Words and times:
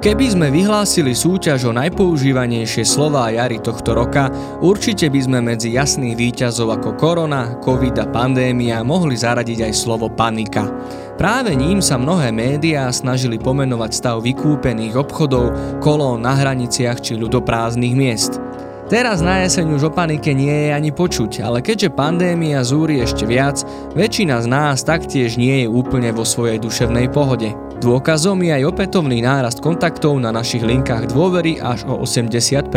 Keby 0.00 0.32
sme 0.32 0.48
vyhlásili 0.48 1.12
súťaž 1.12 1.68
o 1.68 1.76
najpoužívanejšie 1.76 2.88
slová 2.88 3.28
jary 3.36 3.60
tohto 3.60 3.92
roka, 3.92 4.32
určite 4.64 5.12
by 5.12 5.20
sme 5.20 5.38
medzi 5.44 5.76
jasných 5.76 6.16
výťazov 6.16 6.72
ako 6.72 6.96
korona, 6.96 7.60
covid 7.60 8.00
a 8.00 8.08
pandémia 8.08 8.80
mohli 8.80 9.12
zaradiť 9.12 9.68
aj 9.68 9.72
slovo 9.76 10.08
panika. 10.08 10.72
Práve 11.20 11.52
ním 11.52 11.84
sa 11.84 12.00
mnohé 12.00 12.32
médiá 12.32 12.88
snažili 12.88 13.36
pomenovať 13.36 13.90
stav 13.92 14.24
vykúpených 14.24 14.96
obchodov, 14.96 15.52
kolón 15.84 16.24
na 16.24 16.32
hraniciach 16.32 17.04
či 17.04 17.20
ľudoprázdnych 17.20 17.92
miest. 17.92 18.40
Teraz 18.88 19.20
na 19.20 19.44
jeseň 19.44 19.68
už 19.76 19.86
o 19.86 19.92
panike 19.92 20.32
nie 20.32 20.66
je 20.66 20.80
ani 20.80 20.96
počuť, 20.96 21.44
ale 21.44 21.60
keďže 21.60 21.92
pandémia 21.92 22.64
zúri 22.64 23.04
ešte 23.04 23.28
viac, 23.28 23.60
väčšina 23.92 24.40
z 24.40 24.48
nás 24.48 24.80
taktiež 24.80 25.36
nie 25.36 25.62
je 25.62 25.68
úplne 25.68 26.08
vo 26.16 26.24
svojej 26.24 26.56
duševnej 26.56 27.12
pohode. 27.12 27.52
Dôkazom 27.80 28.44
je 28.44 28.52
aj 28.52 28.68
opätovný 28.68 29.24
nárast 29.24 29.64
kontaktov 29.64 30.20
na 30.20 30.28
našich 30.28 30.60
linkách 30.60 31.16
dôvery 31.16 31.56
až 31.64 31.88
o 31.88 32.04
80%. 32.04 32.68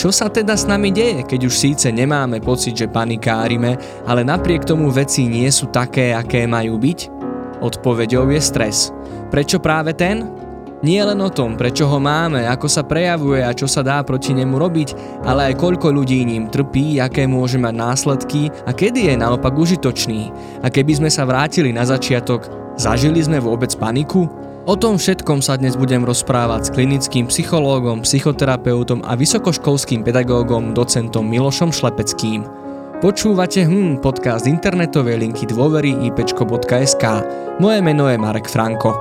Čo 0.00 0.08
sa 0.08 0.32
teda 0.32 0.56
s 0.56 0.64
nami 0.64 0.88
deje, 0.88 1.28
keď 1.28 1.40
už 1.44 1.52
síce 1.52 1.92
nemáme 1.92 2.40
pocit, 2.40 2.72
že 2.72 2.88
panikárime, 2.88 3.76
ale 4.08 4.24
napriek 4.24 4.64
tomu 4.64 4.88
veci 4.88 5.28
nie 5.28 5.44
sú 5.52 5.68
také, 5.68 6.16
aké 6.16 6.48
majú 6.48 6.80
byť? 6.80 6.98
Odpoveďou 7.60 8.32
je 8.32 8.40
stres. 8.40 8.88
Prečo 9.28 9.60
práve 9.60 9.92
ten? 9.92 10.24
Nie 10.80 11.04
len 11.04 11.20
o 11.20 11.28
tom, 11.28 11.54
prečo 11.60 11.84
ho 11.84 12.00
máme, 12.00 12.48
ako 12.48 12.66
sa 12.72 12.88
prejavuje 12.88 13.44
a 13.44 13.52
čo 13.54 13.68
sa 13.68 13.84
dá 13.84 14.00
proti 14.02 14.32
nemu 14.34 14.56
robiť, 14.56 15.20
ale 15.22 15.52
aj 15.52 15.60
koľko 15.60 15.94
ľudí 15.94 16.26
ním 16.26 16.48
trpí, 16.48 16.96
aké 16.96 17.28
môže 17.28 17.60
mať 17.60 17.74
následky 17.76 18.48
a 18.64 18.72
kedy 18.72 19.12
je 19.12 19.14
naopak 19.20 19.52
užitočný. 19.52 20.32
A 20.64 20.72
keby 20.72 20.96
sme 20.98 21.10
sa 21.12 21.22
vrátili 21.22 21.70
na 21.70 21.86
začiatok, 21.86 22.61
Zažili 22.80 23.20
sme 23.20 23.36
vôbec 23.36 23.68
paniku? 23.76 24.24
O 24.64 24.78
tom 24.78 24.96
všetkom 24.96 25.44
sa 25.44 25.60
dnes 25.60 25.76
budem 25.76 26.06
rozprávať 26.08 26.70
s 26.70 26.72
klinickým 26.72 27.28
psychológom, 27.28 28.00
psychoterapeutom 28.00 29.04
a 29.04 29.12
vysokoškolským 29.12 30.00
pedagógom 30.00 30.72
docentom 30.72 31.28
Milošom 31.28 31.68
Šlepeckým. 31.68 32.46
Počúvate 33.02 33.66
hm, 33.68 34.00
podcast 34.00 34.48
internetovej 34.48 35.20
linky 35.20 35.44
dôvery 35.50 35.92
ipečko.sk. 36.08 37.04
Moje 37.60 37.78
meno 37.84 38.08
je 38.08 38.16
Marek 38.16 38.48
Franko. 38.48 38.96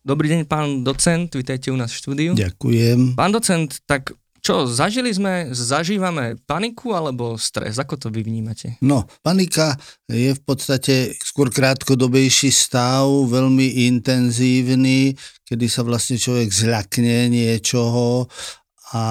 Dobrý 0.00 0.32
deň, 0.32 0.40
pán 0.48 0.80
docent, 0.80 1.28
vítajte 1.28 1.68
u 1.68 1.76
nás 1.76 1.92
v 1.92 1.98
štúdiu. 2.00 2.30
Ďakujem. 2.32 3.18
Pán 3.20 3.36
docent, 3.36 3.84
tak 3.84 4.16
čo, 4.48 4.64
zažili 4.64 5.12
sme, 5.12 5.52
zažívame 5.52 6.40
paniku 6.48 6.96
alebo 6.96 7.36
stres? 7.36 7.76
Ako 7.76 8.00
to 8.00 8.08
vy 8.08 8.24
vnímate? 8.24 8.80
No, 8.80 9.04
panika 9.20 9.76
je 10.08 10.32
v 10.32 10.40
podstate 10.40 11.12
skôr 11.20 11.52
krátkodobejší 11.52 12.48
stav, 12.48 13.04
veľmi 13.28 13.92
intenzívny, 13.92 15.12
kedy 15.44 15.68
sa 15.68 15.84
vlastne 15.84 16.16
človek 16.16 16.48
zľakne 16.48 17.28
niečoho 17.28 18.24
a 18.96 19.02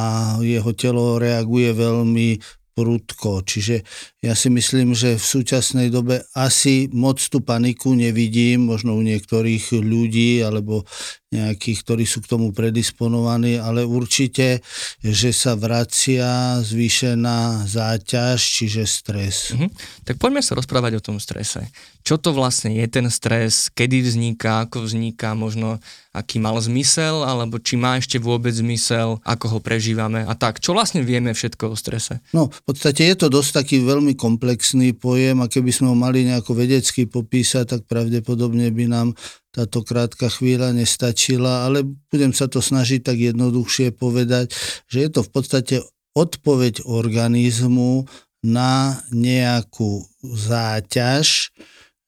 jeho 0.41 0.73
telo 0.73 1.21
reaguje 1.21 1.69
veľmi 1.69 2.41
prudko. 2.77 3.41
Čiže 3.41 3.81
ja 4.21 4.37
si 4.37 4.53
myslím, 4.53 4.93
že 4.93 5.17
v 5.17 5.25
súčasnej 5.25 5.89
dobe 5.89 6.21
asi 6.37 6.85
moc 6.93 7.17
tú 7.17 7.41
paniku 7.41 7.97
nevidím, 7.97 8.69
možno 8.69 8.93
u 8.93 9.01
niektorých 9.01 9.81
ľudí 9.81 10.45
alebo 10.45 10.85
nejakých, 11.33 11.79
ktorí 11.83 12.05
sú 12.05 12.21
k 12.21 12.31
tomu 12.37 12.53
predisponovaní, 12.53 13.57
ale 13.57 13.81
určite, 13.81 14.61
že 15.01 15.33
sa 15.33 15.57
vracia 15.57 16.61
zvýšená 16.61 17.65
záťaž, 17.65 18.37
čiže 18.37 18.85
stres. 18.85 19.57
Mhm. 19.57 19.73
Tak 20.05 20.21
poďme 20.21 20.45
sa 20.45 20.53
rozprávať 20.53 21.01
o 21.01 21.03
tom 21.03 21.17
strese. 21.17 21.65
Čo 22.07 22.15
to 22.15 22.31
vlastne 22.31 22.71
je 22.71 22.87
ten 22.87 23.03
stres, 23.11 23.67
kedy 23.67 23.99
vzniká, 23.99 24.63
ako 24.63 24.87
vzniká, 24.87 25.35
možno 25.35 25.75
aký 26.15 26.39
mal 26.39 26.55
zmysel, 26.55 27.27
alebo 27.27 27.59
či 27.59 27.75
má 27.75 27.99
ešte 27.99 28.15
vôbec 28.15 28.55
zmysel, 28.55 29.19
ako 29.27 29.45
ho 29.51 29.59
prežívame? 29.59 30.23
A 30.23 30.31
tak. 30.31 30.63
Čo 30.63 30.71
vlastne 30.71 31.03
vieme 31.03 31.35
všetko 31.35 31.67
o 31.67 31.75
strese? 31.75 32.23
No, 32.31 32.47
v 32.47 32.61
podstate 32.63 33.03
je 33.11 33.15
to 33.19 33.27
dosť 33.27 33.59
taký 33.59 33.83
veľmi 33.83 34.15
komplexný 34.15 34.95
pojem 34.95 35.43
a 35.43 35.51
keby 35.51 35.67
sme 35.67 35.91
ho 35.91 35.99
mali 35.99 36.23
nejako 36.23 36.55
vedecky 36.55 37.11
popísať, 37.11 37.75
tak 37.75 37.81
pravdepodobne 37.91 38.71
by 38.71 38.87
nám 38.87 39.11
táto 39.51 39.83
krátka 39.83 40.31
chvíľa 40.31 40.71
nestačila, 40.71 41.67
ale 41.67 41.83
budem 42.07 42.31
sa 42.31 42.47
to 42.47 42.63
snažiť 42.63 43.03
tak 43.03 43.19
jednoduchšie 43.19 43.91
povedať, 43.91 44.55
že 44.87 45.03
je 45.03 45.09
to 45.11 45.27
v 45.27 45.31
podstate 45.35 45.75
odpoveď 46.15 46.87
organizmu 46.87 48.07
na 48.47 49.03
nejakú 49.11 50.07
záťaž, 50.23 51.51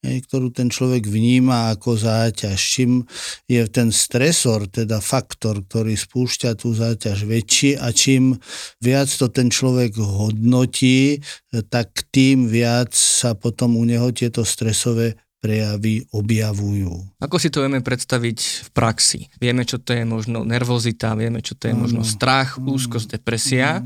ktorú 0.04 0.56
ten 0.56 0.72
človek 0.72 1.08
vníma 1.08 1.76
ako 1.76 2.00
záťaž. 2.00 2.56
Čím 2.56 3.04
je 3.46 3.62
ten 3.68 3.92
stresor, 3.92 4.72
teda 4.72 5.04
faktor, 5.04 5.60
ktorý 5.64 5.96
spúšťa 6.00 6.56
tú 6.56 6.72
záťaž 6.72 7.28
väčší 7.28 7.76
a 7.76 7.92
čím 7.92 8.40
viac 8.80 9.12
to 9.12 9.28
ten 9.28 9.52
človek 9.52 10.00
hodnotí, 10.00 11.20
tak 11.68 12.08
tým 12.16 12.48
viac 12.48 12.96
sa 12.96 13.36
potom 13.36 13.76
u 13.76 13.84
neho 13.84 14.10
tieto 14.16 14.48
stresové 14.48 15.20
prejavy 15.40 16.04
objavujú. 16.12 17.16
Ako 17.24 17.40
si 17.40 17.48
to 17.48 17.64
vieme 17.64 17.80
predstaviť 17.80 18.40
v 18.68 18.70
praxi? 18.76 19.20
Vieme, 19.40 19.64
čo 19.64 19.80
to 19.80 19.96
je 19.96 20.04
možno 20.04 20.44
nervozita, 20.44 21.16
vieme, 21.16 21.40
čo 21.40 21.56
to 21.56 21.72
je 21.72 21.76
možno 21.76 22.04
strach, 22.04 22.60
úzkosť, 22.60 23.20
depresia. 23.20 23.80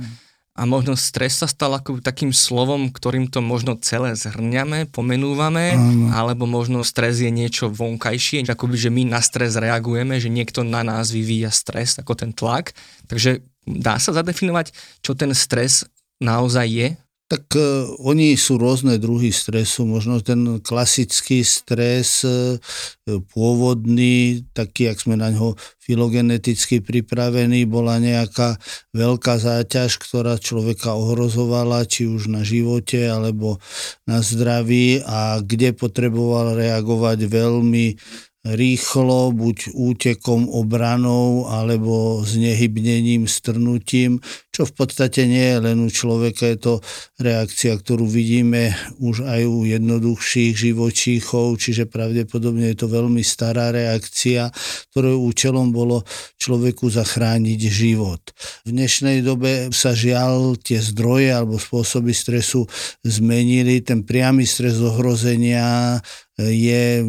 A 0.53 0.69
možno 0.69 0.94
stres 0.94 1.41
sa 1.41 1.50
stal 1.50 1.74
ako 1.74 1.97
takým 1.97 2.30
slovom, 2.30 2.94
ktorým 2.94 3.25
to 3.25 3.41
možno 3.41 3.74
celé 3.81 4.14
zhrňame, 4.14 4.86
pomenúvame, 4.86 5.74
ano. 5.74 6.14
alebo 6.14 6.46
možno 6.46 6.86
stres 6.86 7.25
je 7.25 7.34
niečo 7.34 7.74
vonkajšie, 7.74 8.46
akoby, 8.46 8.78
že 8.78 8.94
my 8.94 9.18
na 9.18 9.22
stres 9.25 9.58
reagujeme, 9.58 10.22
že 10.22 10.30
niekto 10.30 10.62
na 10.62 10.86
nás 10.86 11.09
vyvíja 11.09 11.50
stres, 11.50 11.97
ako 11.97 12.14
ten 12.14 12.31
tlak. 12.38 12.78
Takže 13.09 13.41
dá 13.66 13.97
sa 13.97 14.14
zadefinovať, 14.14 14.78
čo 15.02 15.18
ten 15.18 15.34
stres 15.34 15.90
naozaj 16.22 16.68
je 16.70 16.88
tak 17.33 17.57
uh, 17.57 17.89
oni 18.05 18.38
sú 18.38 18.61
rôzne 18.61 19.01
druhy 19.01 19.33
stresu. 19.33 19.89
Možno 19.89 20.21
ten 20.21 20.61
klasický 20.61 21.41
stres, 21.41 22.21
uh, 22.21 22.61
pôvodný, 23.33 24.45
taký, 24.53 24.94
jak 24.94 25.01
sme 25.01 25.17
na 25.17 25.33
ňo 25.33 25.57
filogeneticky 25.81 26.85
pripravení, 26.85 27.66
bola 27.66 27.97
nejaká 27.97 28.61
veľká 28.93 29.41
záťaž, 29.41 29.97
ktorá 29.97 30.38
človeka 30.38 30.93
ohrozovala, 30.93 31.89
či 31.89 32.05
už 32.05 32.29
na 32.29 32.45
živote, 32.45 33.01
alebo 33.09 33.57
na 34.05 34.22
zdraví 34.22 35.01
a 35.01 35.41
kde 35.41 35.73
potreboval 35.73 36.53
reagovať 36.53 37.25
veľmi 37.25 37.97
rýchlo, 38.43 39.31
buď 39.31 39.72
útekom, 39.72 40.51
obranou, 40.51 41.47
alebo 41.47 42.19
znehybnením, 42.27 43.23
strnutím, 43.23 44.19
čo 44.53 44.69
v 44.69 44.74
podstate 44.78 45.25
nie 45.25 45.41
je 45.41 45.58
len 45.66 45.81
u 45.81 45.90
človeka, 45.90 46.46
je 46.46 46.59
to 46.62 46.74
reakcia, 47.18 47.74
ktorú 47.74 48.06
vidíme 48.06 48.69
už 49.02 49.25
aj 49.25 49.41
u 49.50 49.66
jednoduchších 49.66 50.53
živočíchov, 50.53 51.58
čiže 51.58 51.90
pravdepodobne 51.90 52.69
je 52.69 52.78
to 52.78 52.88
veľmi 52.88 53.25
stará 53.25 53.74
reakcia, 53.74 54.53
ktorou 54.94 55.25
účelom 55.25 55.74
bolo 55.74 56.06
človeku 56.38 56.86
zachrániť 56.94 57.59
život. 57.66 58.22
V 58.69 58.78
dnešnej 58.78 59.25
dobe 59.25 59.74
sa 59.74 59.97
žiaľ 59.97 60.53
tie 60.62 60.78
zdroje 60.78 61.34
alebo 61.34 61.58
spôsoby 61.58 62.14
stresu 62.14 62.70
zmenili, 63.02 63.81
ten 63.81 64.06
priamy 64.06 64.46
stres 64.46 64.78
ohrozenia 64.78 65.97
je 66.38 67.06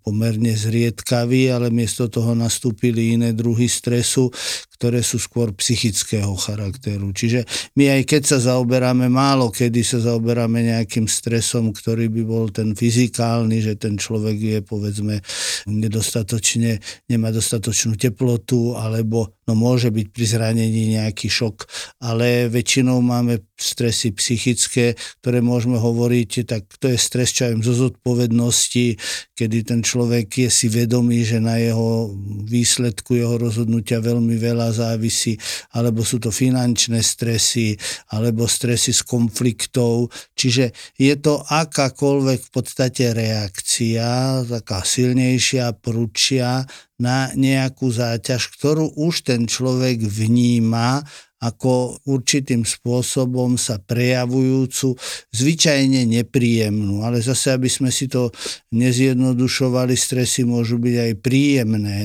pomerne 0.00 0.56
zriedkavý, 0.56 1.52
ale 1.52 1.68
miesto 1.68 2.08
toho 2.08 2.32
nastúpili 2.32 3.12
iné 3.12 3.36
druhy 3.36 3.68
stresu, 3.68 4.32
ktoré 4.82 4.98
sú 4.98 5.22
skôr 5.22 5.54
psychického 5.54 6.34
charakteru. 6.34 7.14
Čiže 7.14 7.46
my 7.78 7.86
aj 7.86 8.02
keď 8.02 8.22
sa 8.34 8.38
zaoberáme, 8.50 9.06
málo 9.06 9.54
kedy 9.54 9.78
sa 9.86 10.02
zaoberáme 10.02 10.58
nejakým 10.58 11.06
stresom, 11.06 11.70
ktorý 11.70 12.10
by 12.10 12.22
bol 12.26 12.50
ten 12.50 12.74
fyzikálny, 12.74 13.62
že 13.62 13.78
ten 13.78 13.94
človek 13.94 14.34
je 14.42 14.58
povedzme 14.66 15.22
nedostatočne, 15.70 16.82
nemá 17.06 17.30
dostatočnú 17.30 17.94
teplotu, 17.94 18.74
alebo 18.74 19.38
no 19.46 19.54
môže 19.54 19.94
byť 19.94 20.06
pri 20.10 20.24
zranení 20.26 20.98
nejaký 20.98 21.30
šok, 21.30 21.62
ale 22.02 22.50
väčšinou 22.50 22.98
máme 22.98 23.51
stresy 23.62 24.10
psychické, 24.12 24.98
ktoré 25.22 25.38
môžeme 25.38 25.78
hovoriť, 25.78 26.30
tak 26.44 26.66
to 26.82 26.90
je 26.90 26.98
stres, 26.98 27.30
čo 27.30 27.54
zo 27.62 27.74
zodpovednosti, 27.88 28.98
kedy 29.38 29.58
ten 29.62 29.80
človek 29.80 30.46
je 30.46 30.50
si 30.50 30.66
vedomý, 30.66 31.22
že 31.22 31.38
na 31.38 31.56
jeho 31.62 32.10
výsledku 32.46 33.14
jeho 33.14 33.38
rozhodnutia 33.38 34.02
veľmi 34.02 34.34
veľa 34.34 34.74
závisí, 34.74 35.38
alebo 35.72 36.02
sú 36.02 36.18
to 36.18 36.34
finančné 36.34 37.00
stresy, 37.00 37.78
alebo 38.10 38.50
stresy 38.50 38.90
z 38.90 39.02
konfliktov. 39.06 40.10
Čiže 40.34 40.74
je 40.98 41.14
to 41.18 41.40
akákoľvek 41.46 42.40
v 42.42 42.50
podstate 42.50 43.14
reakcia, 43.14 44.42
taká 44.46 44.82
silnejšia, 44.82 45.78
prúčia 45.78 46.66
na 47.02 47.34
nejakú 47.34 47.90
záťaž, 47.90 48.54
ktorú 48.54 48.94
už 48.94 49.26
ten 49.26 49.50
človek 49.50 50.06
vníma 50.06 51.02
ako 51.42 51.98
určitým 52.06 52.62
spôsobom 52.62 53.58
sa 53.58 53.82
prejavujúcu, 53.82 54.94
zvyčajne 55.34 56.06
nepríjemnú. 56.06 57.02
Ale 57.02 57.18
zase, 57.18 57.58
aby 57.58 57.66
sme 57.66 57.90
si 57.90 58.06
to 58.06 58.30
nezjednodušovali, 58.70 59.98
stresy 59.98 60.46
môžu 60.46 60.78
byť 60.78 60.96
aj 61.02 61.12
príjemné. 61.18 61.98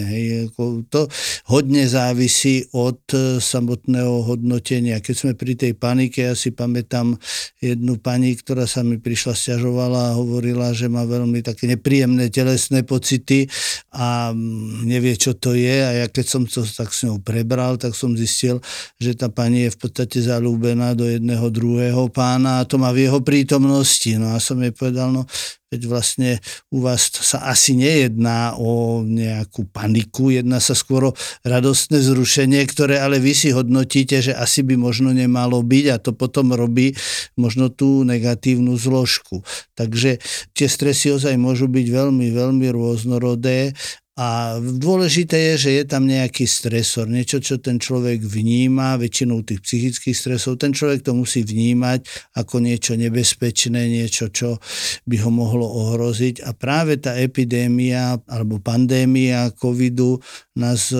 To 0.89 1.05
hodne 1.53 1.85
závisí 1.85 2.65
od 2.73 2.97
e, 3.13 3.37
samotného 3.37 4.25
hodnotenia. 4.25 5.05
Keď 5.05 5.15
sme 5.15 5.31
pri 5.37 5.53
tej 5.53 5.77
panike, 5.77 6.25
ja 6.25 6.33
si 6.33 6.49
pamätám 6.49 7.13
jednu 7.61 8.01
pani, 8.01 8.33
ktorá 8.33 8.65
sa 8.65 8.81
mi 8.81 8.97
prišla, 8.97 9.37
stiažovala 9.37 10.01
a 10.11 10.17
hovorila, 10.17 10.73
že 10.73 10.89
má 10.89 11.05
veľmi 11.05 11.45
také 11.45 11.69
nepríjemné 11.69 12.33
telesné 12.33 12.81
pocity 12.81 13.45
a 13.93 14.33
mm, 14.33 14.86
nevie, 14.87 15.19
čo 15.19 15.35
to 15.35 15.51
je. 15.51 15.83
A 15.83 15.91
ja 16.03 16.07
keď 16.07 16.25
som 16.25 16.41
to 16.47 16.63
tak 16.63 16.95
s 16.95 17.03
ňou 17.03 17.19
prebral, 17.19 17.75
tak 17.75 17.93
som 17.93 18.15
zistil, 18.15 18.63
že 18.97 19.13
tá 19.19 19.27
pani 19.27 19.67
je 19.67 19.75
v 19.75 19.77
podstate 19.83 20.23
zalúbená 20.23 20.95
do 20.95 21.03
jedného 21.03 21.51
druhého 21.51 22.07
pána 22.07 22.63
a 22.63 22.67
to 22.67 22.79
má 22.79 22.95
v 22.95 23.11
jeho 23.11 23.19
prítomnosti. 23.19 24.15
No 24.15 24.31
a 24.31 24.39
som 24.39 24.57
jej 24.63 24.71
povedal, 24.71 25.11
no 25.11 25.27
veď 25.67 25.81
vlastne 25.91 26.29
u 26.71 26.79
vás 26.79 27.11
sa 27.11 27.43
asi 27.51 27.75
nejedná 27.75 28.55
o 28.55 29.03
nejakú 29.03 29.67
paniku, 29.67 30.31
jedná 30.31 30.63
sa 30.63 30.71
skôr 30.71 31.11
o 31.11 31.15
radostné 31.43 31.99
zrušenie, 31.99 32.63
ktoré 32.71 33.03
ale 33.03 33.19
vy 33.19 33.35
si 33.35 33.49
hodnotíte, 33.51 34.23
že 34.23 34.31
asi 34.31 34.63
by 34.63 34.79
možno 34.79 35.11
nemalo 35.11 35.59
byť 35.59 35.85
a 35.91 35.99
to 35.99 36.15
potom 36.15 36.55
robí 36.55 36.95
možno 37.35 37.67
tú 37.67 38.07
negatívnu 38.07 38.79
zložku. 38.79 39.43
Takže 39.75 40.23
tie 40.55 40.67
stresy 40.71 41.11
ozaj 41.11 41.35
môžu 41.35 41.67
byť 41.67 41.87
veľmi, 41.91 42.31
veľmi 42.31 42.67
rôznorodé 42.71 43.75
a 44.17 44.57
dôležité 44.57 45.53
je, 45.53 45.55
že 45.61 45.71
je 45.77 45.83
tam 45.85 46.09
nejaký 46.09 46.49
stresor, 46.49 47.05
niečo, 47.05 47.37
čo 47.37 47.61
ten 47.61 47.77
človek 47.77 48.25
vníma, 48.25 48.97
väčšinou 48.97 49.45
tých 49.45 49.61
psychických 49.61 50.17
stresov, 50.17 50.57
ten 50.57 50.73
človek 50.73 51.05
to 51.05 51.13
musí 51.13 51.45
vnímať 51.45 52.33
ako 52.33 52.57
niečo 52.57 52.97
nebezpečné, 52.97 53.77
niečo, 53.85 54.33
čo 54.33 54.57
by 55.05 55.21
ho 55.21 55.29
mohlo 55.29 55.69
ohroziť. 55.69 56.41
A 56.49 56.57
práve 56.57 56.97
tá 56.97 57.13
epidémia 57.13 58.17
alebo 58.25 58.57
pandémia 58.57 59.53
covidu 59.53 60.17
nás 60.57 60.89
e, 60.89 60.97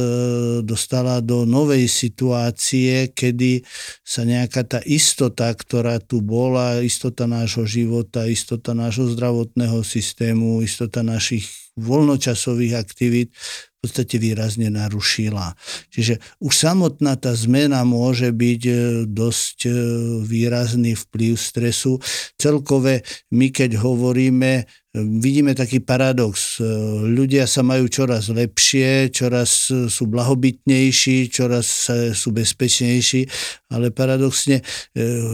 dostala 0.61 1.17
do 1.17 1.49
novej 1.49 1.89
situácie, 1.89 3.17
kedy 3.17 3.65
sa 4.05 4.29
nejaká 4.29 4.61
tá 4.61 4.79
istota, 4.85 5.49
ktorá 5.57 5.97
tu 5.97 6.21
bola, 6.21 6.85
istota 6.85 7.25
nášho 7.25 7.65
života, 7.65 8.29
istota 8.29 8.77
nášho 8.77 9.09
zdravotného 9.09 9.81
systému, 9.81 10.61
istota 10.61 11.01
našich 11.01 11.66
voľnočasových 11.77 12.73
aktivít 12.75 13.29
v 13.77 13.77
podstate 13.85 14.17
výrazne 14.17 14.73
narušila. 14.73 15.53
Čiže 15.93 16.17
už 16.41 16.49
samotná 16.49 17.13
tá 17.13 17.37
zmena 17.37 17.85
môže 17.85 18.33
byť 18.33 18.61
e, 18.65 18.73
dosť 19.05 19.69
e, 19.69 19.71
výrazný 20.25 20.97
vplyv 20.97 21.37
stresu. 21.37 22.01
Celkové 22.41 23.05
my 23.29 23.53
keď 23.53 23.77
hovoríme 23.77 24.65
vidíme 25.05 25.53
taký 25.53 25.83
paradox. 25.83 26.57
Ľudia 27.05 27.45
sa 27.45 27.61
majú 27.61 27.85
čoraz 27.91 28.33
lepšie, 28.33 29.13
čoraz 29.13 29.69
sú 29.69 30.03
blahobytnejší, 30.09 31.29
čoraz 31.29 31.91
sú 32.15 32.29
bezpečnejší, 32.33 33.21
ale 33.73 33.91
paradoxne 33.91 34.59
e, 34.59 34.63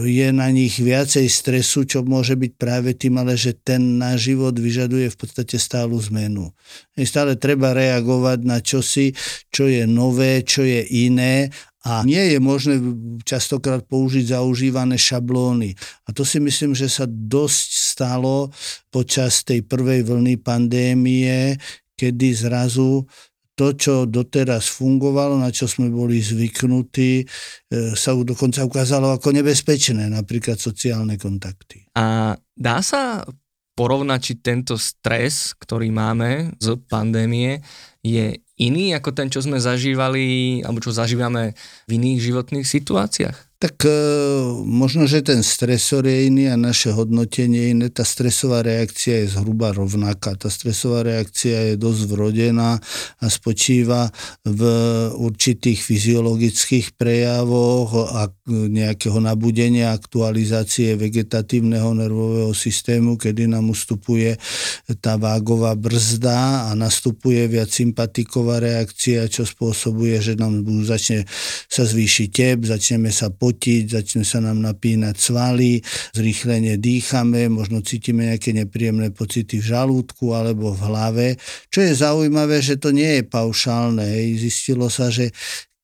je 0.04 0.28
na 0.34 0.50
nich 0.50 0.76
viacej 0.76 1.30
stresu, 1.30 1.86
čo 1.86 2.02
môže 2.02 2.34
byť 2.34 2.52
práve 2.58 2.92
tým, 2.98 3.22
ale 3.22 3.38
že 3.38 3.54
ten 3.54 3.96
náš 3.96 4.34
život 4.34 4.58
vyžaduje 4.58 5.08
v 5.08 5.16
podstate 5.16 5.56
stálu 5.56 5.96
zmenu. 6.10 6.50
Stále 6.98 7.38
treba 7.38 7.74
reagovať 7.74 8.38
na 8.42 8.58
čosi, 8.58 9.14
čo 9.54 9.70
je 9.70 9.86
nové, 9.86 10.42
čo 10.42 10.66
je 10.66 10.82
iné 11.06 11.50
a 11.84 12.00
nie 12.08 12.32
je 12.32 12.38
možné 12.40 12.80
častokrát 13.28 13.84
použiť 13.84 14.32
zaužívané 14.32 14.96
šablóny. 14.96 15.76
A 16.08 16.16
to 16.16 16.24
si 16.24 16.40
myslím, 16.40 16.72
že 16.72 16.88
sa 16.88 17.04
dosť 17.04 17.68
stalo 17.76 18.48
počas 18.88 19.44
tej 19.44 19.60
prvej 19.68 20.08
vlny 20.08 20.40
pandémie, 20.40 21.60
kedy 21.92 22.32
zrazu 22.32 23.04
to, 23.54 23.70
čo 23.76 23.94
doteraz 24.08 24.66
fungovalo, 24.66 25.38
na 25.38 25.52
čo 25.54 25.70
sme 25.70 25.86
boli 25.86 26.18
zvyknutí, 26.18 27.22
e, 27.22 27.24
sa 27.94 28.10
dokonca 28.18 28.66
ukázalo 28.66 29.14
ako 29.14 29.30
nebezpečné, 29.30 30.10
napríklad 30.10 30.58
sociálne 30.58 31.14
kontakty. 31.14 31.86
A 31.94 32.34
dá 32.58 32.82
sa 32.82 33.22
porovnať, 33.78 34.20
či 34.22 34.34
tento 34.42 34.74
stres, 34.74 35.54
ktorý 35.54 35.90
máme 35.94 36.54
z 36.58 36.78
pandémie, 36.86 37.62
je 38.02 38.42
iný 38.58 38.94
ako 38.94 39.10
ten, 39.14 39.28
čo 39.30 39.42
sme 39.42 39.58
zažívali, 39.58 40.60
alebo 40.62 40.82
čo 40.82 40.94
zažívame 40.94 41.54
v 41.86 41.90
iných 41.98 42.20
životných 42.22 42.66
situáciách? 42.66 43.53
Tak 43.64 43.88
e, 43.88 43.96
možno, 44.60 45.08
že 45.08 45.24
ten 45.24 45.40
stresor 45.40 46.04
je 46.04 46.28
iný 46.28 46.52
a 46.52 46.56
naše 46.60 46.92
hodnotenie 46.92 47.64
je 47.64 47.68
iné. 47.72 47.86
Tá 47.88 48.04
stresová 48.04 48.60
reakcia 48.60 49.24
je 49.24 49.40
zhruba 49.40 49.72
rovnaká. 49.72 50.36
Tá 50.36 50.52
stresová 50.52 51.00
reakcia 51.00 51.72
je 51.72 51.74
dosť 51.80 52.02
vrodená 52.12 52.76
a 53.24 53.26
spočíva 53.32 54.12
v 54.44 54.60
určitých 55.16 55.80
fyziologických 55.80 56.92
prejavoch 57.00 58.12
a 58.12 58.28
nejakého 58.52 59.16
nabudenia, 59.24 59.96
aktualizácie 59.96 61.00
vegetatívneho 61.00 61.96
nervového 61.96 62.52
systému, 62.52 63.16
kedy 63.16 63.48
nám 63.48 63.72
ustupuje 63.72 64.36
tá 65.00 65.16
vágová 65.16 65.72
brzda 65.72 66.68
a 66.68 66.70
nastupuje 66.76 67.48
viac 67.48 67.72
sympatiková 67.72 68.60
reakcia, 68.60 69.24
čo 69.32 69.48
spôsobuje, 69.48 70.20
že 70.20 70.36
nám 70.36 70.60
začne 70.84 71.24
sa 71.72 71.88
zvýšiť 71.88 72.28
tep, 72.28 72.68
začneme 72.68 73.08
sa 73.08 73.32
potiť, 73.32 73.53
potiť, 73.54 73.94
začne 73.94 74.26
sa 74.26 74.42
nám 74.42 74.58
napínať 74.58 75.14
svaly, 75.14 75.78
zrýchlenie 76.10 76.74
dýchame, 76.82 77.46
možno 77.46 77.78
cítime 77.86 78.26
nejaké 78.26 78.50
nepríjemné 78.50 79.14
pocity 79.14 79.62
v 79.62 79.70
žalúdku 79.70 80.34
alebo 80.34 80.74
v 80.74 80.80
hlave. 80.90 81.26
Čo 81.70 81.86
je 81.86 81.92
zaujímavé, 81.94 82.58
že 82.58 82.82
to 82.82 82.90
nie 82.90 83.22
je 83.22 83.24
paušálne. 83.24 84.02
Zistilo 84.34 84.90
sa, 84.90 85.14
že 85.14 85.30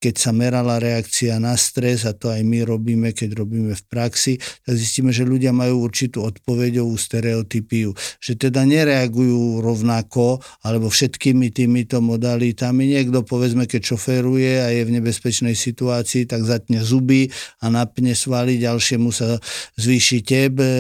keď 0.00 0.14
sa 0.16 0.32
merala 0.32 0.80
reakcia 0.80 1.36
na 1.36 1.52
stres, 1.60 2.08
a 2.08 2.16
to 2.16 2.32
aj 2.32 2.40
my 2.40 2.64
robíme, 2.64 3.12
keď 3.12 3.36
robíme 3.36 3.76
v 3.76 3.84
praxi, 3.84 4.40
tak 4.64 4.74
zistíme, 4.80 5.12
že 5.12 5.28
ľudia 5.28 5.52
majú 5.52 5.84
určitú 5.84 6.24
odpoveďovú 6.24 6.96
stereotypiu, 6.96 7.92
že 8.16 8.32
teda 8.40 8.64
nereagujú 8.64 9.60
rovnako, 9.60 10.40
alebo 10.64 10.88
všetkými 10.88 11.52
týmito 11.52 12.00
modalitami. 12.00 12.96
Niekto, 12.96 13.28
povedzme, 13.28 13.68
keď 13.68 13.92
šoféruje 13.92 14.64
a 14.64 14.72
je 14.72 14.82
v 14.88 14.94
nebezpečnej 14.96 15.52
situácii, 15.52 16.24
tak 16.24 16.48
zatne 16.48 16.80
zuby 16.80 17.28
a 17.60 17.68
napne 17.68 18.16
svaly, 18.16 18.56
ďalšiemu 18.56 19.12
sa 19.12 19.36
zvýši 19.76 20.18
teb 20.24 20.64
e, 20.64 20.72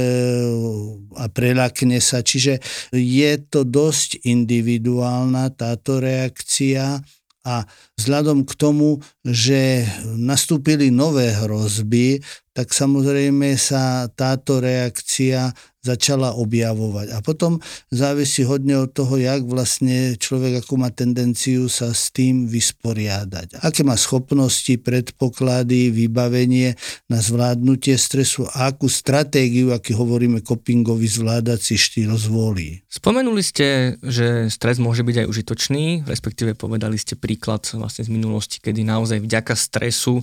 a 1.20 1.28
prelakne 1.28 2.00
sa. 2.00 2.24
Čiže 2.24 2.64
je 2.96 3.32
to 3.52 3.68
dosť 3.68 4.24
individuálna 4.24 5.52
táto 5.52 6.00
reakcia 6.00 7.04
a 7.46 7.64
vzhľadom 7.96 8.44
k 8.44 8.52
tomu, 8.56 9.00
že 9.24 9.88
nastúpili 10.04 10.92
nové 10.92 11.32
hrozby, 11.32 12.20
tak 12.52 12.76
samozrejme 12.76 13.56
sa 13.56 14.10
táto 14.12 14.60
reakcia 14.60 15.54
začala 15.80 16.36
objavovať. 16.36 17.16
A 17.16 17.24
potom 17.24 17.56
závisí 17.88 18.44
hodne 18.44 18.84
od 18.84 18.92
toho, 18.92 19.16
jak 19.16 19.44
vlastne 19.48 20.14
človek, 20.20 20.60
ako 20.60 20.76
má 20.76 20.92
tendenciu 20.92 21.72
sa 21.72 21.96
s 21.96 22.12
tým 22.12 22.44
vysporiadať. 22.44 23.64
Aké 23.64 23.80
má 23.80 23.96
schopnosti, 23.96 24.76
predpoklady, 24.76 25.88
vybavenie 25.88 26.76
na 27.08 27.24
zvládnutie 27.24 27.96
stresu 27.96 28.44
a 28.52 28.68
akú 28.68 28.92
stratégiu, 28.92 29.72
aký 29.72 29.96
hovoríme 29.96 30.44
copingový 30.44 31.08
zvládací 31.08 31.80
štýl 31.80 32.12
zvolí. 32.20 32.84
Spomenuli 32.92 33.40
ste, 33.40 33.96
že 34.04 34.52
stres 34.52 34.76
môže 34.76 35.00
byť 35.00 35.24
aj 35.24 35.26
užitočný, 35.32 35.84
respektíve 36.04 36.52
povedali 36.52 37.00
ste 37.00 37.16
príklad 37.16 37.64
vlastne 37.72 38.04
z 38.04 38.12
minulosti, 38.12 38.60
kedy 38.60 38.84
naozaj 38.84 39.24
vďaka 39.24 39.56
stresu 39.56 40.20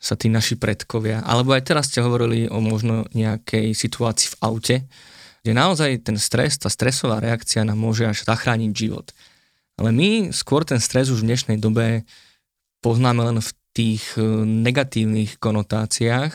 sa 0.00 0.16
tí 0.16 0.32
naši 0.32 0.56
predkovia, 0.56 1.20
alebo 1.28 1.52
aj 1.52 1.68
teraz 1.68 1.92
ste 1.92 2.00
hovorili 2.00 2.48
o 2.48 2.58
možno 2.64 3.04
nejakej 3.12 3.76
situácii 3.76 4.32
v 4.32 4.38
aute, 4.40 4.76
kde 5.44 5.52
naozaj 5.52 6.08
ten 6.08 6.16
stres, 6.16 6.56
tá 6.56 6.72
stresová 6.72 7.20
reakcia 7.20 7.68
nám 7.68 7.76
môže 7.76 8.08
až 8.08 8.24
zachrániť 8.24 8.72
život. 8.72 9.12
Ale 9.76 9.92
my 9.92 10.32
skôr 10.32 10.64
ten 10.64 10.80
stres 10.80 11.12
už 11.12 11.24
v 11.24 11.32
dnešnej 11.32 11.58
dobe 11.60 12.08
poznáme 12.80 13.24
len 13.28 13.38
v 13.40 13.50
tých 13.72 14.04
e, 14.16 14.24
negatívnych 14.44 15.40
konotáciách, 15.40 16.32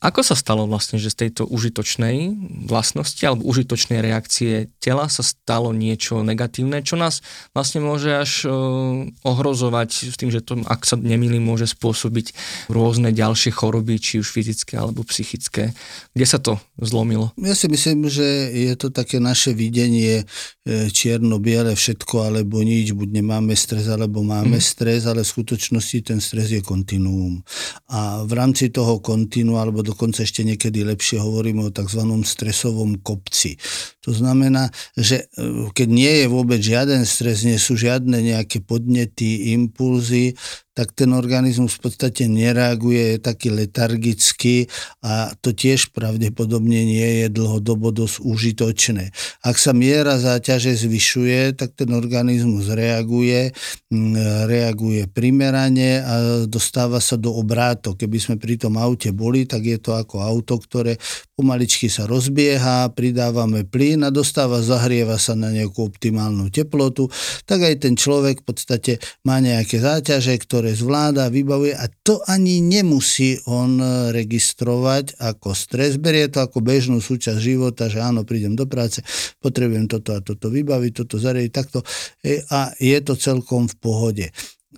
Ako 0.00 0.24
sa 0.24 0.32
stalo 0.32 0.64
vlastne, 0.64 0.96
že 0.96 1.12
z 1.12 1.28
tejto 1.28 1.44
užitočnej 1.44 2.32
vlastnosti 2.64 3.20
alebo 3.20 3.44
užitočnej 3.44 4.00
reakcie 4.00 4.72
tela 4.80 5.12
sa 5.12 5.20
stalo 5.20 5.76
niečo 5.76 6.24
negatívne, 6.24 6.80
čo 6.80 6.96
nás 6.96 7.20
vlastne 7.52 7.84
môže 7.84 8.08
až 8.08 8.48
uh, 8.48 9.04
ohrozovať 9.28 10.08
s 10.08 10.16
tým, 10.16 10.32
že 10.32 10.40
to, 10.40 10.64
ak 10.64 10.88
sa 10.88 10.96
nemýlim, 10.96 11.44
môže 11.44 11.68
spôsobiť 11.68 12.32
rôzne 12.72 13.12
ďalšie 13.12 13.52
choroby, 13.52 14.00
či 14.00 14.24
už 14.24 14.32
fyzické 14.32 14.80
alebo 14.80 15.04
psychické. 15.04 15.76
Kde 16.16 16.26
sa 16.26 16.40
to 16.40 16.56
zlomilo? 16.80 17.36
Ja 17.36 17.52
si 17.52 17.68
myslím, 17.68 18.08
že 18.08 18.24
je 18.56 18.72
to 18.80 18.88
také 18.88 19.20
naše 19.20 19.52
videnie 19.52 20.24
e, 20.24 20.88
čierno-biele 20.88 21.76
všetko 21.76 22.32
alebo 22.32 22.64
nič, 22.64 22.96
buď 22.96 23.20
nemáme 23.20 23.52
stres 23.52 23.84
alebo 23.84 24.24
máme 24.24 24.56
mm. 24.56 24.64
stres, 24.64 25.04
ale 25.04 25.28
v 25.28 25.32
skutočnosti 25.36 25.98
ten 26.08 26.24
stres 26.24 26.48
je 26.56 26.64
kontinuum. 26.64 27.44
A 27.92 28.24
v 28.24 28.32
rámci 28.32 28.72
toho 28.72 28.96
kontinu 29.04 29.60
alebo 29.60 29.89
dokonca 29.90 30.22
ešte 30.22 30.46
niekedy 30.46 30.86
lepšie 30.86 31.18
hovoríme 31.18 31.66
o 31.66 31.74
tzv. 31.74 32.06
stresovom 32.22 33.02
kopci. 33.02 33.58
To 34.06 34.14
znamená, 34.14 34.70
že 34.94 35.26
e, 35.34 35.68
keď 35.74 35.88
nie 35.90 36.12
je 36.22 36.26
vôbec 36.30 36.62
žiaden 36.62 37.02
stres, 37.02 37.42
nie 37.42 37.58
sú 37.58 37.74
žiadne 37.74 38.22
nejaké 38.22 38.62
podnety, 38.62 39.50
impulzy, 39.58 40.38
tak 40.80 40.96
ten 40.96 41.12
organizmus 41.12 41.76
v 41.76 41.92
podstate 41.92 42.24
nereaguje, 42.24 43.12
je 43.12 43.18
taký 43.20 43.52
letargický 43.52 44.64
a 45.04 45.28
to 45.44 45.52
tiež 45.52 45.92
pravdepodobne 45.92 46.88
nie 46.88 47.10
je 47.20 47.26
dlhodobo 47.28 47.92
dosť 47.92 48.24
užitočné. 48.24 49.12
Ak 49.44 49.60
sa 49.60 49.76
miera 49.76 50.16
záťaže 50.16 50.72
zvyšuje, 50.72 51.52
tak 51.60 51.76
ten 51.76 51.92
organizmus 51.92 52.72
reaguje, 52.72 53.52
mm, 53.92 54.48
reaguje 54.48 55.04
primerane 55.12 56.00
a 56.00 56.14
dostáva 56.48 56.96
sa 56.96 57.20
do 57.20 57.28
obrátok. 57.36 58.00
Keby 58.00 58.16
sme 58.16 58.34
pri 58.40 58.56
tom 58.56 58.80
aute 58.80 59.12
boli, 59.12 59.44
tak 59.44 59.68
je 59.68 59.76
to 59.76 59.92
ako 59.92 60.24
auto, 60.24 60.56
ktoré 60.56 60.96
pomaličky 61.36 61.92
sa 61.92 62.08
rozbieha, 62.08 62.88
pridávame 62.96 63.68
plyn 63.68 64.08
a 64.08 64.10
dostáva, 64.12 64.64
zahrieva 64.64 65.20
sa 65.20 65.36
na 65.36 65.52
nejakú 65.52 65.92
optimálnu 65.92 66.48
teplotu, 66.48 67.12
tak 67.44 67.68
aj 67.68 67.84
ten 67.84 68.00
človek 68.00 68.40
v 68.40 68.46
podstate 68.48 68.92
má 69.28 69.44
nejaké 69.44 69.76
záťaže, 69.76 70.40
ktoré 70.40 70.69
ktoré 70.70 70.86
zvláda, 70.86 71.34
vybavuje 71.34 71.74
a 71.74 71.90
to 71.90 72.22
ani 72.30 72.62
nemusí 72.62 73.42
on 73.50 73.82
e, 73.82 74.14
registrovať 74.14 75.18
ako 75.18 75.50
stres. 75.50 75.98
Berie 75.98 76.30
to 76.30 76.46
ako 76.46 76.62
bežnú 76.62 77.02
súčasť 77.02 77.42
života, 77.42 77.90
že 77.90 77.98
áno, 77.98 78.22
prídem 78.22 78.54
do 78.54 78.70
práce, 78.70 79.02
potrebujem 79.42 79.90
toto 79.90 80.14
a 80.14 80.22
toto 80.22 80.46
vybaviť, 80.46 80.92
toto 80.94 81.18
zariadiť, 81.18 81.50
takto 81.50 81.82
e, 82.22 82.38
a 82.54 82.70
je 82.78 82.98
to 83.02 83.18
celkom 83.18 83.66
v 83.66 83.76
pohode. 83.82 84.26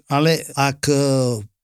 Ale 0.09 0.41
ak 0.57 0.81
e, 0.89 0.97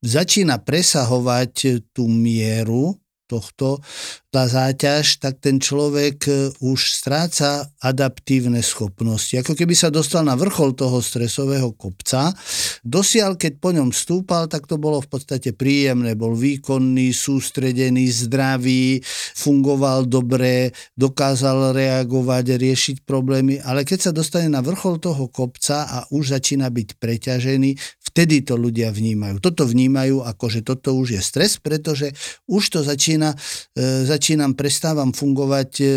začína 0.05 0.61
presahovať 0.61 1.89
tú 1.97 2.05
mieru 2.05 3.01
tohto, 3.33 3.81
tá 4.29 4.45
záťaž, 4.45 5.25
tak 5.25 5.41
ten 5.41 5.57
človek 5.57 6.19
e, 6.29 6.33
už 6.61 6.93
stráca 6.93 7.65
adaptívne 7.81 8.61
schopnosti. 8.61 9.33
Ako 9.41 9.57
keby 9.57 9.73
sa 9.73 9.89
dostal 9.89 10.21
na 10.21 10.37
vrchol 10.37 10.77
toho 10.77 11.01
stresového 11.01 11.73
kopca. 11.73 12.37
Dosiaľ, 12.85 13.41
keď 13.41 13.57
po 13.57 13.73
ňom 13.73 13.89
stúpal, 13.89 14.45
tak 14.45 14.69
to 14.69 14.77
bolo 14.77 15.01
v 15.01 15.09
podstate 15.09 15.57
príjemné. 15.57 16.13
Bol 16.13 16.37
výkonný, 16.37 17.17
sústredený, 17.17 18.13
zdravý, 18.13 19.01
fungoval 19.33 20.05
dobre, 20.05 20.77
dokázal 20.93 21.73
reagovať, 21.73 22.61
riešiť 22.61 22.97
problémy. 23.09 23.65
Ale 23.65 23.89
keď 23.89 24.09
sa 24.09 24.13
dostane 24.13 24.53
na 24.53 24.61
vrchol 24.61 25.01
toho 25.01 25.33
kopca 25.33 25.89
a 25.89 25.99
už 26.13 26.37
začína 26.37 26.69
byť 26.69 27.01
preťažený, 27.01 27.71
vtedy 28.13 28.43
to 28.43 28.61
ľudia 28.61 28.91
vnímajú. 28.91 29.39
Toto 29.39 29.69
vnímajú 29.69 30.25
ako, 30.25 30.47
že 30.53 30.61
toto 30.67 30.97
už 30.97 31.17
je 31.17 31.23
stres, 31.23 31.61
pretože 31.61 32.11
už 32.51 32.63
to 32.73 32.81
začína, 32.83 33.37
e, 33.77 34.05
začínam, 34.29 34.53
prestávam 34.53 35.09
fungovať 35.09 35.81
e, 35.81 35.89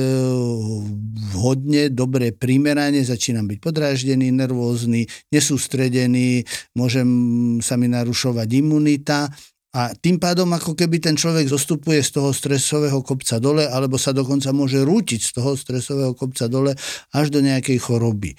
vhodne, 1.36 1.92
dobre, 1.92 2.32
primerane, 2.32 3.04
začínam 3.04 3.44
byť 3.44 3.60
podráždený, 3.60 4.32
nervózny, 4.32 5.04
nesústredený, 5.36 6.48
môžem 6.72 7.10
sa 7.60 7.76
mi 7.76 7.92
narušovať 7.92 8.48
imunita 8.56 9.28
a 9.76 9.92
tým 9.92 10.16
pádom 10.16 10.48
ako 10.56 10.80
keby 10.80 11.04
ten 11.04 11.20
človek 11.20 11.52
zostupuje 11.52 12.00
z 12.00 12.24
toho 12.24 12.32
stresového 12.32 13.04
kopca 13.04 13.36
dole, 13.36 13.68
alebo 13.68 14.00
sa 14.00 14.16
dokonca 14.16 14.56
môže 14.56 14.80
rútiť 14.80 15.20
z 15.20 15.32
toho 15.36 15.60
stresového 15.60 16.16
kopca 16.16 16.48
dole 16.48 16.72
až 17.12 17.36
do 17.36 17.44
nejakej 17.44 17.84
choroby. 17.84 18.32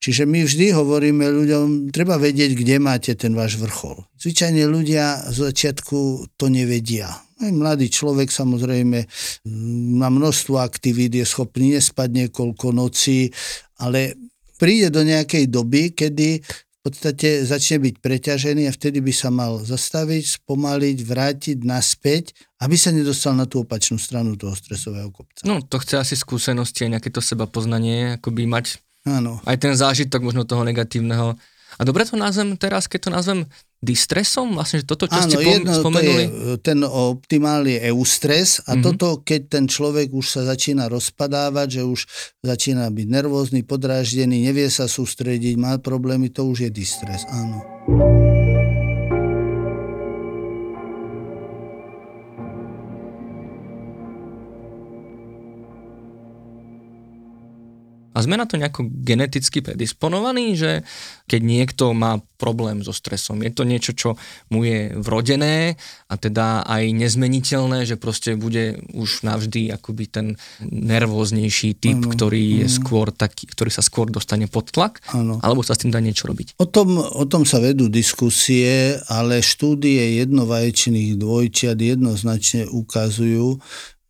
Čiže 0.00 0.24
my 0.24 0.48
vždy 0.48 0.72
hovoríme 0.72 1.28
ľuďom, 1.28 1.92
treba 1.92 2.16
vedieť, 2.16 2.56
kde 2.56 2.80
máte 2.80 3.12
ten 3.12 3.36
váš 3.36 3.60
vrchol. 3.60 4.00
Zvyčajne 4.16 4.64
ľudia 4.64 5.28
z 5.28 5.52
začiatku 5.52 6.32
to 6.40 6.48
nevedia. 6.48 7.12
Aj 7.40 7.52
mladý 7.52 7.92
človek 7.92 8.32
samozrejme 8.32 9.04
má 10.00 10.08
množstvo 10.08 10.56
aktivít, 10.56 11.20
je 11.20 11.28
schopný 11.28 11.76
nespať 11.76 12.08
niekoľko 12.16 12.66
nocí, 12.72 13.28
ale 13.76 14.16
príde 14.56 14.88
do 14.88 15.04
nejakej 15.04 15.52
doby, 15.52 15.92
kedy 15.92 16.40
v 16.80 16.80
podstate 16.80 17.44
začne 17.44 17.84
byť 17.84 17.94
preťažený 18.00 18.64
a 18.64 18.72
vtedy 18.72 19.04
by 19.04 19.12
sa 19.12 19.28
mal 19.28 19.60
zastaviť, 19.60 20.40
spomaliť, 20.40 20.96
vrátiť 21.04 21.58
naspäť, 21.60 22.32
aby 22.64 22.72
sa 22.72 22.88
nedostal 22.88 23.36
na 23.36 23.44
tú 23.44 23.68
opačnú 23.68 24.00
stranu 24.00 24.32
toho 24.40 24.56
stresového 24.56 25.12
kopca. 25.12 25.44
No, 25.44 25.60
to 25.60 25.76
chce 25.76 26.00
asi 26.00 26.16
skúsenosti 26.16 26.88
a 26.88 26.96
nejaké 26.96 27.12
to 27.12 27.20
seba 27.20 27.44
poznanie, 27.44 28.16
by 28.16 28.44
mať 28.48 28.80
Áno. 29.08 29.40
Aj 29.48 29.56
ten 29.56 29.72
zážitok 29.72 30.20
možno 30.20 30.44
toho 30.44 30.64
negatívneho. 30.66 31.36
A 31.78 31.82
dobre 31.86 32.02
to 32.02 32.18
nazvem 32.18 32.58
teraz, 32.58 32.90
keď 32.90 33.00
to 33.06 33.10
nazvem 33.14 33.40
distresom, 33.80 34.60
vlastne, 34.60 34.84
že 34.84 34.86
toto, 34.86 35.08
čo 35.08 35.24
Áno, 35.24 35.30
ste 35.32 35.40
jedno, 35.40 35.72
spomenuli? 35.72 36.24
To 36.28 36.34
je 36.52 36.60
ten 36.60 36.80
optimálny 36.84 37.80
eustres 37.88 38.60
a 38.68 38.76
mm-hmm. 38.76 38.84
toto, 38.84 39.24
keď 39.24 39.40
ten 39.48 39.64
človek 39.64 40.12
už 40.12 40.26
sa 40.28 40.42
začína 40.44 40.92
rozpadávať, 40.92 41.80
že 41.80 41.82
už 41.88 42.00
začína 42.44 42.92
byť 42.92 43.06
nervózny, 43.08 43.64
podráždený, 43.64 44.44
nevie 44.44 44.68
sa 44.68 44.84
sústrediť, 44.84 45.56
má 45.56 45.80
problémy, 45.80 46.28
to 46.28 46.44
už 46.44 46.68
je 46.68 46.70
distres, 46.74 47.24
áno. 47.32 47.64
A 58.20 58.28
sme 58.28 58.36
na 58.36 58.44
to 58.44 58.60
nejako 58.60 58.84
geneticky 58.84 59.64
predisponovaní, 59.64 60.52
že 60.52 60.84
keď 61.24 61.40
niekto 61.40 61.96
má 61.96 62.20
problém 62.36 62.84
so 62.84 62.92
stresom, 62.92 63.40
je 63.40 63.48
to 63.48 63.64
niečo, 63.64 63.96
čo 63.96 64.20
mu 64.52 64.60
je 64.68 64.92
vrodené 64.92 65.80
a 66.12 66.14
teda 66.20 66.68
aj 66.68 66.92
nezmeniteľné, 66.92 67.88
že 67.88 67.96
proste 67.96 68.36
bude 68.36 68.76
už 68.92 69.24
navždy 69.24 69.72
akoby 69.72 70.04
ten 70.04 70.26
nervóznejší 70.68 71.80
typ, 71.80 72.04
ano, 72.04 72.12
ktorý 72.12 72.60
je 72.60 72.68
ano. 72.68 72.76
skôr 72.76 73.08
taký, 73.08 73.48
ktorý 73.48 73.72
sa 73.72 73.80
skôr 73.80 74.12
dostane 74.12 74.44
pod 74.52 74.68
tlak, 74.68 75.00
ano. 75.16 75.40
alebo 75.40 75.64
sa 75.64 75.72
s 75.72 75.80
tým 75.80 75.92
dá 75.92 76.04
niečo 76.04 76.28
robiť. 76.28 76.60
O 76.60 76.68
tom, 76.68 77.00
o 77.00 77.24
tom 77.24 77.48
sa 77.48 77.56
vedú 77.56 77.88
diskusie, 77.88 79.00
ale 79.08 79.40
štúdie 79.40 80.20
jednovaječných 80.20 81.16
dvojčiat 81.16 81.80
jednoznačne 81.80 82.68
ukazujú, 82.68 83.56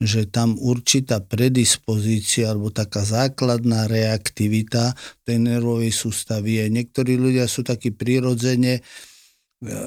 že 0.01 0.25
tam 0.33 0.57
určitá 0.57 1.21
predispozícia 1.21 2.49
alebo 2.49 2.73
taká 2.73 3.05
základná 3.05 3.85
reaktivita 3.85 4.97
tej 5.29 5.37
nervovej 5.45 5.93
sústavy 5.93 6.65
je. 6.65 6.73
Niektorí 6.73 7.21
ľudia 7.21 7.45
sú 7.45 7.61
takí 7.61 7.93
prirodzene 7.93 8.81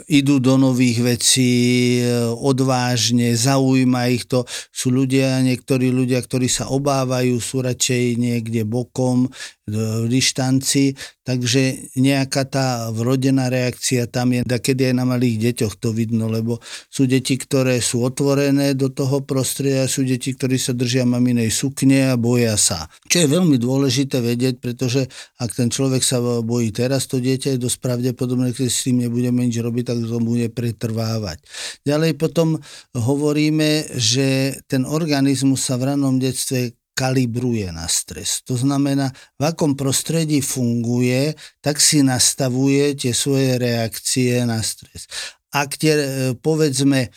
idú 0.06 0.38
do 0.38 0.54
nových 0.62 1.02
vecí 1.02 1.98
odvážne, 2.38 3.34
zaujíma 3.34 4.06
ich 4.14 4.30
to. 4.30 4.46
Sú 4.70 4.94
ľudia, 4.94 5.42
niektorí 5.42 5.90
ľudia, 5.90 6.22
ktorí 6.22 6.46
sa 6.46 6.70
obávajú, 6.70 7.42
sú 7.42 7.66
radšej 7.66 8.22
niekde 8.22 8.70
bokom, 8.70 9.34
v 9.64 10.12
dištanci, 10.12 11.00
takže 11.24 11.96
nejaká 11.96 12.44
tá 12.44 12.92
vrodená 12.92 13.48
reakcia 13.48 14.12
tam 14.12 14.36
je, 14.36 14.44
kedy 14.44 14.92
aj 14.92 14.96
na 15.00 15.08
malých 15.08 15.40
deťoch 15.40 15.80
to 15.80 15.96
vidno, 15.96 16.28
lebo 16.28 16.60
sú 16.92 17.08
deti, 17.08 17.40
ktoré 17.40 17.80
sú 17.80 18.04
otvorené 18.04 18.76
do 18.76 18.92
toho 18.92 19.24
prostredia, 19.24 19.88
sú 19.88 20.04
deti, 20.04 20.36
ktorí 20.36 20.60
sa 20.60 20.76
držia 20.76 21.08
maminej 21.08 21.48
sukne 21.48 22.12
a 22.12 22.20
boja 22.20 22.60
sa. 22.60 22.92
Čo 23.08 23.24
je 23.24 23.28
veľmi 23.32 23.56
dôležité 23.56 24.20
vedieť, 24.20 24.60
pretože 24.60 25.08
ak 25.40 25.56
ten 25.56 25.72
človek 25.72 26.04
sa 26.04 26.20
bojí 26.20 26.76
teraz, 26.76 27.08
to 27.08 27.24
dieťa 27.24 27.56
je 27.56 27.64
dosť 27.64 27.80
pravdepodobné, 27.80 28.52
keď 28.52 28.68
s 28.68 28.92
tým 28.92 29.08
nebudeme 29.08 29.48
nič 29.48 29.64
robiť, 29.64 29.96
tak 29.96 29.98
to 30.04 30.20
bude 30.20 30.52
pretrvávať. 30.52 31.40
Ďalej 31.88 32.20
potom 32.20 32.60
hovoríme, 32.92 33.96
že 33.96 34.60
ten 34.68 34.84
organizmus 34.84 35.64
sa 35.64 35.80
v 35.80 35.96
ranom 35.96 36.20
detstve 36.20 36.76
kalibruje 36.94 37.74
na 37.74 37.90
stres. 37.90 38.46
To 38.46 38.54
znamená, 38.54 39.10
v 39.38 39.44
akom 39.50 39.74
prostredí 39.74 40.40
funguje, 40.40 41.34
tak 41.60 41.82
si 41.82 42.06
nastavuje 42.06 42.94
tie 42.94 43.14
svoje 43.14 43.58
reakcie 43.58 44.46
na 44.46 44.62
stres. 44.62 45.10
Ak 45.54 45.78
tie, 45.78 45.94
e, 45.94 46.06
povedzme, 46.38 47.10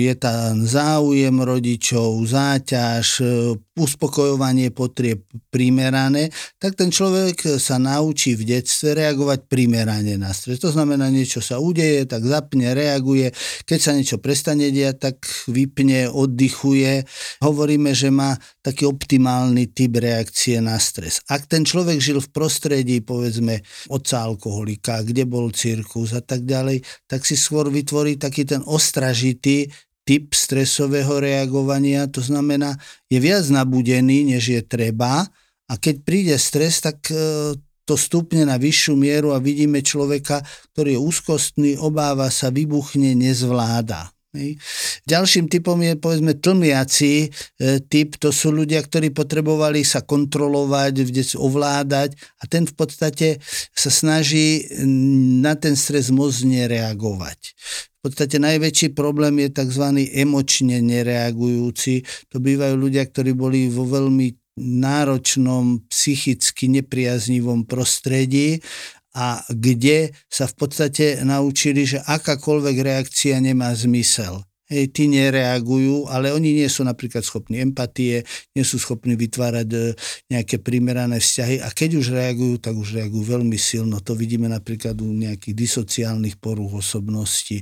je 0.00 0.14
tam 0.18 0.66
záujem 0.66 1.36
rodičov, 1.38 2.18
záťaž, 2.26 3.06
e, 3.20 3.26
uspokojovanie 3.80 4.72
potrieb 4.74 5.24
primerané, 5.52 6.32
tak 6.58 6.76
ten 6.76 6.92
človek 6.92 7.60
sa 7.60 7.78
naučí 7.78 8.34
v 8.34 8.56
detstve 8.56 8.96
reagovať 8.96 9.46
primerane 9.46 10.18
na 10.20 10.34
stres. 10.34 10.60
To 10.64 10.72
znamená, 10.74 11.08
niečo 11.08 11.40
sa 11.40 11.62
udeje, 11.62 12.04
tak 12.08 12.24
zapne, 12.26 12.74
reaguje. 12.74 13.30
Keď 13.68 13.78
sa 13.78 13.92
niečo 13.94 14.18
prestane 14.20 14.74
diať, 14.74 14.96
tak 15.12 15.16
vypne, 15.46 16.10
oddychuje. 16.10 17.06
Hovoríme, 17.44 17.94
že 17.94 18.10
má 18.10 18.34
taký 18.60 18.90
optimálny 18.90 19.70
typ 19.72 19.96
reakcie 20.00 20.58
na 20.58 20.76
stres. 20.76 21.22
Ak 21.30 21.46
ten 21.46 21.62
človek 21.64 22.02
žil 22.02 22.18
v 22.18 22.28
prostredí, 22.34 23.00
povedzme, 23.00 23.62
otca 23.88 24.26
alkoholika, 24.26 25.06
kde 25.06 25.24
bol 25.24 25.48
cirkus 25.54 26.12
a 26.12 26.20
tak 26.20 26.44
ďalej, 26.44 26.82
tak 27.06 27.24
si 27.24 27.38
skôr 27.38 27.70
vytvorí 27.70 28.20
taký 28.20 28.44
ten 28.44 28.60
ostraž 28.66 29.20
zažitý 29.20 29.68
typ 30.10 30.34
stresového 30.34 31.22
reagovania, 31.22 32.10
to 32.10 32.18
znamená, 32.18 32.74
je 33.06 33.22
viac 33.22 33.46
nabudený, 33.46 34.34
než 34.34 34.58
je 34.58 34.60
treba 34.66 35.30
a 35.70 35.78
keď 35.78 36.02
príde 36.02 36.34
stres, 36.34 36.82
tak 36.82 36.98
e, 37.14 37.54
to 37.86 37.94
stupne 37.94 38.42
na 38.42 38.58
vyššiu 38.58 38.98
mieru 38.98 39.30
a 39.30 39.38
vidíme 39.38 39.78
človeka, 39.86 40.42
ktorý 40.74 40.98
je 40.98 41.00
úzkostný, 41.06 41.70
obáva 41.78 42.26
sa, 42.34 42.50
vybuchne, 42.50 43.14
nezvláda. 43.14 44.10
Ďalším 45.10 45.50
typom 45.50 45.74
je 45.82 45.98
povedzme 45.98 46.38
tlmiaci 46.38 47.14
e, 47.26 47.28
typ, 47.90 48.14
to 48.14 48.30
sú 48.30 48.54
ľudia, 48.54 48.78
ktorí 48.78 49.10
potrebovali 49.10 49.82
sa 49.82 50.06
kontrolovať, 50.06 51.02
ovládať 51.34 52.14
a 52.38 52.46
ten 52.46 52.62
v 52.62 52.74
podstate 52.78 53.42
sa 53.74 53.90
snaží 53.90 54.70
na 55.42 55.58
ten 55.58 55.74
stres 55.74 56.14
moc 56.14 56.30
nereagovať. 56.46 57.38
V 58.00 58.08
podstate 58.08 58.38
najväčší 58.38 58.94
problém 58.94 59.42
je 59.44 59.50
tzv. 59.50 59.84
emočne 60.14 60.78
nereagujúci. 60.78 62.06
To 62.30 62.38
bývajú 62.38 62.74
ľudia, 62.78 63.04
ktorí 63.10 63.34
boli 63.34 63.66
vo 63.66 63.82
veľmi 63.82 64.56
náročnom, 64.60 65.90
psychicky 65.90 66.70
nepriaznivom 66.70 67.66
prostredí 67.66 68.62
a 69.14 69.42
kde 69.50 70.14
sa 70.30 70.46
v 70.46 70.54
podstate 70.54 71.22
naučili, 71.26 71.82
že 71.82 71.98
akákoľvek 72.02 72.76
reakcia 72.78 73.42
nemá 73.42 73.74
zmysel. 73.74 74.46
Hej, 74.70 74.94
tí 74.94 75.10
nereagujú, 75.10 76.06
ale 76.06 76.30
oni 76.30 76.54
nie 76.62 76.70
sú 76.70 76.86
napríklad 76.86 77.26
schopní 77.26 77.58
empatie, 77.58 78.22
nie 78.54 78.62
sú 78.62 78.78
schopní 78.78 79.18
vytvárať 79.18 79.66
e, 79.66 79.78
nejaké 80.30 80.62
primerané 80.62 81.18
vzťahy 81.18 81.58
a 81.58 81.74
keď 81.74 81.98
už 81.98 82.14
reagujú, 82.14 82.54
tak 82.62 82.78
už 82.78 82.94
reagujú 82.94 83.34
veľmi 83.34 83.58
silno. 83.58 83.98
To 83.98 84.14
vidíme 84.14 84.46
napríklad 84.46 84.94
u 85.02 85.10
nejakých 85.10 85.58
disociálnych 85.58 86.38
porúch 86.38 86.86
osobnosti 86.86 87.58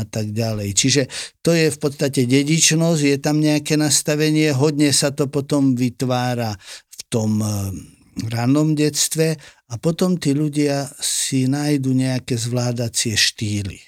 a 0.00 0.08
tak 0.08 0.32
ďalej. 0.32 0.72
Čiže 0.72 1.02
to 1.44 1.52
je 1.52 1.68
v 1.68 1.76
podstate 1.76 2.24
dedičnosť, 2.24 3.02
je 3.04 3.18
tam 3.20 3.36
nejaké 3.36 3.76
nastavenie, 3.76 4.48
hodne 4.56 4.96
sa 4.96 5.12
to 5.12 5.28
potom 5.28 5.76
vytvára 5.76 6.56
v 6.88 7.00
tom 7.12 7.44
e, 8.16 8.32
rannom 8.32 8.72
detstve 8.72 9.36
a 9.68 9.74
potom 9.76 10.16
tí 10.16 10.32
ľudia 10.32 10.88
si 10.98 11.44
nájdu 11.44 11.92
nejaké 11.92 12.40
zvládacie 12.40 13.12
štýly. 13.12 13.78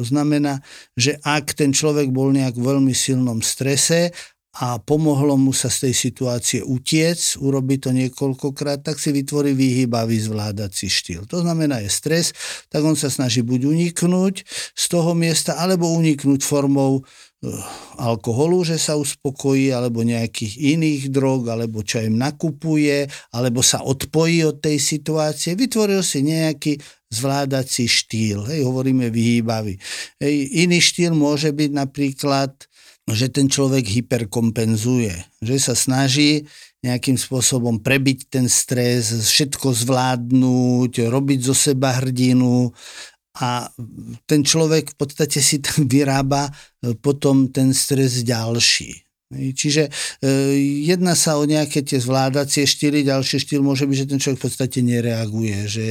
To 0.00 0.08
znamená, 0.08 0.64
že 0.96 1.20
ak 1.20 1.52
ten 1.52 1.76
človek 1.76 2.08
bol 2.08 2.32
nejak 2.32 2.56
v 2.56 2.64
veľmi 2.72 2.96
silnom 2.96 3.44
strese 3.44 4.16
a 4.50 4.82
pomohlo 4.82 5.38
mu 5.38 5.54
sa 5.54 5.70
z 5.70 5.86
tej 5.86 5.94
situácie 5.94 6.60
utiec, 6.64 7.38
urobi 7.38 7.78
to 7.78 7.94
niekoľkokrát, 7.94 8.82
tak 8.82 8.98
si 8.98 9.14
vytvorí 9.14 9.54
výhybavý 9.54 10.18
zvládací 10.18 10.90
štýl. 10.90 11.22
To 11.30 11.44
znamená, 11.44 11.84
je 11.86 11.90
stres, 11.92 12.34
tak 12.66 12.82
on 12.82 12.98
sa 12.98 13.12
snaží 13.12 13.46
buď 13.46 13.70
uniknúť 13.70 14.42
z 14.74 14.84
toho 14.90 15.14
miesta, 15.14 15.54
alebo 15.54 15.86
uniknúť 15.94 16.42
formou 16.42 17.06
alkoholu, 17.96 18.68
že 18.68 18.76
sa 18.76 19.00
uspokojí, 19.00 19.72
alebo 19.72 20.04
nejakých 20.04 20.76
iných 20.76 21.02
drog, 21.08 21.48
alebo 21.48 21.80
čo 21.80 22.04
im 22.04 22.20
nakupuje, 22.20 23.08
alebo 23.32 23.64
sa 23.64 23.80
odpojí 23.80 24.44
od 24.44 24.60
tej 24.60 24.76
situácie. 24.76 25.56
Vytvoril 25.56 26.04
si 26.04 26.20
nejaký 26.20 26.76
zvládací 27.08 27.88
štýl. 27.88 28.44
Hej, 28.44 28.68
hovoríme 28.68 29.08
vyhýbavý. 29.08 29.80
Hej, 30.20 30.34
iný 30.68 30.78
štýl 30.84 31.16
môže 31.16 31.48
byť 31.50 31.70
napríklad, 31.72 32.52
že 33.10 33.26
ten 33.32 33.50
človek 33.50 33.88
hyperkompenzuje, 33.88 35.42
že 35.42 35.56
sa 35.58 35.74
snaží 35.74 36.46
nejakým 36.80 37.20
spôsobom 37.20 37.76
prebiť 37.84 38.32
ten 38.32 38.46
stres, 38.48 39.12
všetko 39.12 39.76
zvládnuť, 39.76 41.12
robiť 41.12 41.40
zo 41.44 41.52
seba 41.52 42.00
hrdinu, 42.00 42.72
a 43.38 43.70
ten 44.26 44.42
človek 44.42 44.94
v 44.94 44.96
podstate 44.98 45.38
si 45.38 45.62
tam 45.62 45.86
vyrába 45.92 46.50
e, 46.50 46.98
potom 46.98 47.50
ten 47.54 47.70
stres 47.70 48.26
ďalší. 48.26 49.10
Čiže 49.30 49.86
e, 49.86 49.90
jedna 50.90 51.14
sa 51.14 51.38
o 51.38 51.46
nejaké 51.46 51.86
tie 51.86 52.02
zvládacie 52.02 52.66
štýly, 52.66 53.06
ďalší 53.06 53.38
štýl 53.38 53.62
môže 53.62 53.86
byť, 53.86 53.96
že 54.02 54.10
ten 54.10 54.18
človek 54.18 54.38
v 54.42 54.46
podstate 54.50 54.78
nereaguje, 54.82 55.58
že 55.70 55.86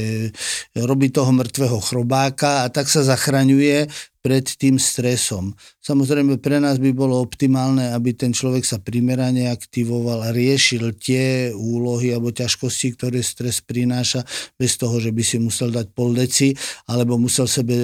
robí 0.76 1.08
toho 1.08 1.32
mŕtvého 1.32 1.80
chrobáka 1.80 2.68
a 2.68 2.72
tak 2.72 2.92
sa 2.92 3.00
zachraňuje 3.00 3.88
pred 4.20 4.44
tým 4.44 4.76
stresom. 4.76 5.56
Samozrejme 5.80 6.40
pre 6.44 6.60
nás 6.60 6.76
by 6.76 6.92
bolo 6.92 7.20
optimálne, 7.24 7.96
aby 7.96 8.12
ten 8.12 8.36
človek 8.36 8.68
sa 8.68 8.78
primerane 8.78 9.48
aktivoval 9.48 10.28
a 10.28 10.36
riešil 10.36 10.92
tie 11.00 11.56
úlohy 11.56 12.12
alebo 12.12 12.36
ťažkosti, 12.36 13.00
ktoré 13.00 13.24
stres 13.24 13.64
prináša, 13.64 14.28
bez 14.60 14.76
toho, 14.76 15.00
že 15.00 15.16
by 15.16 15.24
si 15.24 15.40
musel 15.40 15.72
dať 15.72 15.96
pol 15.96 16.12
deci 16.12 16.52
alebo 16.92 17.16
musel 17.16 17.48
sebe, 17.48 17.76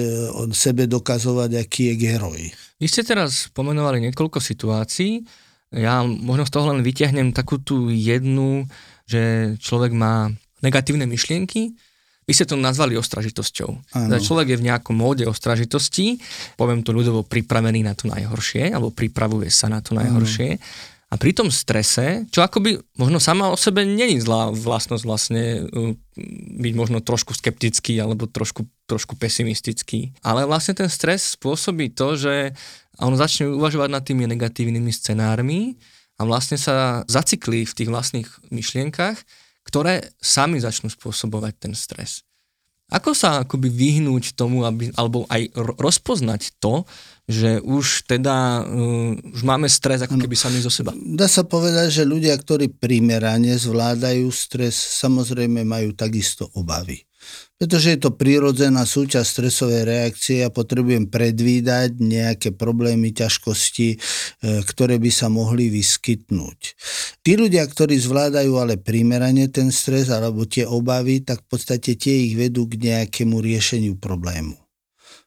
sebe 0.52 0.84
dokazovať, 0.84 1.50
aký 1.56 1.92
je 1.92 1.94
geroj. 1.96 2.40
Vy 2.76 2.86
ste 2.86 3.00
teraz 3.00 3.48
pomenovali 3.56 4.04
niekoľko 4.04 4.36
situácií, 4.36 5.24
ja 5.74 6.06
možno 6.06 6.46
z 6.46 6.52
toho 6.54 6.70
len 6.70 6.86
vyťahnem 6.86 7.34
takú 7.34 7.58
tú 7.58 7.90
jednu, 7.90 8.70
že 9.08 9.54
človek 9.58 9.90
má 9.90 10.30
negatívne 10.62 11.04
myšlienky, 11.10 11.74
vy 12.26 12.32
ste 12.34 12.50
to 12.50 12.58
nazvali 12.58 12.98
ostražitosťou. 12.98 13.94
Teda 13.94 14.18
človek 14.18 14.54
je 14.54 14.58
v 14.58 14.66
nejakom 14.66 14.98
móde 14.98 15.30
ostražitosti, 15.30 16.18
poviem 16.58 16.82
to 16.82 16.90
ľudovo, 16.90 17.22
pripravený 17.22 17.86
na 17.86 17.94
to 17.94 18.10
najhoršie, 18.10 18.74
alebo 18.74 18.90
pripravuje 18.90 19.46
sa 19.48 19.70
na 19.70 19.78
to 19.78 19.94
najhoršie. 19.94 20.58
Ano. 20.58 20.94
A 21.06 21.14
pri 21.22 21.30
tom 21.30 21.54
strese, 21.54 22.26
čo 22.34 22.42
akoby 22.42 22.82
možno 22.98 23.22
sama 23.22 23.54
o 23.54 23.54
sebe 23.54 23.86
není 23.86 24.18
zlá 24.18 24.50
vlastnosť 24.50 25.04
vlastne 25.06 25.62
uh, 25.70 25.94
byť 26.58 26.74
možno 26.74 26.98
trošku 26.98 27.30
skeptický 27.30 27.94
alebo 28.02 28.26
trošku, 28.26 28.66
trošku 28.90 29.14
pesimistický. 29.14 30.18
Ale 30.26 30.50
vlastne 30.50 30.74
ten 30.74 30.90
stres 30.90 31.38
spôsobí 31.38 31.94
to, 31.94 32.18
že 32.18 32.34
on 32.98 33.14
začne 33.14 33.54
uvažovať 33.54 33.88
nad 33.94 34.02
tými 34.02 34.26
negatívnymi 34.26 34.90
scenármi 34.90 35.78
a 36.18 36.26
vlastne 36.26 36.58
sa 36.58 37.06
zaciklí 37.06 37.70
v 37.70 37.76
tých 37.76 37.86
vlastných 37.86 38.26
myšlienkach, 38.50 39.22
ktoré 39.66 40.14
sami 40.22 40.62
začnú 40.62 40.86
spôsobovať 40.88 41.52
ten 41.58 41.74
stres. 41.74 42.22
Ako 42.86 43.18
sa 43.18 43.42
akoby 43.42 43.66
vyhnúť 43.66 44.38
tomu, 44.38 44.62
aby, 44.62 44.94
alebo 44.94 45.26
aj 45.26 45.50
rozpoznať 45.58 46.54
to, 46.62 46.86
že 47.26 47.58
už 47.58 48.06
teda 48.06 48.62
uh, 48.62 49.34
už 49.34 49.42
máme 49.42 49.66
stres 49.66 50.06
ako 50.06 50.14
keby 50.14 50.38
sami 50.38 50.62
zo 50.62 50.70
seba? 50.70 50.94
Dá 50.94 51.26
sa 51.26 51.42
povedať, 51.42 51.90
že 51.90 52.06
ľudia, 52.06 52.38
ktorí 52.38 52.70
primerane 52.78 53.58
zvládajú 53.58 54.30
stres, 54.30 54.78
samozrejme 55.02 55.66
majú 55.66 55.98
takisto 55.98 56.46
obavy 56.54 57.02
pretože 57.56 57.96
je 57.96 58.00
to 58.04 58.12
prírodzená 58.12 58.84
súčasť 58.84 59.24
stresovej 59.24 59.82
reakcie 59.88 60.44
a 60.44 60.52
potrebujem 60.52 61.08
predvídať 61.08 61.96
nejaké 61.96 62.52
problémy, 62.52 63.16
ťažkosti, 63.16 63.88
e, 63.92 63.98
ktoré 64.60 65.00
by 65.00 65.08
sa 65.08 65.32
mohli 65.32 65.72
vyskytnúť. 65.72 66.60
Tí 67.24 67.32
ľudia, 67.40 67.64
ktorí 67.64 67.96
zvládajú 67.96 68.60
ale 68.60 68.76
primerane 68.76 69.48
ten 69.48 69.72
stres 69.72 70.12
alebo 70.12 70.44
tie 70.44 70.68
obavy, 70.68 71.24
tak 71.24 71.48
v 71.48 71.56
podstate 71.56 71.96
tie 71.96 72.28
ich 72.28 72.34
vedú 72.36 72.68
k 72.68 72.76
nejakému 72.76 73.40
riešeniu 73.40 73.96
problému. 73.96 74.56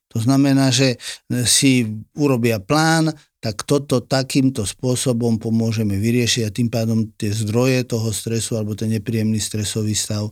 To 0.09 0.17
znamená, 0.17 0.73
že 0.73 0.97
si 1.45 1.85
urobia 2.17 2.57
plán, 2.57 3.13
tak 3.39 3.63
toto 3.63 4.03
takýmto 4.03 4.67
spôsobom 4.67 5.39
pomôžeme 5.39 5.95
vyriešiť 5.95 6.43
a 6.43 6.53
tým 6.53 6.67
pádom 6.67 7.07
tie 7.15 7.31
zdroje 7.31 7.87
toho 7.87 8.11
stresu 8.11 8.59
alebo 8.59 8.75
ten 8.75 8.91
nepríjemný 8.91 9.39
stresový 9.39 9.95
stav 9.95 10.27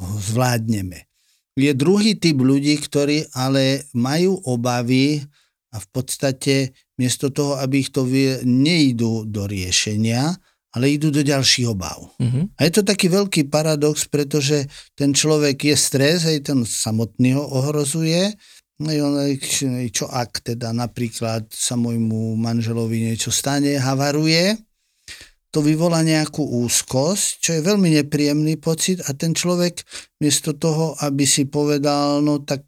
zvládneme. 0.00 1.08
Je 1.56 1.72
druhý 1.72 2.20
typ 2.20 2.36
ľudí, 2.36 2.76
ktorí 2.76 3.32
ale 3.32 3.88
majú 3.96 4.36
obavy 4.44 5.24
a 5.72 5.80
v 5.80 5.86
podstate 5.88 6.76
miesto 7.00 7.32
toho, 7.32 7.56
aby 7.56 7.80
ich 7.80 7.90
to 7.92 8.04
vie, 8.04 8.44
nejdú 8.44 9.24
do 9.24 9.48
riešenia, 9.48 10.36
ale 10.76 10.92
idú 10.92 11.08
do 11.08 11.24
ďalších 11.24 11.72
obav. 11.72 12.12
Uh-huh. 12.20 12.44
A 12.60 12.60
je 12.68 12.72
to 12.76 12.82
taký 12.84 13.08
veľký 13.08 13.48
paradox, 13.48 14.04
pretože 14.04 14.68
ten 14.92 15.16
človek 15.16 15.72
je 15.72 15.76
stres, 15.80 16.28
aj 16.28 16.52
ten 16.52 16.60
samotný 16.68 17.40
ho 17.40 17.44
ohrozuje, 17.48 18.36
No 18.76 18.92
čo 19.88 20.04
ak 20.04 20.44
teda 20.52 20.76
napríklad 20.76 21.48
sa 21.48 21.80
môjmu 21.80 22.36
manželovi 22.36 23.08
niečo 23.08 23.32
stane, 23.32 23.80
havaruje, 23.80 24.52
to 25.54 25.64
vyvolá 25.64 26.04
nejakú 26.04 26.42
úzkosť, 26.66 27.40
čo 27.40 27.50
je 27.56 27.64
veľmi 27.64 27.96
nepríjemný 28.02 28.60
pocit 28.60 29.00
a 29.06 29.16
ten 29.16 29.32
človek 29.32 29.80
miesto 30.20 30.52
toho, 30.56 30.96
aby 31.00 31.24
si 31.24 31.48
povedal, 31.48 32.20
no 32.20 32.44
tak 32.44 32.64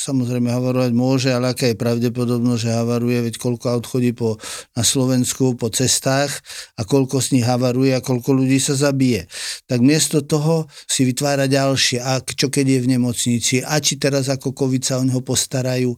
samozrejme 0.00 0.48
havarovať 0.48 0.92
môže, 0.96 1.28
ale 1.28 1.52
aká 1.52 1.68
je 1.68 1.76
pravdepodobnosť, 1.76 2.60
že 2.64 2.72
havaruje, 2.72 3.18
veď 3.28 3.34
koľko 3.36 3.66
aut 3.68 3.84
chodí 3.84 4.16
po, 4.16 4.40
na 4.72 4.84
Slovensku 4.84 5.56
po 5.60 5.68
cestách 5.68 6.32
a 6.80 6.88
koľko 6.88 7.20
z 7.20 7.40
nich 7.40 7.46
havaruje 7.46 7.92
a 7.92 8.04
koľko 8.04 8.32
ľudí 8.32 8.56
sa 8.56 8.72
zabije. 8.72 9.28
Tak 9.68 9.84
miesto 9.84 10.24
toho 10.24 10.64
si 10.88 11.04
vytvára 11.04 11.44
ďalšie, 11.44 12.00
a 12.00 12.24
čo 12.24 12.48
keď 12.48 12.78
je 12.78 12.80
v 12.80 12.90
nemocnici, 12.96 13.54
a 13.60 13.76
či 13.80 14.00
teraz 14.00 14.32
ako 14.32 14.56
COVID 14.56 14.82
sa 14.82 15.00
o 15.00 15.04
neho 15.04 15.20
postarajú. 15.20 15.92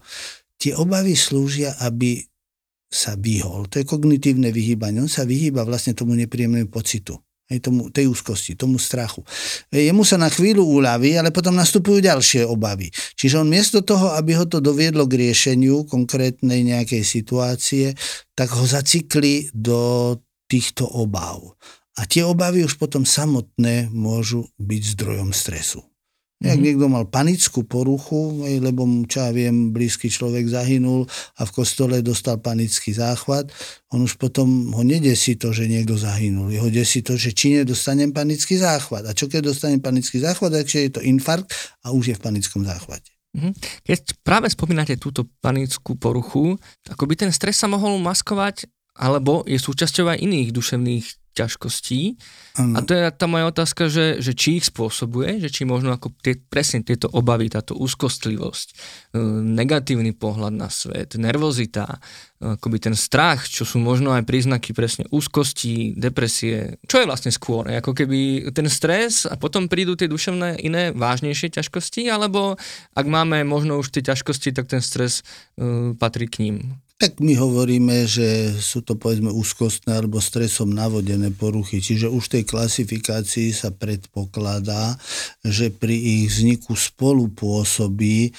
Tie 0.58 0.74
obavy 0.74 1.14
slúžia, 1.18 1.74
aby 1.82 2.22
sa 2.92 3.16
vyhol. 3.16 3.72
To 3.72 3.80
je 3.80 3.88
kognitívne 3.88 4.52
vyhýbanie. 4.52 5.00
On 5.00 5.08
sa 5.08 5.24
vyhýba 5.24 5.64
vlastne 5.64 5.96
tomu 5.96 6.12
nepríjemnému 6.12 6.68
pocitu 6.68 7.16
tomu, 7.58 7.92
tej 7.92 8.08
úzkosti, 8.08 8.56
tomu 8.56 8.80
strachu. 8.80 9.20
Jemu 9.68 10.06
sa 10.06 10.16
na 10.16 10.32
chvíľu 10.32 10.64
uľaví, 10.64 11.18
ale 11.18 11.34
potom 11.34 11.52
nastupujú 11.52 12.00
ďalšie 12.00 12.48
obavy. 12.48 12.88
Čiže 13.18 13.42
on 13.42 13.52
miesto 13.52 13.84
toho, 13.84 14.14
aby 14.16 14.38
ho 14.38 14.46
to 14.48 14.62
doviedlo 14.62 15.04
k 15.04 15.28
riešeniu 15.28 15.84
konkrétnej 15.84 16.64
nejakej 16.64 17.02
situácie, 17.04 17.92
tak 18.32 18.54
ho 18.54 18.64
zacikli 18.64 19.52
do 19.52 20.14
týchto 20.48 20.86
obav. 20.86 21.58
A 22.00 22.08
tie 22.08 22.24
obavy 22.24 22.64
už 22.64 22.80
potom 22.80 23.04
samotné 23.04 23.92
môžu 23.92 24.48
byť 24.56 24.82
zdrojom 24.96 25.36
stresu. 25.36 25.84
Jak 26.42 26.58
mm-hmm. 26.58 26.64
niekto 26.66 26.86
mal 26.90 27.06
panickú 27.06 27.62
poruchu, 27.62 28.42
lebo 28.42 28.82
mu, 28.82 29.06
čo 29.06 29.22
ja 29.22 29.30
viem, 29.30 29.70
blízky 29.70 30.10
človek 30.10 30.50
zahynul 30.50 31.06
a 31.38 31.46
v 31.46 31.54
kostole 31.54 32.02
dostal 32.02 32.42
panický 32.42 32.90
záchvat, 32.90 33.54
on 33.94 34.02
už 34.02 34.18
potom 34.18 34.74
ho 34.74 34.82
nedesí 34.82 35.38
to, 35.38 35.54
že 35.54 35.70
niekto 35.70 35.94
zahynul. 35.94 36.50
Jeho 36.50 36.66
desí 36.66 37.06
to, 37.06 37.14
že 37.14 37.30
či 37.30 37.62
nedostanem 37.62 38.10
panický 38.10 38.58
záchvat. 38.58 39.06
A 39.06 39.14
čo 39.14 39.30
keď 39.30 39.54
dostanem 39.54 39.78
panický 39.78 40.18
záchvat, 40.18 40.50
takže 40.50 40.82
je 40.82 40.90
to 40.98 41.00
infarkt 41.06 41.54
a 41.86 41.94
už 41.94 42.10
je 42.10 42.16
v 42.18 42.24
panickom 42.26 42.66
záchvate. 42.66 43.14
Mhm. 43.38 43.54
Keď 43.86 44.26
práve 44.26 44.50
spomínate 44.50 44.98
túto 44.98 45.30
panickú 45.38 45.94
poruchu, 45.94 46.58
ako 46.90 47.06
by 47.06 47.14
ten 47.14 47.30
stres 47.30 47.54
sa 47.54 47.70
mohol 47.70 48.02
maskovať, 48.02 48.66
alebo 48.98 49.46
je 49.48 49.56
súčasťou 49.56 50.10
aj 50.10 50.20
iných 50.20 50.52
duševných 50.52 51.21
ťažkostí. 51.32 52.20
Ano. 52.60 52.76
A 52.76 52.84
to 52.84 52.92
je 52.92 53.02
tá 53.12 53.24
moja 53.24 53.48
otázka, 53.48 53.88
že, 53.88 54.20
že 54.20 54.36
či 54.36 54.60
ich 54.60 54.68
spôsobuje, 54.68 55.40
že 55.40 55.48
či 55.48 55.64
možno 55.64 55.96
ako 55.96 56.12
tie, 56.20 56.36
presne 56.36 56.84
tieto 56.84 57.08
obavy, 57.08 57.48
táto 57.48 57.72
úzkostlivosť, 57.76 58.66
e, 58.70 58.74
negatívny 59.56 60.12
pohľad 60.12 60.52
na 60.52 60.68
svet, 60.68 61.16
nervozita, 61.16 61.88
e, 61.88 61.98
akoby 62.60 62.78
ten 62.92 62.96
strach, 62.96 63.48
čo 63.48 63.64
sú 63.64 63.80
možno 63.80 64.12
aj 64.12 64.28
príznaky 64.28 64.76
presne 64.76 65.08
úzkosti, 65.08 65.96
depresie. 65.96 66.76
Čo 66.84 67.00
je 67.00 67.08
vlastne 67.08 67.32
skôr? 67.32 67.64
Ako 67.72 67.96
keby 67.96 68.52
ten 68.52 68.68
stres 68.68 69.24
a 69.24 69.40
potom 69.40 69.72
prídu 69.72 69.96
tie 69.96 70.06
duševné 70.12 70.60
iné 70.60 70.92
vážnejšie 70.92 71.56
ťažkosti, 71.56 72.12
alebo 72.12 72.60
ak 72.92 73.06
máme 73.08 73.40
možno 73.48 73.80
už 73.80 73.88
tie 73.88 74.04
ťažkosti, 74.04 74.52
tak 74.52 74.68
ten 74.68 74.84
stres 74.84 75.24
uh, 75.56 75.96
patrí 75.96 76.28
k 76.28 76.44
ním. 76.44 76.56
Tak 77.02 77.18
my 77.18 77.34
hovoríme, 77.34 78.06
že 78.06 78.54
sú 78.62 78.78
to 78.78 78.94
povedzme 78.94 79.26
úzkostné 79.26 79.90
alebo 79.90 80.22
stresom 80.22 80.70
navodené 80.70 81.34
poruchy. 81.34 81.82
Čiže 81.82 82.06
už 82.06 82.30
v 82.30 82.32
tej 82.38 82.44
klasifikácii 82.46 83.50
sa 83.50 83.74
predpokladá, 83.74 84.94
že 85.42 85.74
pri 85.74 85.98
ich 85.98 86.30
vzniku 86.30 86.78
spolupôsobí 86.78 88.18
e, 88.22 88.32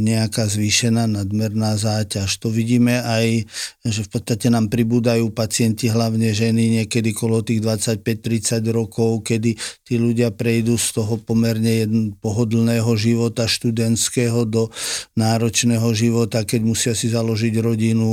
nejaká 0.00 0.48
zvýšená 0.48 1.04
nadmerná 1.04 1.76
záťaž. 1.76 2.32
To 2.40 2.48
vidíme 2.48 2.96
aj, 2.96 3.44
že 3.84 4.00
v 4.00 4.08
podstate 4.08 4.48
nám 4.48 4.72
pribúdajú 4.72 5.28
pacienti, 5.36 5.92
hlavne 5.92 6.32
ženy, 6.32 6.80
niekedy 6.80 7.12
kolo 7.12 7.44
tých 7.44 7.60
25-30 7.60 8.72
rokov, 8.72 9.20
kedy 9.28 9.52
tí 9.84 10.00
ľudia 10.00 10.32
prejdú 10.32 10.80
z 10.80 10.96
toho 10.96 11.20
pomerne 11.20 12.08
pohodlného 12.24 12.88
života 12.96 13.44
študentského 13.44 14.48
do 14.48 14.72
náročného 15.12 15.92
života, 15.92 16.40
keď 16.40 16.60
musia 16.64 16.92
si 16.96 17.12
založiť 17.12 17.65
rodinu, 17.66 18.08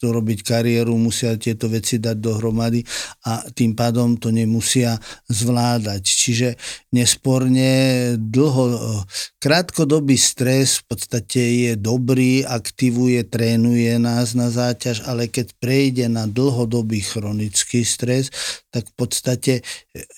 robiť 0.00 0.38
kariéru, 0.42 0.96
musia 0.96 1.36
tieto 1.38 1.70
veci 1.70 2.00
dať 2.02 2.16
dohromady 2.18 2.82
a 3.28 3.44
tým 3.52 3.76
pádom 3.76 4.16
to 4.16 4.34
nemusia 4.34 4.98
zvládať. 5.28 6.02
Čiže 6.02 6.48
nesporne 6.90 7.70
dlho, 8.18 9.04
krátkodobý 9.38 10.18
stres 10.18 10.82
v 10.82 10.84
podstate 10.90 11.42
je 11.68 11.72
dobrý, 11.78 12.42
aktivuje, 12.42 13.22
trénuje 13.28 14.00
nás 14.00 14.34
na 14.34 14.50
záťaž, 14.50 15.06
ale 15.06 15.30
keď 15.30 15.54
prejde 15.62 16.10
na 16.10 16.26
dlhodobý 16.26 17.04
chronický 17.04 17.86
stres, 17.86 18.34
tak 18.72 18.90
v 18.90 18.94
podstate 18.96 19.52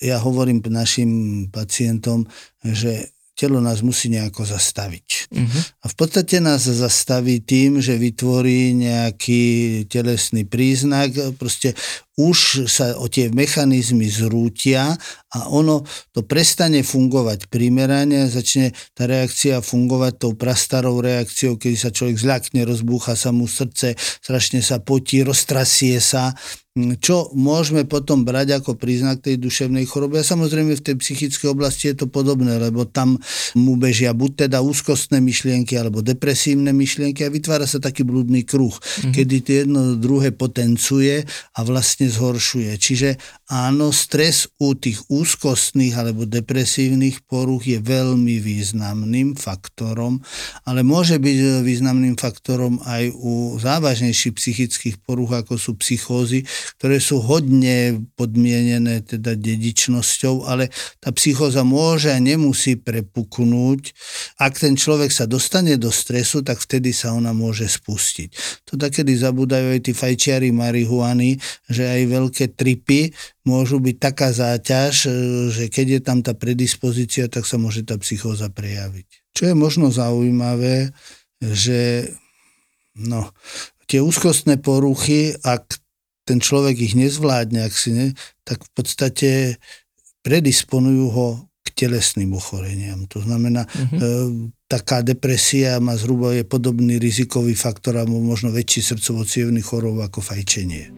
ja 0.01 0.17
hovorím 0.17 0.63
našim 0.71 1.11
pacientom, 1.51 2.25
že 2.63 3.11
telo 3.35 3.63
nás 3.63 3.81
musí 3.81 4.11
nejako 4.11 4.45
zastaviť. 4.45 5.07
Uh-huh. 5.31 5.61
A 5.81 5.85
v 5.89 5.95
podstate 5.95 6.37
nás 6.43 6.67
zastaví 6.67 7.41
tým, 7.41 7.81
že 7.81 7.97
vytvorí 7.97 8.75
nejaký 8.77 9.43
telesný 9.87 10.45
príznak, 10.45 11.15
proste 11.39 11.73
už 12.19 12.69
sa 12.69 12.99
o 12.99 13.07
tie 13.07 13.33
mechanizmy 13.33 14.05
zrútia 14.11 14.93
a 15.31 15.47
ono 15.49 15.81
to 16.11 16.21
prestane 16.27 16.83
fungovať 16.85 17.47
primerane 17.47 18.27
začne 18.27 18.75
tá 18.93 19.07
reakcia 19.09 19.63
fungovať 19.63 20.13
tou 20.21 20.35
prastarou 20.37 20.99
reakciou, 21.01 21.57
kedy 21.57 21.77
sa 21.79 21.89
človek 21.89 22.19
zľakne, 22.19 22.67
rozbúcha 22.67 23.17
sa 23.17 23.31
mu 23.33 23.47
srdce, 23.47 23.95
strašne 23.97 24.59
sa 24.61 24.83
potí, 24.83 25.23
roztrasie 25.23 25.97
sa 25.97 26.35
čo 27.03 27.27
môžeme 27.35 27.83
potom 27.83 28.23
brať 28.23 28.63
ako 28.63 28.79
príznak 28.79 29.19
tej 29.19 29.35
duševnej 29.43 29.83
choroby. 29.83 30.23
A 30.23 30.27
samozrejme 30.27 30.79
v 30.79 30.85
tej 30.87 30.95
psychickej 30.95 31.51
oblasti 31.51 31.91
je 31.91 31.99
to 31.99 32.07
podobné, 32.07 32.55
lebo 32.55 32.87
tam 32.87 33.19
mu 33.59 33.75
bežia 33.75 34.15
buď 34.15 34.47
teda 34.47 34.63
úzkostné 34.63 35.19
myšlienky 35.19 35.75
alebo 35.75 35.99
depresívne 35.99 36.71
myšlienky 36.71 37.27
a 37.27 37.33
vytvára 37.33 37.67
sa 37.67 37.83
taký 37.83 38.07
blúdny 38.07 38.47
kruh, 38.47 38.71
mm-hmm. 38.71 39.11
kedy 39.11 39.35
to 39.43 39.51
jedno 39.51 39.81
druhé 39.99 40.31
potencuje 40.31 41.27
a 41.27 41.59
vlastne 41.67 42.07
zhoršuje. 42.07 42.71
Čiže 42.79 43.19
áno, 43.51 43.91
stres 43.91 44.47
u 44.63 44.71
tých 44.71 45.03
úzkostných 45.11 45.91
alebo 45.99 46.23
depresívnych 46.23 47.27
poruch 47.27 47.67
je 47.67 47.83
veľmi 47.83 48.39
významným 48.39 49.35
faktorom, 49.35 50.23
ale 50.63 50.87
môže 50.87 51.19
byť 51.19 51.59
významným 51.59 52.15
faktorom 52.15 52.79
aj 52.87 53.11
u 53.11 53.59
závažnejších 53.59 54.33
psychických 54.39 54.95
poruch, 55.03 55.35
ako 55.35 55.59
sú 55.59 55.75
psychózy, 55.83 56.47
ktoré 56.79 57.03
sú 57.03 57.19
hodne 57.19 57.99
podmienené 58.15 59.03
teda 59.03 59.35
dedičnosťou, 59.35 60.47
ale 60.47 60.71
tá 61.03 61.11
psychóza 61.11 61.67
môže 61.67 62.07
a 62.07 62.23
nemusí 62.23 62.79
prepuknúť. 62.79 63.91
Ak 64.39 64.63
ten 64.63 64.79
človek 64.79 65.11
sa 65.11 65.27
dostane 65.27 65.75
do 65.75 65.91
stresu, 65.91 66.39
tak 66.39 66.63
vtedy 66.63 66.95
sa 66.95 67.11
ona 67.11 67.35
môže 67.35 67.67
spustiť. 67.67 68.63
To 68.71 68.79
takedy 68.79 69.11
zabúdajú 69.19 69.75
aj 69.75 69.81
tí 69.83 69.91
fajčiari 69.91 70.55
marihuany, 70.55 71.35
že 71.67 71.83
aj 71.83 72.01
veľké 72.07 72.45
tripy 72.55 73.11
môžu 73.41 73.81
byť 73.81 73.95
taká 73.97 74.29
záťaž, 74.29 74.93
že 75.49 75.65
keď 75.67 75.87
je 75.97 76.01
tam 76.01 76.19
tá 76.21 76.37
predispozícia, 76.37 77.25
tak 77.25 77.49
sa 77.49 77.57
môže 77.57 77.81
tá 77.81 77.97
psychóza 77.97 78.53
prejaviť. 78.53 79.07
Čo 79.33 79.43
je 79.49 79.55
možno 79.57 79.89
zaujímavé, 79.89 80.93
že 81.41 82.11
no, 82.93 83.33
tie 83.89 83.99
úzkostné 83.99 84.61
poruchy, 84.61 85.33
ak 85.41 85.81
ten 86.25 86.37
človek 86.37 86.77
ich 86.77 86.93
nezvládne, 86.93 87.65
ak 87.65 87.73
si 87.73 87.91
ne, 87.91 88.07
tak 88.45 88.61
v 88.61 88.71
podstate 88.77 89.31
predisponujú 90.21 91.05
ho 91.09 91.27
k 91.65 91.67
telesným 91.73 92.37
ochoreniam. 92.37 93.09
To 93.09 93.21
znamená, 93.25 93.65
uh-huh. 93.65 93.97
e, 93.97 94.01
taká 94.69 95.01
depresia 95.01 95.81
má 95.81 95.97
zhruba 95.97 96.37
je 96.37 96.45
podobný 96.45 97.01
rizikový 97.01 97.57
faktor 97.57 97.97
a 97.97 98.05
možno 98.05 98.53
väčší 98.53 98.85
srdcovo 98.85 99.25
chorób 99.65 100.05
ako 100.05 100.21
fajčenie. 100.21 100.93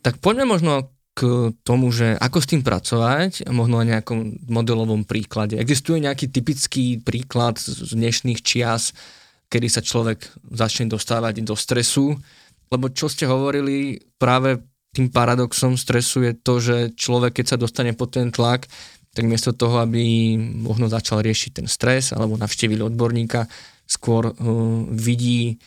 Tak 0.00 0.20
poďme 0.24 0.48
možno 0.48 0.92
k 1.12 1.52
tomu, 1.66 1.92
že 1.92 2.16
ako 2.16 2.38
s 2.40 2.46
tým 2.48 2.62
pracovať, 2.64 3.50
možno 3.52 3.82
na 3.82 3.96
nejakom 3.96 4.48
modelovom 4.48 5.04
príklade. 5.04 5.58
Existuje 5.58 6.00
nejaký 6.00 6.32
typický 6.32 6.96
príklad 7.02 7.60
z 7.60 7.92
dnešných 7.92 8.40
čias, 8.40 8.96
kedy 9.50 9.66
sa 9.68 9.82
človek 9.84 10.22
začne 10.54 10.88
dostávať 10.88 11.42
do 11.44 11.58
stresu, 11.58 12.16
lebo 12.70 12.88
čo 12.88 13.10
ste 13.10 13.26
hovorili, 13.26 13.98
práve 14.16 14.62
tým 14.94 15.10
paradoxom 15.10 15.74
stresu 15.74 16.22
je 16.24 16.32
to, 16.38 16.54
že 16.62 16.76
človek, 16.94 17.42
keď 17.42 17.46
sa 17.54 17.60
dostane 17.60 17.92
pod 17.92 18.14
ten 18.14 18.30
tlak, 18.30 18.70
tak 19.10 19.26
miesto 19.26 19.50
toho, 19.50 19.82
aby 19.82 20.38
možno 20.38 20.86
začal 20.86 21.18
riešiť 21.18 21.50
ten 21.62 21.66
stres 21.66 22.14
alebo 22.14 22.38
navštívil 22.38 22.86
odborníka, 22.86 23.50
skôr 23.90 24.30
uh, 24.30 24.34
vidí 24.94 25.58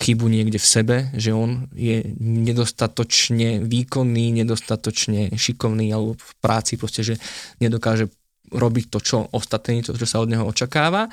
chybu 0.00 0.32
niekde 0.32 0.56
v 0.56 0.66
sebe, 0.66 0.96
že 1.12 1.36
on 1.36 1.68
je 1.76 2.00
nedostatočne 2.18 3.60
výkonný, 3.68 4.32
nedostatočne 4.40 5.36
šikovný 5.36 5.92
alebo 5.92 6.16
v 6.16 6.32
práci 6.40 6.80
proste, 6.80 7.04
že 7.04 7.14
nedokáže 7.60 8.08
robiť 8.50 8.84
to, 8.90 8.98
čo 8.98 9.16
ostatní, 9.30 9.84
to, 9.84 9.94
čo 9.94 10.08
sa 10.08 10.18
od 10.24 10.32
neho 10.32 10.42
očakáva 10.48 11.06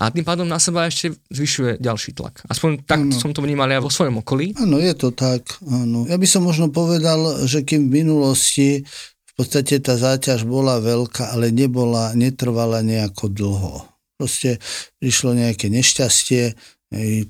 a 0.00 0.08
tým 0.08 0.24
pádom 0.24 0.48
na 0.48 0.56
seba 0.56 0.88
ešte 0.88 1.12
zvyšuje 1.28 1.76
ďalší 1.76 2.16
tlak. 2.16 2.40
Aspoň 2.48 2.88
tak 2.88 3.00
ano. 3.04 3.12
som 3.12 3.36
to 3.36 3.44
vnímal 3.44 3.68
ja 3.68 3.76
vo 3.76 3.92
svojom 3.92 4.24
okolí. 4.24 4.56
Áno, 4.56 4.80
je 4.80 4.96
to 4.96 5.12
tak. 5.12 5.44
Áno. 5.68 6.08
Ja 6.08 6.16
by 6.16 6.24
som 6.24 6.48
možno 6.48 6.72
povedal, 6.72 7.44
že 7.44 7.60
kým 7.60 7.92
v 7.92 8.00
minulosti 8.00 8.68
v 9.32 9.32
podstate 9.36 9.80
tá 9.84 10.00
záťaž 10.00 10.48
bola 10.48 10.80
veľká, 10.80 11.36
ale 11.36 11.52
nebola, 11.52 12.16
netrvala 12.16 12.80
nejako 12.80 13.28
dlho. 13.32 13.74
Proste 14.16 14.60
prišlo 14.96 15.36
nejaké 15.36 15.68
nešťastie, 15.68 16.56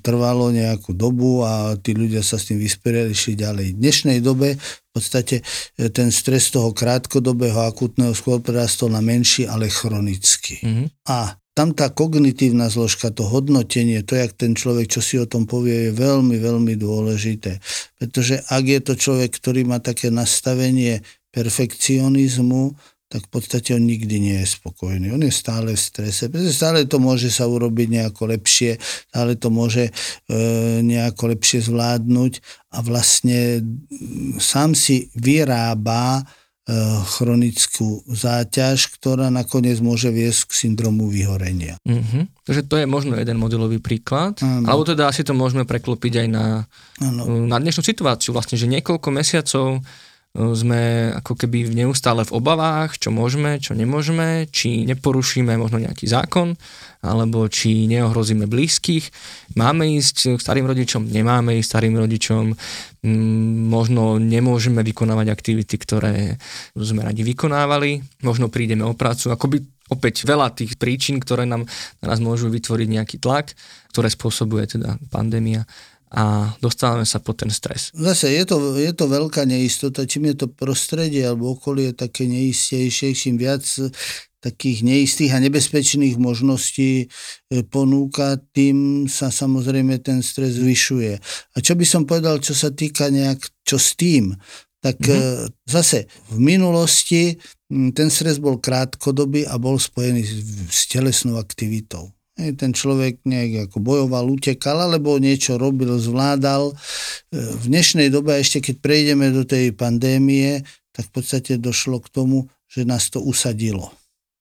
trvalo 0.03 0.51
nejakú 0.51 0.91
dobu 0.91 1.41
a 1.47 1.79
tí 1.79 1.95
ľudia 1.95 2.19
sa 2.19 2.35
s 2.35 2.51
tým 2.51 2.59
vysporiadali, 2.59 3.15
išli 3.15 3.33
ďalej. 3.39 3.67
V 3.73 3.79
dnešnej 3.79 4.19
dobe 4.19 4.59
v 4.59 4.89
podstate 4.91 5.39
e, 5.39 5.89
ten 5.89 6.11
stres 6.11 6.51
toho 6.51 6.75
krátkodobého 6.75 7.63
akutného 7.63 8.11
skôr 8.11 8.43
prerastol 8.43 8.91
na 8.91 8.99
menší, 8.99 9.47
ale 9.47 9.71
chronický. 9.71 10.59
Mm-hmm. 10.59 10.87
A 11.07 11.39
tam 11.53 11.71
tá 11.77 11.93
kognitívna 11.93 12.67
zložka, 12.67 13.13
to 13.13 13.29
hodnotenie, 13.29 14.01
to, 14.01 14.17
jak 14.17 14.33
ten 14.33 14.57
človek, 14.57 14.89
čo 14.89 15.01
si 15.05 15.21
o 15.21 15.29
tom 15.29 15.45
povie, 15.45 15.89
je 15.89 15.91
veľmi, 15.93 16.41
veľmi 16.41 16.73
dôležité. 16.75 17.61
Pretože 18.01 18.41
ak 18.49 18.63
je 18.65 18.79
to 18.81 18.93
človek, 18.97 19.31
ktorý 19.37 19.61
má 19.69 19.77
také 19.77 20.09
nastavenie 20.09 21.05
perfekcionizmu, 21.29 22.73
tak 23.13 23.29
v 23.29 23.31
podstate 23.37 23.77
on 23.77 23.85
nikdy 23.85 24.17
nie 24.17 24.41
je 24.41 24.57
spokojný. 24.57 25.13
On 25.13 25.21
je 25.21 25.29
stále 25.29 25.77
v 25.77 25.81
strese, 25.81 26.33
stále 26.49 26.89
to 26.89 26.97
môže 26.97 27.29
sa 27.29 27.45
urobiť 27.45 27.87
nejako 28.01 28.33
lepšie, 28.33 28.81
stále 28.81 29.37
to 29.37 29.53
môže 29.53 29.85
e, 29.85 29.91
nejako 30.81 31.37
lepšie 31.37 31.61
zvládnuť 31.69 32.41
a 32.73 32.81
vlastne 32.81 33.61
sám 34.41 34.73
si 34.73 35.13
vyrába 35.13 36.25
E, 36.63 36.71
chronickú 37.19 38.07
záťaž, 38.07 38.95
ktorá 38.95 39.27
nakoniec 39.27 39.83
môže 39.83 40.07
viesť 40.07 40.47
k 40.47 40.51
syndromu 40.63 41.11
vyhorenia. 41.11 41.75
Mm-hmm. 41.83 42.47
Takže 42.47 42.61
to 42.71 42.79
je 42.79 42.87
možno 42.87 43.19
jeden 43.19 43.35
modelový 43.35 43.83
príklad. 43.83 44.39
Ano. 44.39 44.71
Alebo 44.71 44.87
teda 44.87 45.11
asi 45.11 45.27
to 45.27 45.35
môžeme 45.35 45.67
preklopiť 45.67 46.23
aj 46.23 46.27
na, 46.31 46.63
ano. 47.03 47.43
na 47.51 47.59
dnešnú 47.59 47.83
situáciu. 47.83 48.31
Vlastne, 48.31 48.55
že 48.55 48.71
niekoľko 48.71 49.11
mesiacov 49.11 49.83
sme 50.33 51.13
ako 51.13 51.37
keby 51.37 51.69
neustále 51.77 52.25
v 52.25 52.33
obavách, 52.33 52.97
čo 52.97 53.13
môžeme, 53.13 53.61
čo 53.61 53.77
nemôžeme, 53.77 54.49
či 54.49 54.81
neporušíme 54.89 55.53
možno 55.61 55.77
nejaký 55.77 56.09
zákon, 56.09 56.57
alebo 57.05 57.45
či 57.45 57.85
neohrozíme 57.85 58.49
blízkych. 58.49 59.13
Máme 59.53 59.93
ísť 59.93 60.33
k 60.33 60.41
starým 60.41 60.65
rodičom, 60.65 61.05
nemáme 61.05 61.61
ísť 61.61 61.69
starým 61.77 62.01
rodičom, 62.01 62.57
možno 63.69 64.17
nemôžeme 64.17 64.81
vykonávať 64.81 65.27
aktivity, 65.29 65.75
ktoré 65.77 66.41
sme 66.73 67.05
radi 67.05 67.21
vykonávali, 67.21 68.01
možno 68.25 68.49
prídeme 68.49 68.89
o 68.89 68.97
prácu, 68.97 69.29
akoby 69.29 69.61
opäť 69.93 70.25
veľa 70.25 70.49
tých 70.57 70.81
príčin, 70.81 71.21
ktoré 71.21 71.45
nám 71.45 71.69
na 72.01 72.05
nás 72.09 72.17
môžu 72.17 72.49
vytvoriť 72.49 72.87
nejaký 72.89 73.21
tlak, 73.21 73.53
ktoré 73.93 74.09
spôsobuje 74.09 74.65
teda 74.65 74.97
pandémia 75.13 75.69
a 76.13 76.53
dostávame 76.61 77.09
sa 77.09 77.17
po 77.17 77.33
ten 77.33 77.49
stres. 77.49 77.89
Zase 77.89 78.29
je 78.29 78.45
to, 78.45 78.77
je 78.77 78.93
to 78.93 79.09
veľká 79.09 79.49
neistota, 79.49 80.05
čím 80.05 80.29
je 80.29 80.45
to 80.45 80.47
prostredie 80.47 81.25
alebo 81.25 81.57
okolie 81.57 81.89
také 81.97 82.29
neistejšie, 82.29 83.17
čím 83.17 83.41
viac 83.41 83.65
takých 84.43 84.83
neistých 84.83 85.31
a 85.33 85.39
nebezpečných 85.39 86.19
možností 86.19 87.07
e, 87.07 87.63
ponúka, 87.63 88.35
tým 88.51 89.07
sa 89.07 89.31
samozrejme 89.31 90.03
ten 90.03 90.19
stres 90.19 90.59
zvyšuje. 90.59 91.13
A 91.55 91.57
čo 91.63 91.79
by 91.79 91.85
som 91.87 92.03
povedal, 92.03 92.43
čo 92.43 92.51
sa 92.51 92.67
týka 92.69 93.07
nejak, 93.07 93.39
čo 93.63 93.79
s 93.79 93.95
tým, 93.95 94.35
tak 94.83 94.99
mm-hmm. 94.99 95.63
zase 95.63 96.11
v 96.27 96.37
minulosti 96.43 97.39
ten 97.71 98.11
stres 98.11 98.37
bol 98.43 98.59
krátkodobý 98.59 99.47
a 99.47 99.55
bol 99.55 99.79
spojený 99.79 100.21
s, 100.27 100.35
s 100.67 100.79
telesnou 100.91 101.39
aktivitou. 101.39 102.11
Ten 102.33 102.73
človek 102.73 103.21
nejak 103.29 103.69
ako 103.69 103.77
bojoval, 103.77 104.25
utekal, 104.33 104.89
alebo 104.89 105.21
niečo 105.21 105.61
robil, 105.61 106.01
zvládal. 106.01 106.73
E, 106.73 106.75
v 107.37 107.63
dnešnej 107.69 108.09
dobe, 108.09 108.33
ešte 108.41 108.57
keď 108.57 108.75
prejdeme 108.81 109.29
do 109.29 109.45
tej 109.45 109.69
pandémie, 109.69 110.65
tak 110.89 111.09
v 111.09 111.21
podstate 111.21 111.61
došlo 111.61 112.01
k 112.01 112.09
tomu, 112.09 112.49
že 112.65 112.89
nás 112.89 113.13
to 113.13 113.21
usadilo. 113.21 113.93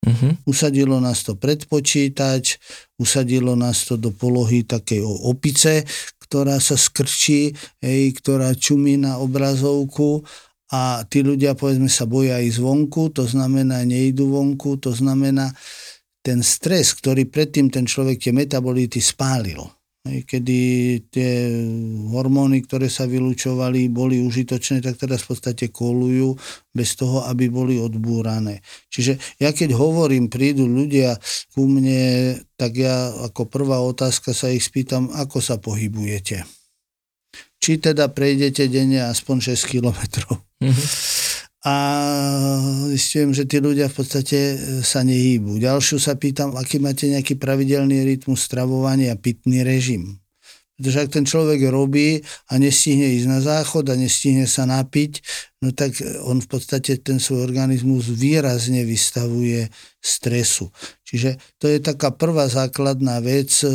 Uh-huh. 0.02 0.35
Usadilo 0.48 0.98
nás 0.98 1.22
to 1.22 1.38
pred 1.38 1.62
počítač, 1.68 2.59
usadilo 2.98 3.55
nás 3.55 3.87
to 3.87 3.94
do 3.94 4.11
polohy 4.11 4.66
takej 4.66 5.05
opice, 5.05 5.87
ktorá 6.26 6.59
sa 6.59 6.74
skrčí, 6.74 7.55
hej, 7.78 8.16
ktorá 8.18 8.57
čumí 8.57 8.98
na 8.98 9.20
obrazovku 9.22 10.26
a 10.72 11.05
tí 11.07 11.20
ľudia 11.20 11.52
povedzme 11.52 11.87
sa 11.87 12.09
boja 12.09 12.40
aj 12.40 12.57
zvonku, 12.57 13.12
to 13.12 13.28
znamená 13.28 13.85
nejdu 13.85 14.33
vonku, 14.33 14.81
to 14.81 14.90
znamená, 14.90 15.52
ten 16.22 16.38
stres, 16.40 16.94
ktorý 16.94 17.26
predtým 17.26 17.68
ten 17.68 17.85
človek 17.85 18.22
tie 18.22 18.32
metabolity 18.32 19.02
spálil, 19.02 19.58
kedy 20.02 20.58
tie 21.14 21.30
hormóny, 22.11 22.66
ktoré 22.66 22.90
sa 22.90 23.06
vylúčovali, 23.06 23.87
boli 23.87 24.18
užitočné, 24.18 24.82
tak 24.82 24.98
teraz 24.98 25.22
v 25.22 25.35
podstate 25.35 25.70
kolujú 25.70 26.35
bez 26.74 26.98
toho, 26.98 27.22
aby 27.26 27.46
boli 27.46 27.78
odbúrané. 27.78 28.62
Čiže 28.90 29.38
ja 29.38 29.54
keď 29.54 29.78
hovorím, 29.78 30.26
prídu 30.26 30.66
ľudia 30.66 31.18
ku 31.54 31.70
mne, 31.70 32.35
tak 32.58 32.82
ja 32.82 33.14
ako 33.30 33.46
prvá 33.46 33.78
otázka 33.82 34.35
sa 34.35 34.50
ich 34.50 34.66
spýtam, 34.66 35.11
ako 35.14 35.38
sa 35.38 35.58
pohybujete. 35.58 36.42
Či 37.62 37.78
teda 37.78 38.11
prejdete 38.11 38.66
denne 38.66 39.06
aspoň 39.06 39.54
6 39.54 39.70
kilometrov. 39.70 40.35
Mm-hmm 40.58 41.32
a 41.62 41.77
zistujem, 42.90 43.31
že 43.31 43.46
tí 43.46 43.62
ľudia 43.62 43.87
v 43.87 44.03
podstate 44.03 44.38
e, 44.38 44.57
sa 44.83 45.07
nehýbu. 45.07 45.62
Ďalšiu 45.62 46.03
sa 46.03 46.18
pýtam, 46.18 46.59
aký 46.59 46.83
máte 46.83 47.07
nejaký 47.07 47.38
pravidelný 47.38 48.03
rytmus 48.03 48.42
stravovania 48.42 49.14
pitný 49.14 49.62
režim. 49.62 50.18
Pretože 50.75 50.98
ak 51.07 51.11
ten 51.14 51.22
človek 51.22 51.62
robí 51.70 52.18
a 52.51 52.59
nestihne 52.59 53.14
ísť 53.14 53.27
na 53.31 53.38
záchod 53.38 53.87
a 53.87 53.94
nestihne 53.94 54.51
sa 54.51 54.66
napiť, 54.66 55.22
no 55.62 55.70
tak 55.70 55.94
on 56.27 56.42
v 56.42 56.48
podstate 56.51 56.98
ten 56.98 57.22
svoj 57.22 57.46
organizmus 57.46 58.11
výrazne 58.11 58.83
vystavuje 58.83 59.70
stresu. 60.03 60.75
Čiže 61.07 61.38
to 61.62 61.70
je 61.70 61.79
taká 61.79 62.11
prvá 62.11 62.51
základná 62.51 63.22
vec, 63.22 63.55
e, 63.62 63.70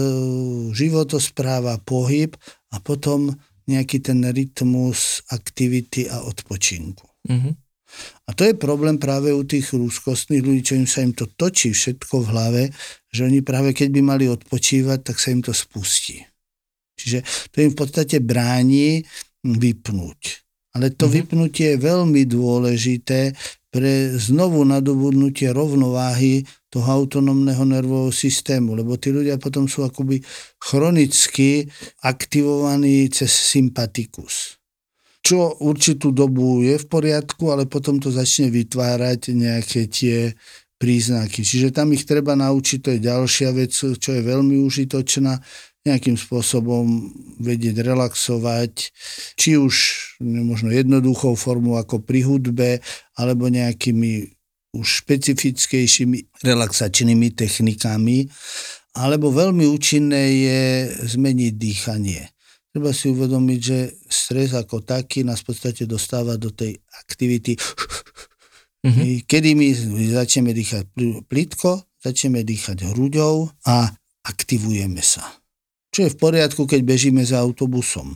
životospráva, 0.76 1.80
pohyb 1.88 2.36
a 2.76 2.84
potom 2.84 3.32
nejaký 3.72 4.04
ten 4.04 4.28
rytmus 4.28 5.24
aktivity 5.32 6.12
a 6.12 6.28
odpočinku. 6.28 7.08
Mm-hmm. 7.32 7.67
A 8.28 8.36
to 8.36 8.44
je 8.44 8.60
problém 8.60 9.00
práve 9.00 9.32
u 9.32 9.40
tých 9.48 9.72
úzkostných 9.72 10.44
ľudí, 10.44 10.62
čo 10.62 10.76
im 10.76 10.84
sa 10.84 11.00
im 11.00 11.16
to 11.16 11.32
točí 11.32 11.72
všetko 11.72 12.28
v 12.28 12.30
hlave, 12.36 12.64
že 13.08 13.24
oni 13.24 13.40
práve 13.40 13.72
keď 13.72 13.88
by 13.88 14.02
mali 14.04 14.26
odpočívať, 14.28 15.00
tak 15.00 15.18
sa 15.18 15.32
im 15.32 15.40
to 15.40 15.56
spustí. 15.56 16.28
Čiže 17.00 17.24
to 17.56 17.64
im 17.64 17.72
v 17.72 17.80
podstate 17.80 18.20
bráni 18.20 19.08
vypnúť. 19.48 20.44
Ale 20.76 20.92
to 20.92 21.08
mm-hmm. 21.08 21.16
vypnutie 21.24 21.68
je 21.74 21.80
veľmi 21.80 22.28
dôležité 22.28 23.32
pre 23.72 24.12
znovu 24.20 24.68
nadobudnutie 24.68 25.48
rovnováhy 25.56 26.44
toho 26.68 26.88
autonómneho 27.04 27.64
nervového 27.64 28.12
systému, 28.12 28.76
lebo 28.76 29.00
tí 29.00 29.16
ľudia 29.16 29.40
potom 29.40 29.72
sú 29.72 29.88
akoby 29.88 30.20
chronicky 30.60 31.64
aktivovaní 32.04 33.08
cez 33.08 33.32
sympatikus 33.32 34.57
čo 35.28 35.60
určitú 35.60 36.16
dobu 36.16 36.64
je 36.64 36.80
v 36.80 36.88
poriadku, 36.88 37.52
ale 37.52 37.68
potom 37.68 38.00
to 38.00 38.08
začne 38.08 38.48
vytvárať 38.48 39.36
nejaké 39.36 39.92
tie 39.92 40.32
príznaky. 40.80 41.44
Čiže 41.44 41.76
tam 41.76 41.92
ich 41.92 42.08
treba 42.08 42.32
naučiť, 42.40 42.80
to 42.80 42.90
je 42.96 43.04
ďalšia 43.04 43.50
vec, 43.52 43.76
čo 43.76 44.10
je 44.16 44.22
veľmi 44.24 44.64
užitočná, 44.64 45.36
nejakým 45.84 46.16
spôsobom 46.16 47.12
vedieť 47.44 47.84
relaxovať, 47.84 48.74
či 49.36 49.60
už 49.60 49.76
možno 50.24 50.72
jednoduchou 50.72 51.36
formou 51.36 51.76
ako 51.76 52.00
pri 52.00 52.24
hudbe, 52.24 52.70
alebo 53.20 53.52
nejakými 53.52 54.32
už 54.80 54.88
špecifickejšími 55.04 56.40
relaxačnými 56.44 57.36
technikami, 57.36 58.32
alebo 58.96 59.32
veľmi 59.32 59.68
účinné 59.68 60.24
je 60.40 60.62
zmeniť 61.20 61.54
dýchanie. 61.56 62.37
Treba 62.78 62.94
si 62.94 63.10
uvedomiť, 63.10 63.60
že 63.66 63.90
stres 64.06 64.54
ako 64.54 64.86
taký 64.86 65.26
nás 65.26 65.42
v 65.42 65.50
podstate 65.50 65.90
dostáva 65.90 66.38
do 66.38 66.54
tej 66.54 66.78
aktivity, 67.02 67.58
mm-hmm. 67.58 69.26
kedy 69.26 69.58
my 69.58 69.68
začneme 70.14 70.54
dýchať 70.54 70.86
plitko, 71.26 71.98
začneme 71.98 72.46
dýchať 72.46 72.94
hruďou 72.94 73.50
a 73.66 73.90
aktivujeme 74.30 75.02
sa. 75.02 75.26
Čo 75.90 76.06
je 76.06 76.14
v 76.14 76.22
poriadku, 76.22 76.70
keď 76.70 76.86
bežíme 76.86 77.26
za 77.26 77.42
autobusom. 77.42 78.14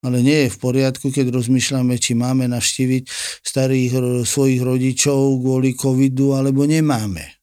Ale 0.00 0.24
nie 0.24 0.48
je 0.48 0.56
v 0.56 0.58
poriadku, 0.64 1.12
keď 1.12 1.28
rozmýšľame, 1.36 2.00
či 2.00 2.16
máme 2.16 2.48
navštíviť 2.48 3.04
starých 3.44 4.24
svojich 4.24 4.64
rodičov 4.64 5.44
kvôli 5.44 5.76
covidu, 5.76 6.32
alebo 6.32 6.64
nemáme. 6.64 7.36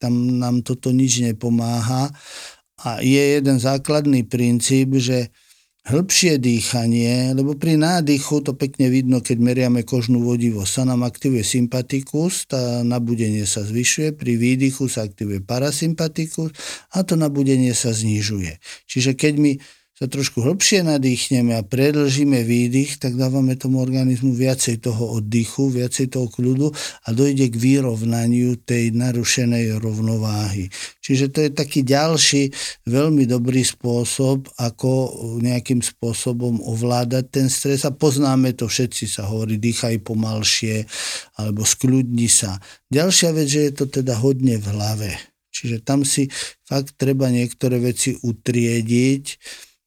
Tam 0.00 0.40
nám 0.40 0.64
toto 0.64 0.88
nič 0.88 1.20
nepomáha. 1.20 2.08
A 2.80 3.04
je 3.04 3.36
jeden 3.36 3.60
základný 3.60 4.24
princíp, 4.24 4.96
že 4.96 5.28
hĺbšie 5.88 6.36
dýchanie, 6.36 7.32
lebo 7.32 7.56
pri 7.56 7.80
nádychu 7.80 8.44
to 8.44 8.52
pekne 8.52 8.92
vidno, 8.92 9.24
keď 9.24 9.40
meriame 9.40 9.88
kožnú 9.88 10.20
vodivosť. 10.20 10.68
Sa 10.68 10.84
nám 10.84 11.08
aktivuje 11.08 11.40
sympatikus, 11.40 12.44
tá 12.44 12.84
nabudenie 12.84 13.48
sa 13.48 13.64
zvyšuje, 13.64 14.12
pri 14.12 14.36
výdychu 14.36 14.84
sa 14.92 15.08
aktivuje 15.08 15.40
parasympatikus 15.40 16.52
a 16.92 17.00
to 17.08 17.16
nabudenie 17.16 17.72
sa 17.72 17.96
znižuje. 17.96 18.60
Čiže 18.84 19.16
keď 19.16 19.34
my 19.40 19.52
sa 19.98 20.06
trošku 20.06 20.46
hlbšie 20.46 20.86
nadýchneme 20.86 21.58
a 21.58 21.66
predlžíme 21.66 22.46
výdych, 22.46 23.02
tak 23.02 23.18
dávame 23.18 23.58
tomu 23.58 23.82
organizmu 23.82 24.30
viacej 24.30 24.78
toho 24.78 25.18
oddychu, 25.18 25.74
viacej 25.74 26.14
toho 26.14 26.30
kľudu 26.30 26.70
a 27.02 27.08
dojde 27.10 27.50
k 27.50 27.58
vyrovnaniu 27.58 28.62
tej 28.62 28.94
narušenej 28.94 29.82
rovnováhy. 29.82 30.70
Čiže 31.02 31.34
to 31.34 31.38
je 31.42 31.50
taký 31.50 31.82
ďalší 31.82 32.54
veľmi 32.86 33.26
dobrý 33.26 33.66
spôsob, 33.66 34.46
ako 34.54 35.10
nejakým 35.42 35.82
spôsobom 35.82 36.62
ovládať 36.62 37.24
ten 37.34 37.46
stres 37.50 37.82
a 37.82 37.90
poznáme 37.90 38.54
to 38.54 38.70
všetci, 38.70 39.10
sa 39.10 39.26
hovorí, 39.26 39.58
dýchaj 39.58 39.98
pomalšie 40.06 40.86
alebo 41.42 41.66
skľudni 41.66 42.30
sa. 42.30 42.62
Ďalšia 42.86 43.34
vec, 43.34 43.50
že 43.50 43.60
je 43.66 43.72
to 43.74 43.90
teda 43.90 44.14
hodne 44.14 44.62
v 44.62 44.66
hlave. 44.70 45.10
Čiže 45.50 45.82
tam 45.82 46.06
si 46.06 46.30
fakt 46.62 46.94
treba 46.94 47.34
niektoré 47.34 47.82
veci 47.82 48.14
utriediť, 48.14 49.24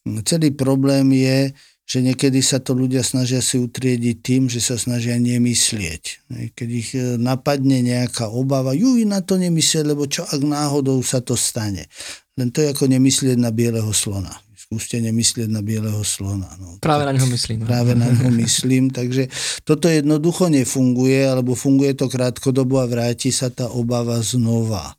Celý 0.02 0.50
problém 0.54 1.14
je, 1.14 1.54
že 1.92 2.00
niekedy 2.00 2.40
sa 2.40 2.64
to 2.64 2.72
ľudia 2.72 3.04
snažia 3.04 3.44
si 3.44 3.60
utriediť 3.60 4.16
tým, 4.24 4.48
že 4.48 4.64
sa 4.64 4.80
snažia 4.80 5.20
nemyslieť. 5.20 6.24
Keď 6.56 6.70
ich 6.72 6.96
e, 6.96 7.20
napadne 7.20 7.84
nejaká 7.84 8.32
obava, 8.32 8.72
ju 8.72 9.04
na 9.04 9.20
to 9.20 9.36
nemyslieť, 9.36 9.84
lebo 9.92 10.08
čo 10.08 10.24
ak 10.24 10.40
náhodou 10.40 11.04
sa 11.04 11.20
to 11.20 11.36
stane. 11.36 11.92
Len 12.40 12.48
to 12.48 12.64
je 12.64 12.72
ako 12.72 12.88
nemyslieť 12.88 13.36
na 13.36 13.52
bieleho 13.52 13.92
slona. 13.92 14.32
Skúste 14.56 15.04
nemyslieť 15.04 15.52
na 15.52 15.60
bieleho 15.60 16.00
slona. 16.08 16.48
No. 16.64 16.80
Práve 16.80 17.04
na 17.04 17.12
ňo 17.12 17.28
myslím. 17.28 17.68
Práve 17.68 17.92
na 17.92 18.08
ňo 18.08 18.32
myslím. 18.40 18.88
Takže 18.98 19.28
toto 19.68 19.92
jednoducho 19.92 20.48
nefunguje, 20.48 21.28
alebo 21.28 21.60
funguje 21.60 21.92
to 21.92 22.08
krátkodobo 22.08 22.80
a 22.80 22.88
vráti 22.88 23.36
sa 23.36 23.52
tá 23.52 23.68
obava 23.68 24.16
znova 24.24 24.96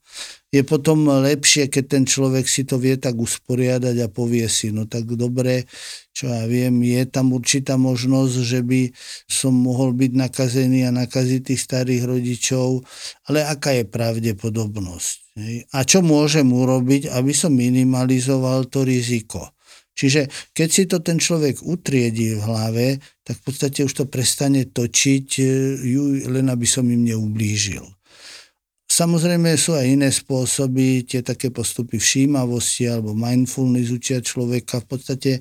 je 0.53 0.61
potom 0.69 1.09
lepšie, 1.09 1.73
keď 1.73 1.85
ten 1.89 2.05
človek 2.05 2.45
si 2.45 2.69
to 2.69 2.77
vie 2.77 3.01
tak 3.01 3.17
usporiadať 3.17 3.97
a 4.05 4.13
povie 4.13 4.45
si, 4.53 4.69
no 4.69 4.85
tak 4.85 5.09
dobre, 5.17 5.65
čo 6.13 6.29
ja 6.29 6.45
viem, 6.45 6.85
je 6.85 7.09
tam 7.09 7.33
určitá 7.33 7.81
možnosť, 7.81 8.35
že 8.45 8.61
by 8.61 8.93
som 9.25 9.57
mohol 9.57 9.97
byť 9.97 10.13
nakazený 10.13 10.85
a 10.85 10.93
nakaziť 10.93 11.41
tých 11.41 11.61
starých 11.65 12.05
rodičov, 12.05 12.85
ale 13.33 13.49
aká 13.49 13.81
je 13.81 13.89
pravdepodobnosť? 13.89 15.17
A 15.73 15.89
čo 15.89 16.05
môžem 16.05 16.45
urobiť, 16.53 17.09
aby 17.09 17.33
som 17.33 17.57
minimalizoval 17.57 18.69
to 18.69 18.85
riziko? 18.85 19.57
Čiže 19.97 20.53
keď 20.53 20.69
si 20.69 20.85
to 20.85 21.01
ten 21.01 21.17
človek 21.17 21.65
utriedí 21.65 22.37
v 22.37 22.45
hlave, 22.45 22.87
tak 23.25 23.41
v 23.41 23.45
podstate 23.45 23.85
už 23.89 23.93
to 23.93 24.05
prestane 24.05 24.69
točiť, 24.69 25.29
eh, 25.41 26.29
len 26.29 26.47
aby 26.53 26.67
som 26.69 26.85
im 26.89 27.09
neublížil. 27.09 27.85
Samozrejme 28.93 29.57
sú 29.57 29.73
aj 29.73 29.89
iné 29.89 30.13
spôsoby, 30.13 31.09
tie 31.09 31.25
také 31.25 31.49
postupy 31.49 31.97
všímavosti 31.97 32.93
alebo 32.93 33.17
mindfulness 33.17 33.89
učia 33.89 34.21
človeka 34.21 34.85
v 34.85 34.87
podstate 34.93 35.33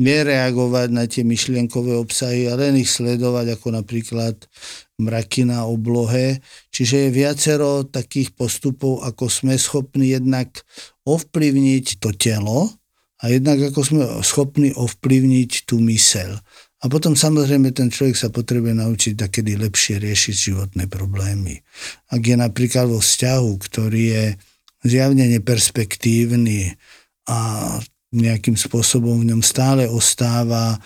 nereagovať 0.00 0.88
na 0.92 1.04
tie 1.04 1.20
myšlienkové 1.20 1.92
obsahy 1.92 2.48
a 2.48 2.56
len 2.56 2.80
ich 2.80 2.88
sledovať, 2.88 3.60
ako 3.60 3.76
napríklad 3.76 4.48
mraky 4.96 5.44
na 5.44 5.68
oblohe. 5.68 6.40
Čiže 6.72 7.08
je 7.08 7.16
viacero 7.16 7.84
takých 7.84 8.32
postupov, 8.32 9.04
ako 9.04 9.28
sme 9.28 9.60
schopní 9.60 10.16
jednak 10.16 10.64
ovplyvniť 11.04 12.00
to 12.00 12.16
telo 12.16 12.72
a 13.20 13.28
jednak 13.28 13.60
ako 13.72 13.80
sme 13.84 14.04
schopní 14.24 14.72
ovplyvniť 14.72 15.68
tú 15.68 15.84
myseľ. 15.84 16.40
A 16.84 16.92
potom 16.92 17.16
samozrejme 17.16 17.72
ten 17.72 17.88
človek 17.88 18.20
sa 18.20 18.28
potrebuje 18.28 18.76
naučiť 18.76 19.14
takedy 19.16 19.56
lepšie 19.56 19.96
riešiť 19.96 20.34
životné 20.52 20.84
problémy. 20.92 21.64
Ak 22.12 22.20
je 22.20 22.36
napríklad 22.36 22.92
vo 22.92 23.00
vzťahu, 23.00 23.50
ktorý 23.56 24.02
je 24.12 24.24
zjavne 24.84 25.24
neperspektívny 25.24 26.76
a 27.32 27.38
nejakým 28.12 28.54
spôsobom 28.54 29.24
v 29.24 29.28
ňom 29.32 29.42
stále 29.42 29.88
ostáva, 29.88 30.78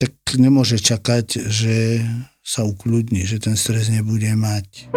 tak 0.00 0.16
nemôže 0.40 0.80
čakať, 0.80 1.46
že 1.46 2.02
sa 2.44 2.64
ukľudní, 2.64 3.24
že 3.24 3.40
ten 3.40 3.56
stres 3.56 3.88
nebude 3.92 4.28
mať. 4.36 4.90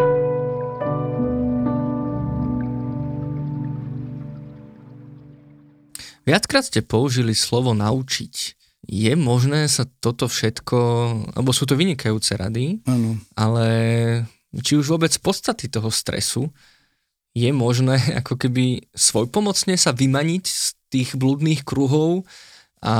Viackrát 6.28 6.68
ste 6.68 6.84
použili 6.84 7.32
slovo 7.32 7.72
naučiť. 7.72 8.57
Je 8.88 9.14
možné 9.20 9.68
sa 9.68 9.84
toto 10.00 10.32
všetko, 10.32 10.78
alebo 11.36 11.52
sú 11.52 11.68
to 11.68 11.76
vynikajúce 11.76 12.40
rady, 12.40 12.80
ano. 12.88 13.20
ale 13.36 13.68
či 14.64 14.80
už 14.80 14.96
vôbec 14.96 15.12
podstaty 15.20 15.68
toho 15.68 15.92
stresu 15.92 16.48
je 17.36 17.52
možné 17.52 18.00
ako 18.24 18.40
keby 18.40 18.88
svojpomocne 18.96 19.76
sa 19.76 19.92
vymaniť 19.92 20.44
z 20.48 20.68
tých 20.88 21.10
blúdnych 21.20 21.68
kruhov 21.68 22.24
a 22.80 22.96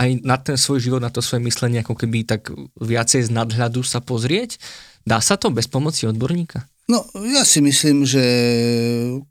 aj 0.00 0.24
na 0.24 0.36
ten 0.40 0.56
svoj 0.56 0.80
život, 0.80 1.00
na 1.04 1.12
to 1.12 1.20
svoje 1.20 1.44
myslenie 1.44 1.84
ako 1.84 1.94
keby 1.94 2.24
tak 2.24 2.48
viacej 2.80 3.28
z 3.28 3.30
nadhľadu 3.30 3.84
sa 3.84 4.00
pozrieť. 4.00 4.56
Dá 5.04 5.20
sa 5.20 5.36
to 5.36 5.52
bez 5.52 5.68
pomoci 5.68 6.08
odborníka? 6.08 6.64
No, 6.84 7.00
ja 7.16 7.48
si 7.48 7.64
myslím, 7.64 8.04
že 8.04 8.20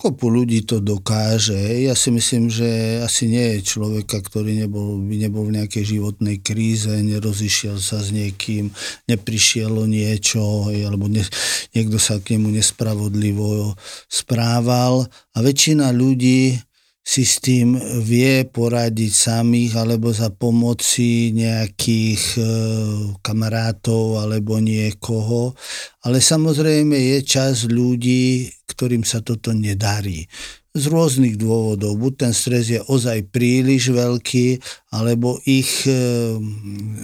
kopu 0.01 0.25
ľudí 0.25 0.65
to 0.65 0.81
dokáže. 0.81 1.85
Ja 1.85 1.93
si 1.93 2.09
myslím, 2.09 2.49
že 2.49 2.97
asi 3.05 3.29
nie 3.29 3.61
je 3.61 3.77
človeka, 3.77 4.25
ktorý 4.25 4.65
nebol, 4.65 4.97
by 4.97 5.15
nebol 5.21 5.45
v 5.45 5.61
nejakej 5.61 5.85
životnej 5.85 6.41
kríze, 6.41 6.89
nerozišiel 6.89 7.77
sa 7.77 8.01
s 8.01 8.09
niekým, 8.09 8.73
neprišielo 9.05 9.85
niečo, 9.85 10.65
alebo 10.73 11.05
ne, 11.05 11.21
niekto 11.77 12.01
sa 12.01 12.17
k 12.17 12.41
nemu 12.41 12.57
nespravodlivo 12.57 13.77
správal. 14.09 15.05
A 15.37 15.45
väčšina 15.45 15.93
ľudí 15.93 16.57
si 17.03 17.27
s 17.27 17.43
tým 17.43 17.75
vie 17.99 18.47
poradiť 18.47 19.11
samých 19.11 19.75
alebo 19.75 20.15
za 20.15 20.31
pomoci 20.31 21.35
nejakých 21.35 22.23
e, 22.39 22.43
kamarátov 23.19 24.23
alebo 24.23 24.63
niekoho. 24.63 25.51
Ale 26.07 26.23
samozrejme 26.23 26.95
je 26.95 27.17
čas 27.27 27.67
ľudí, 27.67 28.47
ktorým 28.71 29.03
sa 29.03 29.19
toto 29.19 29.51
nedarí 29.51 30.23
z 30.73 30.89
rôznych 30.89 31.37
dôvodov. 31.37 32.01
Buď 32.01 32.13
ten 32.25 32.33
stres 32.33 32.65
je 32.73 32.81
ozaj 32.81 33.29
príliš 33.29 33.93
veľký, 33.93 34.57
alebo 34.89 35.37
ich 35.45 35.85
e, 35.85 35.93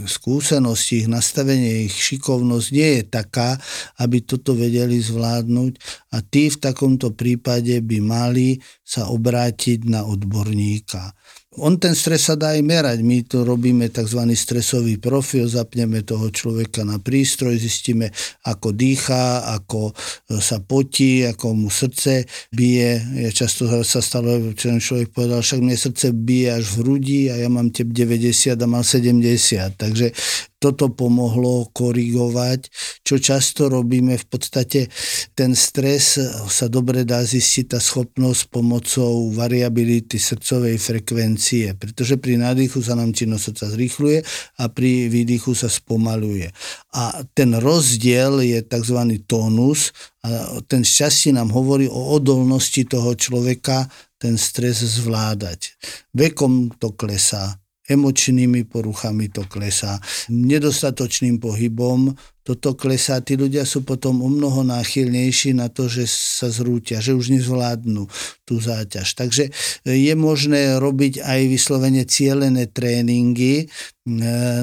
skúsenosti, 0.10 1.06
ich 1.06 1.10
nastavenie, 1.10 1.86
ich 1.86 1.94
šikovnosť 1.94 2.68
nie 2.74 2.90
je 2.98 3.04
taká, 3.06 3.62
aby 4.02 4.26
toto 4.26 4.58
vedeli 4.58 4.98
zvládnuť 4.98 5.78
a 6.10 6.18
tí 6.26 6.50
v 6.50 6.58
takomto 6.58 7.14
prípade 7.14 7.78
by 7.86 7.98
mali 8.02 8.58
sa 8.82 9.14
obrátiť 9.14 9.86
na 9.86 10.02
odborníka. 10.02 11.14
On 11.58 11.74
ten 11.82 11.98
stres 11.98 12.30
sa 12.30 12.38
dá 12.38 12.54
aj 12.54 12.62
merať. 12.62 13.02
My 13.02 13.26
to 13.26 13.42
robíme 13.42 13.90
tzv. 13.90 14.22
stresový 14.38 15.02
profil, 15.02 15.50
zapneme 15.50 16.06
toho 16.06 16.30
človeka 16.30 16.86
na 16.86 17.02
prístroj, 17.02 17.58
zistíme, 17.58 18.14
ako 18.46 18.70
dýcha, 18.70 19.50
ako 19.58 19.90
e, 19.90 19.94
sa 20.38 20.62
potí, 20.62 21.26
ako 21.26 21.58
mu 21.58 21.74
srdce 21.74 22.30
bije. 22.54 23.02
Ja 23.26 23.34
často 23.34 23.66
sa 23.82 23.98
stalo, 23.98 24.54
čo 24.54 24.78
človek 24.78 25.10
povedal, 25.10 25.42
však 25.42 25.66
mne 25.66 25.74
srdce 25.74 26.14
bije 26.14 26.62
až 26.62 26.70
v 26.70 26.76
hrudi 26.86 27.22
a 27.34 27.42
ja 27.42 27.50
mám 27.50 27.74
tep 27.74 27.90
90 27.90 28.54
a 28.54 28.68
mal 28.70 28.86
70. 28.86 29.74
Takže 29.74 30.14
toto 30.60 30.91
pomohlo 30.91 31.72
korigovať, 31.72 32.67
čo 33.08 33.15
často 33.15 33.72
robíme. 33.72 34.19
V 34.19 34.26
podstate 34.28 34.91
ten 35.34 35.56
stres 35.56 36.19
sa 36.52 36.67
dobre 36.67 37.08
dá 37.08 37.24
zistiť 37.24 37.76
tá 37.76 37.80
schopnosť 37.80 38.52
pomocou 38.52 39.32
variability 39.32 40.19
srdcovej 40.19 40.76
frekvencie, 40.76 41.80
pretože 41.80 42.19
pri 42.19 42.36
nádychu 42.39 42.84
sa 42.84 43.00
nám 43.00 43.15
činnosť 43.15 43.43
srdca 43.50 43.65
zrýchluje 43.76 44.17
a 44.60 44.63
pri 44.67 45.08
výdychu 45.08 45.56
sa 45.56 45.72
spomaluje. 45.72 46.52
A 46.95 47.24
ten 47.32 47.56
rozdiel 47.56 48.43
je 48.43 48.60
tzv. 48.63 49.00
tónus 49.24 49.95
a 50.24 50.60
ten 50.67 50.84
šťastie 50.84 51.32
nám 51.32 51.56
hovorí 51.56 51.88
o 51.88 52.19
odolnosti 52.19 52.84
toho 52.84 53.15
človeka 53.15 53.88
ten 54.19 54.36
stres 54.36 54.84
zvládať. 54.84 55.80
Vekom 56.12 56.76
to 56.76 56.91
klesá, 56.91 57.56
emočnými 57.89 58.63
poruchami 58.69 59.30
to 59.30 59.45
klesá, 59.49 59.99
nedostatočným 60.30 61.41
pohybom 61.41 62.13
toto 62.43 62.73
klesá. 62.73 63.21
Tí 63.21 63.38
ľudia 63.38 63.67
sú 63.67 63.86
potom 63.86 64.23
o 64.23 64.30
mnoho 64.32 64.65
náchylnejší 64.65 65.54
na 65.54 65.69
to, 65.69 65.86
že 65.86 66.08
sa 66.10 66.49
zrútia, 66.49 67.04
že 67.04 67.13
už 67.13 67.36
nezvládnu 67.36 68.10
tú 68.49 68.58
záťaž. 68.58 69.13
Takže 69.13 69.54
je 69.86 70.13
možné 70.17 70.82
robiť 70.82 71.21
aj 71.21 71.39
vyslovene 71.45 72.04
cielené 72.10 72.65
tréningy 72.73 73.65
e, 73.65 73.65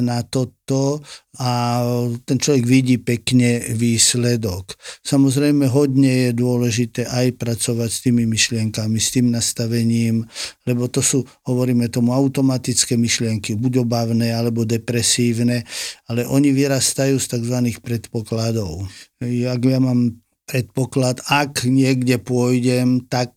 na 0.02 0.26
toto 0.26 0.98
a 1.38 1.84
ten 2.24 2.40
človek 2.40 2.64
vidí 2.66 2.96
pekne 2.98 3.62
výsledok. 3.76 4.74
Samozrejme 5.04 5.70
hodne 5.70 6.26
je 6.26 6.30
dôležité 6.34 7.06
aj 7.06 7.38
pracovať 7.38 7.90
s 7.92 8.02
tými 8.02 8.24
myšlienkami, 8.26 8.98
s 8.98 9.14
tým 9.14 9.30
nastavením, 9.30 10.26
lebo 10.66 10.88
to 10.90 11.04
sú, 11.04 11.22
hovoríme 11.46 11.86
tomu, 11.92 12.10
automatické 12.16 12.98
myšlienky, 12.98 13.54
buď 13.54 13.86
obavné 13.86 14.32
alebo 14.34 14.66
depresívne, 14.66 15.62
ale 16.10 16.26
oni 16.26 16.50
vyrastajú 16.50 17.20
z 17.20 17.26
tzv 17.36 17.56
rôznych 17.66 17.82
predpokladov. 17.82 18.86
Ak 19.20 19.60
ja 19.66 19.78
mám 19.82 20.22
predpoklad, 20.46 21.26
ak 21.26 21.66
niekde 21.66 22.22
pôjdem, 22.22 23.02
tak 23.10 23.34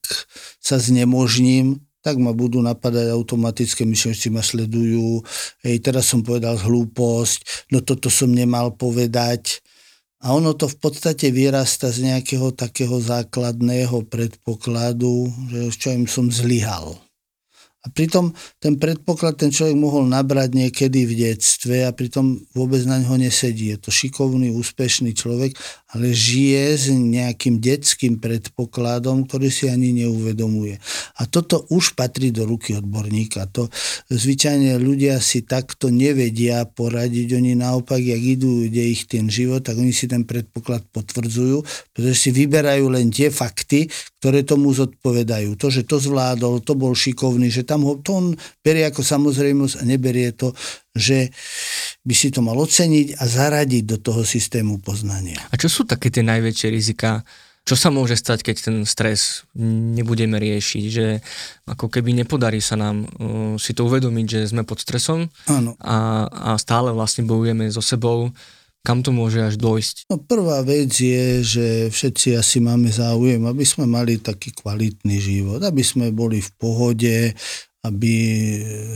sa 0.61 0.77
znemožním, 0.77 1.81
tak 2.05 2.21
ma 2.21 2.31
budú 2.31 2.61
napadať 2.61 3.09
automatické 3.09 3.83
myšlenky, 3.89 4.29
ma 4.29 4.45
sledujú, 4.45 5.25
hej, 5.65 5.81
teraz 5.81 6.13
som 6.13 6.21
povedal 6.21 6.61
hlúposť, 6.61 7.73
no 7.73 7.81
toto 7.81 8.13
som 8.13 8.29
nemal 8.29 8.77
povedať. 8.77 9.65
A 10.21 10.37
ono 10.37 10.53
to 10.53 10.69
v 10.69 10.77
podstate 10.77 11.33
vyrasta 11.33 11.89
z 11.89 12.13
nejakého 12.13 12.53
takého 12.53 13.01
základného 13.01 14.05
predpokladu, 14.05 15.31
že 15.49 15.59
čo 15.79 15.89
im 15.95 16.05
som 16.05 16.29
zlyhal. 16.29 17.08
A 17.79 17.87
pritom 17.87 18.35
ten 18.59 18.75
predpoklad 18.75 19.39
ten 19.39 19.55
človek 19.55 19.79
mohol 19.79 20.03
nabrať 20.11 20.51
niekedy 20.51 21.07
v 21.07 21.13
detstve 21.15 21.87
a 21.87 21.95
pritom 21.95 22.35
vôbec 22.51 22.83
na 22.83 22.99
ňo 22.99 23.15
nesedí. 23.15 23.71
Je 23.71 23.79
to 23.79 23.87
šikovný, 23.87 24.51
úspešný 24.51 25.15
človek, 25.15 25.55
ale 25.89 26.13
žije 26.13 26.63
s 26.77 26.85
nejakým 26.93 27.57
detským 27.57 28.21
predpokladom, 28.21 29.25
ktorý 29.25 29.49
si 29.49 29.65
ani 29.65 29.89
neuvedomuje. 30.05 30.77
A 31.17 31.25
toto 31.25 31.65
už 31.73 31.97
patrí 31.97 32.29
do 32.29 32.45
ruky 32.45 32.77
odborníka. 32.77 33.49
To 33.57 33.65
zvyčajne 34.13 34.77
ľudia 34.77 35.17
si 35.17 35.41
takto 35.41 35.89
nevedia 35.89 36.61
poradiť. 36.69 37.33
Oni 37.41 37.57
naopak, 37.57 37.97
jak 37.97 38.21
idú, 38.21 38.69
ide 38.69 38.85
ich 38.85 39.09
ten 39.09 39.33
život, 39.33 39.65
tak 39.65 39.81
oni 39.81 39.89
si 39.89 40.05
ten 40.05 40.21
predpoklad 40.29 40.85
potvrdzujú, 40.93 41.65
pretože 41.97 42.15
si 42.15 42.29
vyberajú 42.37 42.85
len 42.93 43.09
tie 43.09 43.33
fakty, 43.33 43.89
ktoré 44.21 44.45
tomu 44.45 44.69
zodpovedajú. 44.69 45.57
To, 45.57 45.67
že 45.73 45.89
to 45.89 45.97
zvládol, 45.97 46.61
to 46.61 46.77
bol 46.77 46.93
šikovný, 46.93 47.49
že 47.49 47.65
tam 47.65 47.81
ho, 47.87 47.97
to 47.97 48.13
on 48.13 48.25
berie 48.61 48.85
ako 48.85 49.01
samozrejmosť 49.01 49.81
a 49.81 49.83
neberie 49.89 50.35
to, 50.37 50.53
že 50.95 51.29
by 52.01 52.13
si 52.17 52.33
to 52.33 52.41
mal 52.41 52.57
oceniť 52.57 53.21
a 53.21 53.23
zaradiť 53.25 53.83
do 53.85 53.97
toho 54.01 54.21
systému 54.25 54.81
poznania. 54.81 55.37
A 55.49 55.55
čo 55.55 55.69
sú 55.69 55.85
také 55.85 56.09
tie 56.09 56.25
najväčšie 56.25 56.67
rizika? 56.69 57.21
Čo 57.67 57.77
sa 57.77 57.93
môže 57.93 58.17
stať, 58.17 58.41
keď 58.41 58.55
ten 58.65 58.77
stres 58.81 59.45
nebudeme 59.53 60.41
riešiť? 60.41 60.83
Že 60.89 61.07
ako 61.69 61.85
keby 61.93 62.17
nepodarí 62.17 62.57
sa 62.57 62.73
nám 62.73 63.05
uh, 63.05 63.53
si 63.61 63.77
to 63.77 63.85
uvedomiť, 63.85 64.25
že 64.25 64.39
sme 64.49 64.65
pod 64.65 64.81
stresom 64.81 65.29
Áno. 65.45 65.77
A, 65.77 66.25
a 66.25 66.49
stále 66.57 66.89
vlastne 66.89 67.29
bojujeme 67.29 67.69
so 67.69 67.83
sebou 67.83 68.33
kam 68.79 69.03
to 69.03 69.11
môže 69.11 69.43
až 69.43 69.55
dojsť? 69.59 70.07
No 70.07 70.17
prvá 70.23 70.63
vec 70.63 70.89
je, 70.95 71.43
že 71.43 71.67
všetci 71.91 72.39
asi 72.39 72.63
máme 72.63 72.87
záujem, 72.87 73.43
aby 73.43 73.67
sme 73.67 73.83
mali 73.83 74.17
taký 74.17 74.55
kvalitný 74.55 75.19
život, 75.19 75.59
aby 75.59 75.83
sme 75.83 76.15
boli 76.15 76.39
v 76.39 76.51
pohode, 76.55 77.35
aby 77.79 78.15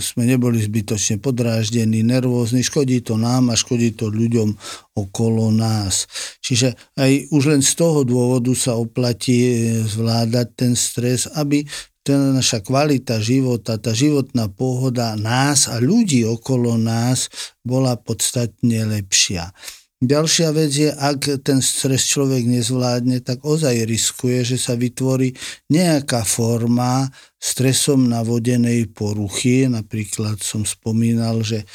sme 0.04 0.28
neboli 0.28 0.60
zbytočne 0.60 1.24
podráždení, 1.24 2.04
nervózni. 2.04 2.68
Škodí 2.68 3.00
to 3.00 3.16
nám 3.16 3.52
a 3.52 3.56
škodí 3.56 3.96
to 3.96 4.12
ľuďom 4.12 4.52
okolo 5.00 5.56
nás. 5.56 6.04
Čiže 6.44 6.76
aj 7.00 7.32
už 7.32 7.44
len 7.56 7.62
z 7.64 7.74
toho 7.80 8.04
dôvodu 8.04 8.52
sa 8.52 8.76
oplatí 8.76 9.72
zvládať 9.88 10.48
ten 10.60 10.74
stres, 10.76 11.32
aby 11.32 11.64
tá 12.04 12.36
naša 12.36 12.60
kvalita 12.60 13.24
života, 13.24 13.80
tá 13.80 13.96
životná 13.96 14.52
pohoda 14.52 15.16
nás 15.16 15.72
a 15.72 15.80
ľudí 15.80 16.28
okolo 16.28 16.76
nás 16.76 17.32
bola 17.64 17.96
podstatne 17.96 18.84
lepšia. 18.84 19.56
Ďalšia 20.04 20.50
vec 20.52 20.72
je, 20.76 20.92
ak 20.92 21.48
ten 21.48 21.64
stres 21.64 22.04
človek 22.12 22.44
nezvládne, 22.44 23.24
tak 23.24 23.40
ozaj 23.48 23.88
riskuje, 23.88 24.44
že 24.44 24.60
sa 24.60 24.76
vytvorí 24.76 25.32
nejaká 25.72 26.28
forma 26.28 27.08
stresom 27.44 28.08
navodenej 28.08 28.96
poruchy. 28.96 29.68
Napríklad 29.68 30.40
som 30.40 30.64
spomínal, 30.64 31.44
že 31.44 31.68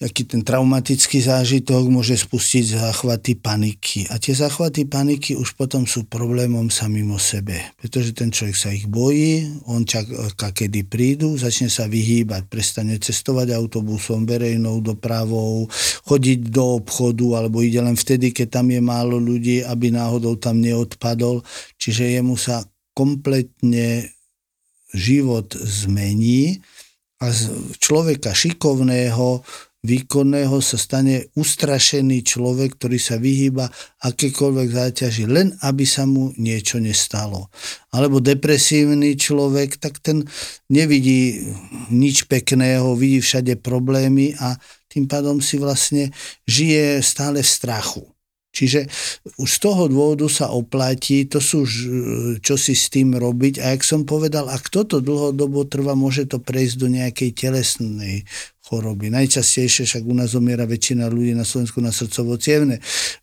aký 0.00 0.24
ten 0.24 0.40
traumatický 0.40 1.20
zážitok 1.20 1.92
môže 1.92 2.16
spustiť 2.16 2.80
záchvaty 2.80 3.36
paniky. 3.36 4.08
A 4.08 4.16
tie 4.16 4.32
záchvaty 4.32 4.88
paniky 4.88 5.36
už 5.36 5.52
potom 5.60 5.84
sú 5.84 6.08
problémom 6.08 6.72
samým 6.72 7.12
o 7.12 7.20
sebe, 7.20 7.60
pretože 7.76 8.16
ten 8.16 8.32
človek 8.32 8.56
sa 8.56 8.72
ich 8.72 8.88
bojí, 8.88 9.44
on 9.68 9.84
čaká, 9.84 10.48
kedy 10.56 10.88
prídu, 10.88 11.36
začne 11.36 11.68
sa 11.68 11.84
vyhýbať, 11.84 12.48
prestane 12.48 12.96
cestovať 12.96 13.52
autobusom, 13.52 14.24
verejnou 14.24 14.80
dopravou, 14.80 15.68
chodiť 16.08 16.48
do 16.48 16.80
obchodu, 16.80 17.44
alebo 17.44 17.60
ide 17.60 17.84
len 17.84 18.00
vtedy, 18.00 18.32
keď 18.32 18.64
tam 18.64 18.72
je 18.72 18.80
málo 18.80 19.20
ľudí, 19.20 19.60
aby 19.60 19.92
náhodou 19.92 20.40
tam 20.40 20.64
neodpadol. 20.64 21.44
Čiže 21.76 22.16
jemu 22.16 22.40
sa 22.40 22.64
kompletne 22.96 24.08
život 24.92 25.56
zmení 25.56 26.60
a 27.22 27.30
z 27.30 27.50
človeka 27.78 28.34
šikovného, 28.34 29.40
výkonného 29.82 30.62
sa 30.62 30.78
stane 30.78 31.26
ustrašený 31.34 32.22
človek, 32.22 32.78
ktorý 32.78 32.98
sa 33.02 33.18
vyhýba 33.18 33.66
akékoľvek 34.06 34.68
záťaži, 34.70 35.26
len 35.26 35.54
aby 35.62 35.82
sa 35.82 36.06
mu 36.06 36.30
niečo 36.38 36.78
nestalo. 36.78 37.50
Alebo 37.90 38.22
depresívny 38.22 39.18
človek, 39.18 39.82
tak 39.82 39.98
ten 39.98 40.22
nevidí 40.70 41.50
nič 41.90 42.30
pekného, 42.30 42.94
vidí 42.94 43.18
všade 43.18 43.58
problémy 43.58 44.38
a 44.38 44.54
tým 44.86 45.10
pádom 45.10 45.42
si 45.42 45.58
vlastne 45.58 46.14
žije 46.46 47.02
stále 47.02 47.42
v 47.42 47.48
strachu. 47.48 48.04
Čiže 48.52 48.84
už 49.40 49.48
z 49.48 49.58
toho 49.64 49.88
dôvodu 49.88 50.28
sa 50.28 50.52
oplatí, 50.52 51.24
to 51.24 51.40
sú, 51.40 51.64
čo 52.38 52.54
si 52.60 52.76
s 52.76 52.92
tým 52.92 53.16
robiť. 53.16 53.64
A 53.64 53.72
jak 53.72 53.82
som 53.82 54.04
povedal, 54.04 54.52
ak 54.52 54.68
toto 54.68 55.00
dlhodobo 55.00 55.64
trvá, 55.64 55.96
môže 55.96 56.28
to 56.28 56.36
prejsť 56.36 56.74
do 56.76 56.88
nejakej 56.92 57.32
telesnej 57.32 58.28
choroby. 58.68 59.08
Najčastejšie 59.08 59.88
však 59.88 60.04
u 60.04 60.14
nás 60.14 60.36
zomiera 60.36 60.68
väčšina 60.68 61.08
ľudí 61.08 61.32
na 61.32 61.48
Slovensku 61.48 61.80
na 61.80 61.90
srdcovo 61.90 62.36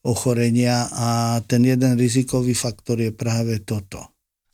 ochorenia 0.02 0.90
a 0.92 1.40
ten 1.46 1.62
jeden 1.62 1.94
rizikový 1.96 2.58
faktor 2.58 2.98
je 2.98 3.14
práve 3.14 3.62
toto. 3.62 4.10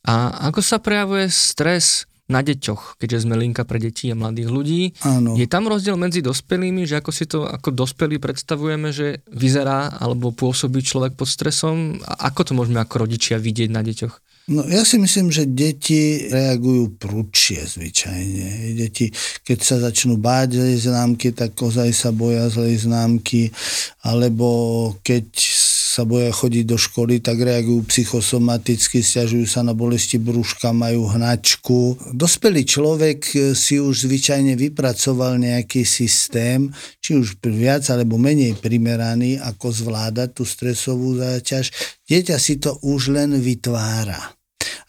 A 0.05 0.45
ako 0.51 0.61
sa 0.61 0.78
prejavuje 0.78 1.32
stres 1.34 2.05
na 2.26 2.41
deťoch, 2.41 2.97
keďže 2.97 3.30
sme 3.30 3.38
linka 3.38 3.61
pre 3.69 3.78
deti 3.78 4.09
a 4.09 4.17
mladých 4.17 4.49
ľudí. 4.49 4.82
Áno. 5.05 5.38
Je 5.38 5.45
tam 5.45 5.69
rozdiel 5.69 5.93
medzi 5.93 6.26
dospelými, 6.26 6.89
že 6.89 6.97
ako 6.97 7.11
si 7.13 7.30
to 7.30 7.45
ako 7.45 7.69
dospelí 7.69 8.17
predstavujeme, 8.17 8.89
že 8.89 9.21
vyzerá 9.30 9.93
alebo 10.01 10.34
pôsobí 10.34 10.82
človek 10.82 11.13
pod 11.13 11.30
stresom? 11.30 12.01
A 12.01 12.34
ako 12.34 12.41
to 12.49 12.51
môžeme 12.57 12.82
ako 12.82 13.05
rodičia 13.05 13.38
vidieť 13.38 13.69
na 13.69 13.86
deťoch? 13.86 14.26
No 14.45 14.61
ja 14.69 14.86
si 14.86 15.01
myslím, 15.01 15.34
že 15.34 15.49
deti 15.49 16.30
reagujú 16.30 17.01
prudšie 17.01 17.65
zvyčajne. 17.65 18.78
Deti, 18.78 19.09
keď 19.41 19.57
sa 19.57 19.82
začnú 19.82 20.21
báť 20.21 20.61
zlej 20.61 20.86
známky, 20.86 21.34
tak 21.34 21.57
ozaj 21.57 21.89
sa 21.89 22.13
boja 22.13 22.45
zlej 22.53 22.86
známky, 22.86 23.49
alebo 24.05 24.93
keď 25.01 25.34
sa 25.95 26.03
boja 26.03 26.27
chodiť 26.27 26.67
do 26.67 26.75
školy, 26.75 27.23
tak 27.23 27.39
reagujú 27.39 27.87
psychosomaticky, 27.87 28.99
stiažujú 28.99 29.47
sa 29.47 29.63
na 29.63 29.71
bolesti 29.71 30.19
brúška, 30.19 30.75
majú 30.75 31.07
hnačku. 31.07 32.11
Dospelý 32.11 32.67
človek 32.67 33.23
si 33.55 33.79
už 33.79 34.03
zvyčajne 34.03 34.59
vypracoval 34.59 35.39
nejaký 35.39 35.87
systém, 35.87 36.67
či 36.99 37.15
už 37.15 37.39
viac 37.47 37.87
alebo 37.87 38.19
menej 38.19 38.59
primeraný, 38.59 39.39
ako 39.39 39.71
zvládať 39.71 40.35
tú 40.35 40.43
stresovú 40.43 41.15
záťaž. 41.15 41.71
Dieťa 42.03 42.35
si 42.43 42.59
to 42.59 42.75
už 42.83 43.15
len 43.15 43.39
vytvára. 43.39 44.35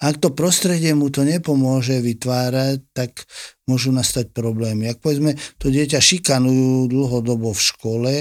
Ak 0.02 0.18
to 0.18 0.34
prostredie 0.34 0.90
mu 0.92 1.08
to 1.08 1.22
nepomôže 1.22 2.02
vytvárať, 2.02 2.82
tak 2.90 3.24
môžu 3.64 3.94
nastať 3.94 4.34
problémy. 4.34 4.90
Ak 4.90 5.00
povedzme, 5.00 5.38
to 5.56 5.70
dieťa 5.70 6.02
šikanujú 6.02 6.90
dlhodobo 6.90 7.54
v 7.54 7.62
škole, 7.62 8.14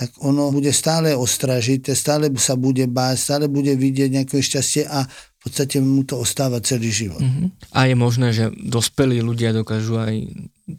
tak 0.00 0.16
ono 0.24 0.48
bude 0.48 0.72
stále 0.72 1.12
ostražité, 1.12 1.92
stále 1.92 2.32
sa 2.40 2.56
bude 2.56 2.88
báť, 2.88 3.16
stále 3.20 3.44
bude 3.52 3.76
vidieť 3.76 4.08
nejaké 4.16 4.40
šťastie 4.40 4.88
a 4.88 5.04
v 5.04 5.38
podstate 5.44 5.76
mu 5.84 6.08
to 6.08 6.16
ostáva 6.16 6.56
celý 6.64 6.88
život. 6.88 7.20
Uh-huh. 7.20 7.52
A 7.76 7.84
je 7.84 7.96
možné, 7.96 8.32
že 8.32 8.48
dospelí 8.64 9.20
ľudia 9.20 9.52
dokážu 9.52 10.00
aj 10.00 10.24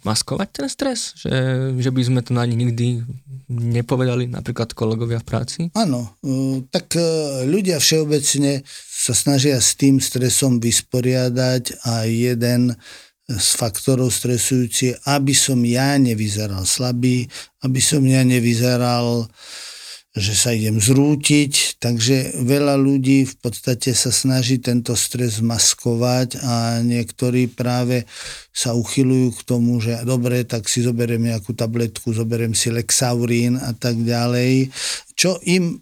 maskovať 0.02 0.50
ten 0.50 0.68
stres? 0.74 1.14
Že, 1.22 1.34
že 1.78 1.90
by 1.94 2.02
sme 2.02 2.20
to 2.26 2.34
na 2.34 2.50
nich 2.50 2.58
nikdy 2.58 3.06
nepovedali, 3.50 4.26
napríklad 4.26 4.74
kolegovia 4.74 5.22
v 5.22 5.28
práci? 5.30 5.60
Áno, 5.78 6.18
e, 6.26 6.66
tak 6.74 6.98
e, 6.98 7.06
ľudia 7.46 7.78
všeobecne 7.78 8.66
sa 8.66 9.14
snažia 9.14 9.62
s 9.62 9.78
tým 9.78 10.02
stresom 10.02 10.58
vysporiadať 10.58 11.86
a 11.86 12.10
jeden 12.10 12.74
z 13.38 13.50
faktorov 13.56 14.12
stresujúci, 14.12 14.98
aby 15.08 15.32
som 15.32 15.60
ja 15.64 15.96
nevyzeral 15.96 16.68
slabý, 16.68 17.30
aby 17.64 17.80
som 17.80 18.04
ja 18.04 18.26
nevyzeral, 18.26 19.30
že 20.12 20.36
sa 20.36 20.52
idem 20.52 20.76
zrútiť. 20.76 21.80
Takže 21.80 22.44
veľa 22.44 22.76
ľudí 22.76 23.24
v 23.24 23.36
podstate 23.40 23.96
sa 23.96 24.12
snaží 24.12 24.60
tento 24.60 24.92
stres 25.00 25.40
maskovať 25.40 26.36
a 26.44 26.84
niektorí 26.84 27.48
práve 27.48 28.04
sa 28.52 28.76
uchylujú 28.76 29.40
k 29.40 29.42
tomu, 29.48 29.80
že 29.80 30.04
dobre, 30.04 30.44
tak 30.44 30.68
si 30.68 30.84
zoberiem 30.84 31.32
nejakú 31.32 31.56
tabletku, 31.56 32.12
zoberiem 32.12 32.52
si 32.52 32.68
Lexaurín 32.68 33.56
a 33.56 33.72
tak 33.72 33.96
ďalej, 34.04 34.68
čo 35.16 35.40
im 35.48 35.80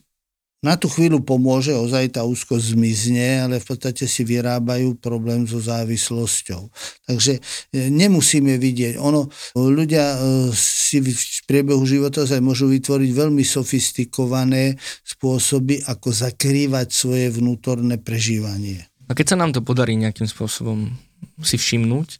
na 0.60 0.76
tú 0.76 0.92
chvíľu 0.92 1.24
pomôže, 1.24 1.72
ozaj 1.72 2.20
tá 2.20 2.28
úzkosť 2.28 2.76
zmizne, 2.76 3.48
ale 3.48 3.56
v 3.64 3.66
podstate 3.66 4.04
si 4.04 4.28
vyrábajú 4.28 5.00
problém 5.00 5.48
so 5.48 5.64
závislosťou. 5.64 6.68
Takže 7.08 7.40
e, 7.40 7.88
nemusíme 7.88 8.60
vidieť. 8.60 9.00
Ono, 9.00 9.32
ľudia 9.56 10.04
e, 10.04 10.18
si 10.52 11.00
v 11.00 11.42
priebehu 11.48 11.84
života 11.88 12.28
sa 12.28 12.44
môžu 12.44 12.68
vytvoriť 12.68 13.10
veľmi 13.16 13.44
sofistikované 13.48 14.76
spôsoby, 15.08 15.88
ako 15.88 16.12
zakrývať 16.12 16.92
svoje 16.92 17.32
vnútorné 17.32 17.96
prežívanie. 17.96 18.84
A 19.08 19.16
keď 19.16 19.34
sa 19.34 19.40
nám 19.40 19.56
to 19.56 19.64
podarí 19.64 19.96
nejakým 19.96 20.28
spôsobom 20.28 20.92
si 21.40 21.56
všimnúť, 21.56 22.20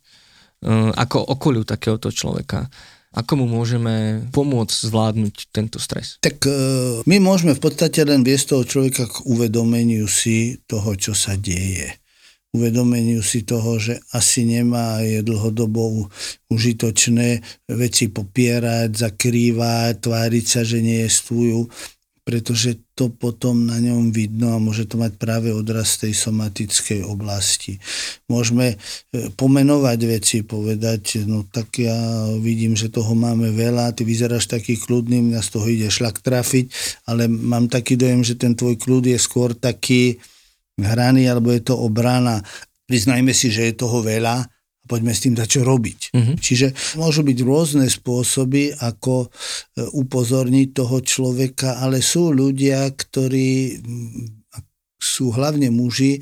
ako 0.96 1.24
okoliu 1.24 1.64
takéhoto 1.64 2.12
človeka. 2.12 2.68
Ako 3.10 3.42
mu 3.42 3.46
môžeme 3.50 4.22
pomôcť 4.30 4.86
zvládnuť 4.86 5.50
tento 5.50 5.82
stres? 5.82 6.22
Tak 6.22 6.46
e, 6.46 6.54
my 7.10 7.16
môžeme 7.18 7.58
v 7.58 7.62
podstate 7.62 8.06
len 8.06 8.22
viesť 8.22 8.54
toho 8.54 8.62
človeka 8.62 9.10
k 9.10 9.26
uvedomeniu 9.26 10.06
si 10.06 10.62
toho, 10.70 10.94
čo 10.94 11.10
sa 11.10 11.34
deje. 11.34 11.90
Uvedomeniu 12.54 13.18
si 13.22 13.42
toho, 13.42 13.82
že 13.82 13.98
asi 14.14 14.46
nemá 14.46 15.02
je 15.02 15.26
dlhodobo 15.26 16.06
užitočné 16.54 17.42
veci 17.74 18.10
popierať, 18.10 18.90
zakrývať, 18.94 20.06
tváriť 20.06 20.44
sa, 20.46 20.62
že 20.62 20.78
je 20.78 21.10
pretože 22.20 22.78
to 22.92 23.08
potom 23.08 23.64
na 23.64 23.80
ňom 23.80 24.12
vidno 24.12 24.52
a 24.52 24.62
môže 24.62 24.84
to 24.84 25.00
mať 25.00 25.16
práve 25.16 25.48
odraz 25.50 25.96
tej 25.96 26.12
somatickej 26.12 27.02
oblasti. 27.08 27.80
Môžeme 28.28 28.76
e, 28.76 29.32
pomenovať 29.32 29.98
veci, 30.04 30.36
povedať, 30.44 31.24
no 31.24 31.48
tak 31.48 31.80
ja 31.80 31.96
vidím, 32.36 32.76
že 32.76 32.92
toho 32.92 33.16
máme 33.16 33.50
veľa, 33.56 33.96
ty 33.96 34.04
vyzeráš 34.04 34.52
taký 34.52 34.76
kľudný, 34.76 35.24
mňa 35.24 35.40
z 35.40 35.48
toho 35.48 35.66
ide 35.66 35.88
šlak 35.88 36.20
trafiť, 36.20 36.66
ale 37.08 37.24
mám 37.26 37.72
taký 37.72 37.96
dojem, 37.96 38.20
že 38.20 38.36
ten 38.36 38.52
tvoj 38.52 38.76
kľud 38.76 39.08
je 39.08 39.18
skôr 39.18 39.56
taký 39.56 40.20
hraný, 40.76 41.24
alebo 41.28 41.52
je 41.52 41.64
to 41.64 41.74
obrana. 41.76 42.44
Priznajme 42.84 43.32
si, 43.32 43.48
že 43.48 43.72
je 43.72 43.80
toho 43.80 44.04
veľa, 44.04 44.44
poďme 44.90 45.14
s 45.14 45.22
tým 45.22 45.38
dať 45.38 45.46
čo 45.46 45.60
robiť. 45.62 46.00
Uh-huh. 46.10 46.34
Čiže 46.34 46.98
môžu 46.98 47.22
byť 47.22 47.38
rôzne 47.46 47.86
spôsoby, 47.86 48.74
ako 48.74 49.26
e, 49.26 49.28
upozorniť 49.94 50.68
toho 50.74 50.98
človeka, 50.98 51.78
ale 51.78 52.02
sú 52.02 52.34
ľudia, 52.34 52.90
ktorí 52.90 53.78
sú 54.98 55.30
hlavne 55.30 55.70
muži, 55.70 56.20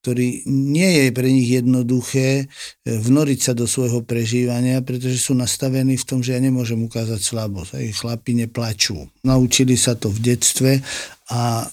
ktorí 0.00 0.48
nie 0.48 0.88
je 0.96 1.06
pre 1.12 1.28
nich 1.28 1.48
jednoduché 1.48 2.44
e, 2.44 2.44
vnoriť 2.84 3.38
sa 3.40 3.52
do 3.52 3.68
svojho 3.68 4.00
prežívania, 4.00 4.80
pretože 4.80 5.20
sú 5.20 5.36
nastavení 5.36 6.00
v 6.00 6.08
tom, 6.08 6.24
že 6.24 6.34
ja 6.34 6.40
nemôžem 6.40 6.80
ukázať 6.80 7.20
slabosť. 7.20 7.70
Aj 7.76 7.86
chlapi 8.00 8.32
neplačú. 8.44 9.06
Naučili 9.22 9.76
sa 9.76 9.94
to 9.94 10.08
v 10.08 10.34
detstve 10.34 10.80
a 11.30 11.68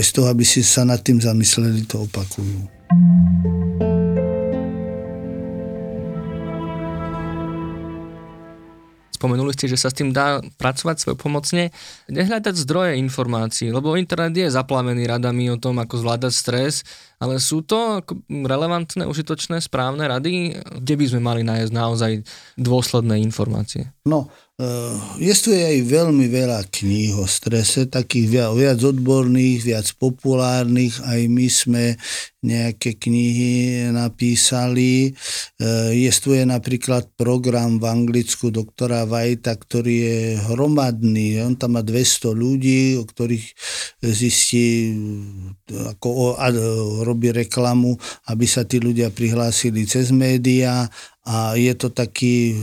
bez 0.00 0.12
toho, 0.12 0.28
aby 0.28 0.44
si 0.44 0.60
sa 0.60 0.84
nad 0.84 1.00
tým 1.00 1.20
zamysleli, 1.20 1.88
to 1.88 2.04
opakujú. 2.04 3.95
Spomenuli 9.16 9.56
ste, 9.56 9.72
že 9.72 9.80
sa 9.80 9.88
s 9.88 9.96
tým 9.96 10.12
dá 10.12 10.44
pracovať 10.60 10.96
svoj 11.00 11.16
pomocne. 11.16 11.72
Nehľadať 12.12 12.52
zdroje 12.52 13.00
informácií, 13.00 13.72
lebo 13.72 13.96
internet 13.96 14.36
je 14.36 14.52
zaplavený 14.52 15.08
radami 15.08 15.48
o 15.48 15.56
tom, 15.56 15.80
ako 15.80 16.04
zvládať 16.04 16.32
stres, 16.36 16.84
ale 17.16 17.40
sú 17.40 17.64
to 17.64 18.04
relevantné, 18.28 19.08
užitočné, 19.08 19.64
správne 19.64 20.04
rady, 20.04 20.60
kde 20.84 20.94
by 21.00 21.04
sme 21.08 21.20
mali 21.24 21.40
nájsť 21.48 21.72
naozaj 21.72 22.12
dôsledné 22.60 23.24
informácie? 23.24 23.88
No, 24.04 24.28
Jestuje 25.20 25.60
aj 25.60 25.84
veľmi 25.84 26.32
veľa 26.32 26.64
kníh 26.72 27.12
o 27.20 27.28
strese, 27.28 27.84
takých 27.92 28.56
viac, 28.56 28.80
odborných, 28.80 29.60
viac 29.60 29.84
populárnych, 30.00 30.96
aj 31.04 31.20
my 31.28 31.46
sme 31.52 31.84
nejaké 32.40 32.96
knihy 32.96 33.84
napísali. 33.92 35.12
Jestuje 35.92 36.48
napríklad 36.48 37.04
program 37.20 37.76
v 37.76 37.84
Anglicku 37.84 38.48
doktora 38.48 39.04
Vajta, 39.04 39.60
ktorý 39.60 39.94
je 40.08 40.20
hromadný. 40.48 41.36
On 41.44 41.52
tam 41.52 41.76
má 41.76 41.84
200 41.84 42.32
ľudí, 42.32 42.96
o 42.96 43.04
ktorých 43.04 43.46
zistí, 44.08 44.96
ako 45.68 46.40
robí 47.04 47.28
reklamu, 47.28 47.92
aby 48.32 48.48
sa 48.48 48.64
tí 48.64 48.80
ľudia 48.80 49.12
prihlásili 49.12 49.84
cez 49.84 50.08
médiá 50.16 50.88
a 51.26 51.58
je 51.58 51.74
to 51.74 51.90
taký 51.90 52.54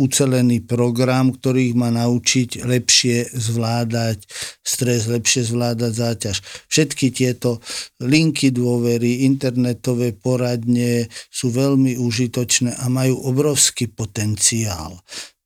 ucelený 0.00 0.64
program, 0.64 1.36
ktorý 1.36 1.70
ich 1.70 1.76
má 1.76 1.92
naučiť 1.92 2.64
lepšie 2.64 3.36
zvládať 3.36 4.24
stres, 4.64 5.04
lepšie 5.04 5.44
zvládať 5.44 5.92
záťaž. 5.92 6.36
Všetky 6.72 7.12
tieto 7.12 7.60
linky 8.00 8.48
dôvery, 8.48 9.28
internetové 9.28 10.16
poradne 10.16 11.12
sú 11.28 11.52
veľmi 11.52 12.00
užitočné 12.00 12.80
a 12.80 12.88
majú 12.88 13.20
obrovský 13.28 13.92
potenciál, 13.92 14.96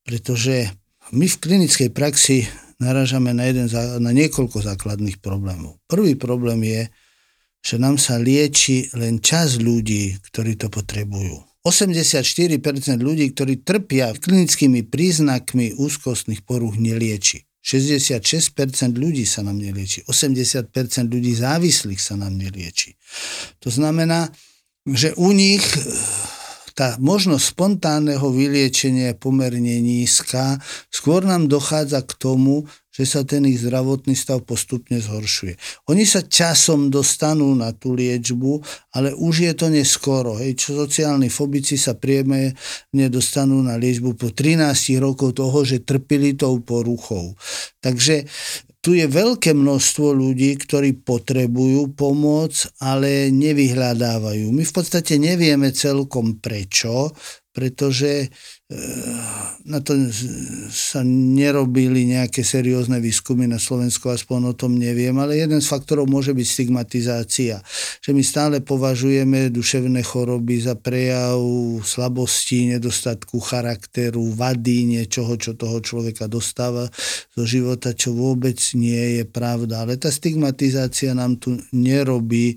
pretože 0.06 0.70
my 1.10 1.26
v 1.26 1.40
klinickej 1.42 1.90
praxi 1.90 2.46
naražame 2.78 3.34
na, 3.34 3.50
jeden, 3.50 3.66
na 3.98 4.10
niekoľko 4.14 4.62
základných 4.62 5.18
problémov. 5.18 5.82
Prvý 5.90 6.14
problém 6.14 6.62
je, 6.62 6.82
že 7.64 7.76
nám 7.82 7.98
sa 7.98 8.22
lieči 8.22 8.94
len 8.94 9.18
čas 9.18 9.58
ľudí, 9.58 10.14
ktorí 10.30 10.54
to 10.54 10.70
potrebujú 10.70 11.53
84% 11.64 12.60
ľudí, 13.00 13.32
ktorí 13.32 13.64
trpia 13.64 14.12
klinickými 14.12 14.84
príznakmi 14.84 15.80
úzkostných 15.80 16.44
poruch, 16.44 16.76
nelieči. 16.76 17.48
66% 17.64 18.20
ľudí 18.92 19.24
sa 19.24 19.40
nám 19.40 19.56
nelieči. 19.56 20.04
80% 20.04 20.68
ľudí 21.08 21.32
závislých 21.32 21.96
sa 21.96 22.20
nám 22.20 22.36
nelieči. 22.36 22.92
To 23.64 23.72
znamená, 23.72 24.28
že 24.84 25.16
u 25.16 25.32
nich 25.32 25.64
tá 26.76 27.00
možnosť 27.00 27.44
spontánneho 27.56 28.28
vyliečenia 28.28 29.14
je 29.14 29.16
pomerne 29.16 29.80
nízka. 29.80 30.60
Skôr 30.92 31.24
nám 31.24 31.48
dochádza 31.48 32.04
k 32.04 32.12
tomu, 32.20 32.68
že 32.94 33.02
sa 33.02 33.26
ten 33.26 33.42
ich 33.50 33.58
zdravotný 33.58 34.14
stav 34.14 34.46
postupne 34.46 35.02
zhoršuje. 35.02 35.58
Oni 35.90 36.06
sa 36.06 36.22
časom 36.22 36.94
dostanú 36.94 37.50
na 37.58 37.74
tú 37.74 37.90
liečbu, 37.90 38.62
ale 38.94 39.10
už 39.18 39.50
je 39.50 39.52
to 39.58 39.66
neskoro. 39.66 40.38
Hej, 40.38 40.62
sociálni 40.62 41.26
fobici 41.26 41.74
sa 41.74 41.98
prieme 41.98 42.54
nedostanú 42.94 43.58
na 43.66 43.74
liečbu 43.74 44.14
po 44.14 44.30
13 44.30 45.02
rokov 45.02 45.34
toho, 45.34 45.66
že 45.66 45.82
trpili 45.82 46.38
tou 46.38 46.62
poruchou. 46.62 47.34
Takže 47.82 48.30
tu 48.84 48.92
je 48.92 49.08
veľké 49.08 49.56
množstvo 49.56 50.12
ľudí, 50.12 50.60
ktorí 50.60 51.08
potrebujú 51.08 51.96
pomoc, 51.96 52.68
ale 52.84 53.32
nevyhľadávajú. 53.32 54.52
My 54.52 54.60
v 54.60 54.74
podstate 54.76 55.16
nevieme 55.16 55.72
celkom 55.72 56.36
prečo, 56.36 57.10
pretože 57.54 58.28
na 59.64 59.78
to 59.84 59.94
sa 60.72 61.06
nerobili 61.06 62.10
nejaké 62.10 62.42
seriózne 62.42 62.98
výskumy 62.98 63.46
na 63.46 63.62
Slovensku, 63.62 64.10
aspoň 64.10 64.50
o 64.50 64.54
tom 64.56 64.74
neviem, 64.74 65.14
ale 65.20 65.38
jeden 65.38 65.62
z 65.62 65.70
faktorov 65.70 66.10
môže 66.10 66.34
byť 66.34 66.46
stigmatizácia. 66.48 67.62
Že 68.02 68.10
my 68.16 68.22
stále 68.24 68.56
považujeme 68.64 69.54
duševné 69.54 70.02
choroby 70.02 70.64
za 70.64 70.74
prejav 70.74 71.38
slabosti, 71.86 72.74
nedostatku 72.74 73.38
charakteru, 73.38 74.34
vady, 74.34 74.98
niečoho, 74.98 75.38
čo 75.38 75.54
toho 75.54 75.78
človeka 75.78 76.26
dostáva 76.26 76.90
zo 77.36 77.44
života, 77.46 77.94
čo 77.94 78.16
vôbec 78.16 78.58
nie 78.74 79.22
je 79.22 79.24
pravda. 79.28 79.86
Ale 79.86 80.00
tá 80.00 80.10
stigmatizácia 80.10 81.14
nám 81.14 81.38
tu 81.38 81.60
nerobí 81.70 82.56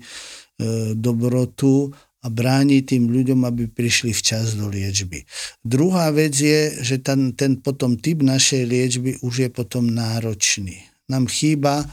dobrotu 0.98 1.94
a 2.28 2.30
bráni 2.30 2.84
tým 2.84 3.08
ľuďom, 3.08 3.48
aby 3.48 3.72
prišli 3.72 4.12
včas 4.12 4.52
do 4.52 4.68
liečby. 4.68 5.24
Druhá 5.64 6.12
vec 6.12 6.36
je, 6.36 6.76
že 6.84 7.00
ten, 7.00 7.32
ten 7.32 7.56
potom 7.56 7.96
typ 7.96 8.20
našej 8.20 8.68
liečby 8.68 9.16
už 9.24 9.48
je 9.48 9.48
potom 9.48 9.88
náročný. 9.88 10.84
Nám 11.08 11.32
chýba 11.32 11.88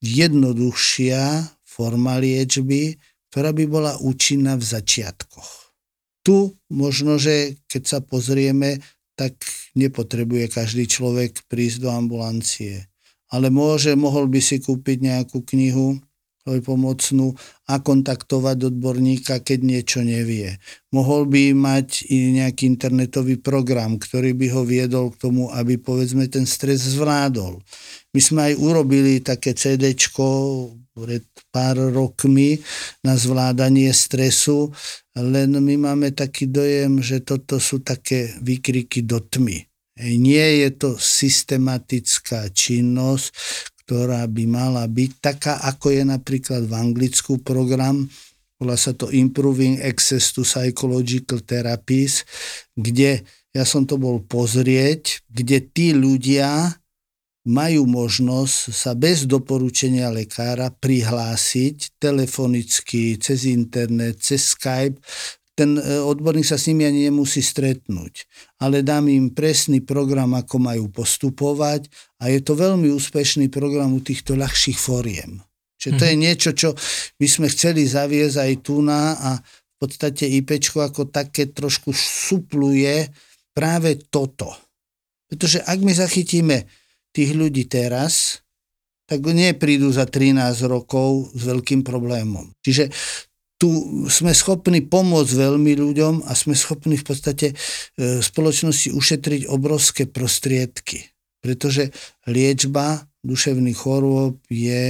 jednoduchšia 0.00 1.52
forma 1.68 2.16
liečby, 2.16 2.96
ktorá 3.28 3.52
by 3.52 3.64
bola 3.68 3.92
účinná 4.00 4.56
v 4.56 4.64
začiatkoch. 4.64 5.76
Tu 6.24 6.56
možno, 6.72 7.20
že 7.20 7.60
keď 7.68 7.82
sa 7.84 7.98
pozrieme, 8.00 8.80
tak 9.20 9.36
nepotrebuje 9.76 10.48
každý 10.48 10.88
človek 10.88 11.44
prísť 11.44 11.84
do 11.84 11.92
ambulancie. 11.92 12.88
Ale 13.28 13.52
môže, 13.52 13.92
mohol 13.92 14.32
by 14.32 14.40
si 14.40 14.64
kúpiť 14.64 15.04
nejakú 15.04 15.44
knihu, 15.44 16.00
pomocnú 16.64 17.36
a 17.68 17.76
kontaktovať 17.76 18.72
odborníka, 18.72 19.44
keď 19.44 19.58
niečo 19.60 20.00
nevie. 20.00 20.56
Mohol 20.88 21.28
by 21.28 21.42
mať 21.52 22.08
i 22.08 22.32
nejaký 22.40 22.64
internetový 22.64 23.36
program, 23.36 24.00
ktorý 24.00 24.32
by 24.32 24.46
ho 24.56 24.62
viedol 24.64 25.12
k 25.12 25.28
tomu, 25.28 25.52
aby 25.52 25.76
povedzme 25.76 26.24
ten 26.32 26.48
stres 26.48 26.80
zvládol. 26.96 27.60
My 28.16 28.20
sme 28.24 28.40
aj 28.48 28.54
urobili 28.56 29.20
také 29.20 29.52
CD 29.52 29.92
pred 30.98 31.24
pár 31.54 31.78
rokmi 31.94 32.58
na 33.06 33.14
zvládanie 33.14 33.92
stresu, 33.94 34.72
len 35.14 35.54
my 35.54 35.74
máme 35.78 36.10
taký 36.10 36.50
dojem, 36.50 36.98
že 36.98 37.22
toto 37.22 37.62
sú 37.62 37.84
také 37.84 38.34
výkriky 38.42 39.06
do 39.06 39.22
tmy. 39.22 39.68
Nie 39.98 40.62
je 40.66 40.70
to 40.78 40.90
systematická 40.94 42.50
činnosť, 42.54 43.34
ktorá 43.88 44.28
by 44.28 44.44
mala 44.44 44.84
byť 44.84 45.10
taká, 45.16 45.64
ako 45.64 45.96
je 45.96 46.04
napríklad 46.04 46.68
v 46.68 46.76
Anglicku 46.76 47.40
program, 47.40 48.04
volá 48.60 48.76
sa 48.76 48.92
to 48.92 49.08
Improving 49.08 49.80
Access 49.80 50.36
to 50.36 50.44
Psychological 50.44 51.40
Therapies, 51.40 52.28
kde 52.76 53.24
ja 53.56 53.64
som 53.64 53.88
to 53.88 53.96
bol 53.96 54.20
pozrieť, 54.20 55.24
kde 55.24 55.64
tí 55.72 55.96
ľudia 55.96 56.76
majú 57.48 57.88
možnosť 57.88 58.76
sa 58.76 58.92
bez 58.92 59.24
doporučenia 59.24 60.12
lekára 60.12 60.68
prihlásiť 60.68 61.96
telefonicky, 61.96 63.16
cez 63.16 63.48
internet, 63.48 64.20
cez 64.20 64.52
Skype 64.52 65.00
ten 65.58 65.74
e, 65.74 65.82
odborník 65.98 66.46
sa 66.46 66.54
s 66.54 66.70
nimi 66.70 66.86
ani 66.86 67.10
nemusí 67.10 67.42
stretnúť. 67.42 68.30
Ale 68.62 68.86
dám 68.86 69.10
im 69.10 69.34
presný 69.34 69.82
program, 69.82 70.38
ako 70.38 70.62
majú 70.62 70.86
postupovať 70.94 71.90
a 72.22 72.30
je 72.30 72.38
to 72.38 72.54
veľmi 72.54 72.86
úspešný 72.94 73.50
program 73.50 73.90
u 73.90 73.98
týchto 73.98 74.38
ľahších 74.38 74.78
fóriem. 74.78 75.42
Čiže 75.78 75.94
to 75.98 76.04
je 76.06 76.14
mhm. 76.14 76.22
niečo, 76.22 76.50
čo 76.54 76.70
by 77.18 77.26
sme 77.26 77.46
chceli 77.50 77.82
zaviesť 77.90 78.36
aj 78.38 78.52
tu 78.62 78.78
na 78.78 79.18
a 79.18 79.30
v 79.38 79.74
podstate 79.78 80.26
IPčko 80.26 80.82
ako 80.82 81.10
také 81.10 81.50
trošku 81.50 81.90
supluje 81.94 83.10
práve 83.54 83.98
toto. 84.10 84.54
Pretože 85.26 85.62
ak 85.62 85.78
my 85.82 85.92
zachytíme 85.94 86.66
tých 87.14 87.30
ľudí 87.34 87.66
teraz, 87.70 88.42
tak 89.08 89.24
neprídu 89.24 89.88
za 89.88 90.04
13 90.04 90.38
rokov 90.68 91.32
s 91.32 91.42
veľkým 91.46 91.80
problémom. 91.80 92.52
Čiže 92.60 92.92
tu 93.58 93.68
sme 94.06 94.30
schopní 94.30 94.86
pomôcť 94.86 95.34
veľmi 95.34 95.74
ľuďom 95.74 96.14
a 96.30 96.32
sme 96.38 96.54
schopní 96.54 96.94
v 96.94 97.06
podstate 97.06 97.46
e, 97.52 97.54
spoločnosti 98.22 98.94
ušetriť 98.94 99.50
obrovské 99.50 100.06
prostriedky. 100.06 101.10
Pretože 101.42 101.90
liečba 102.30 103.02
duševných 103.26 103.78
chorôb 103.78 104.38
je 104.46 104.86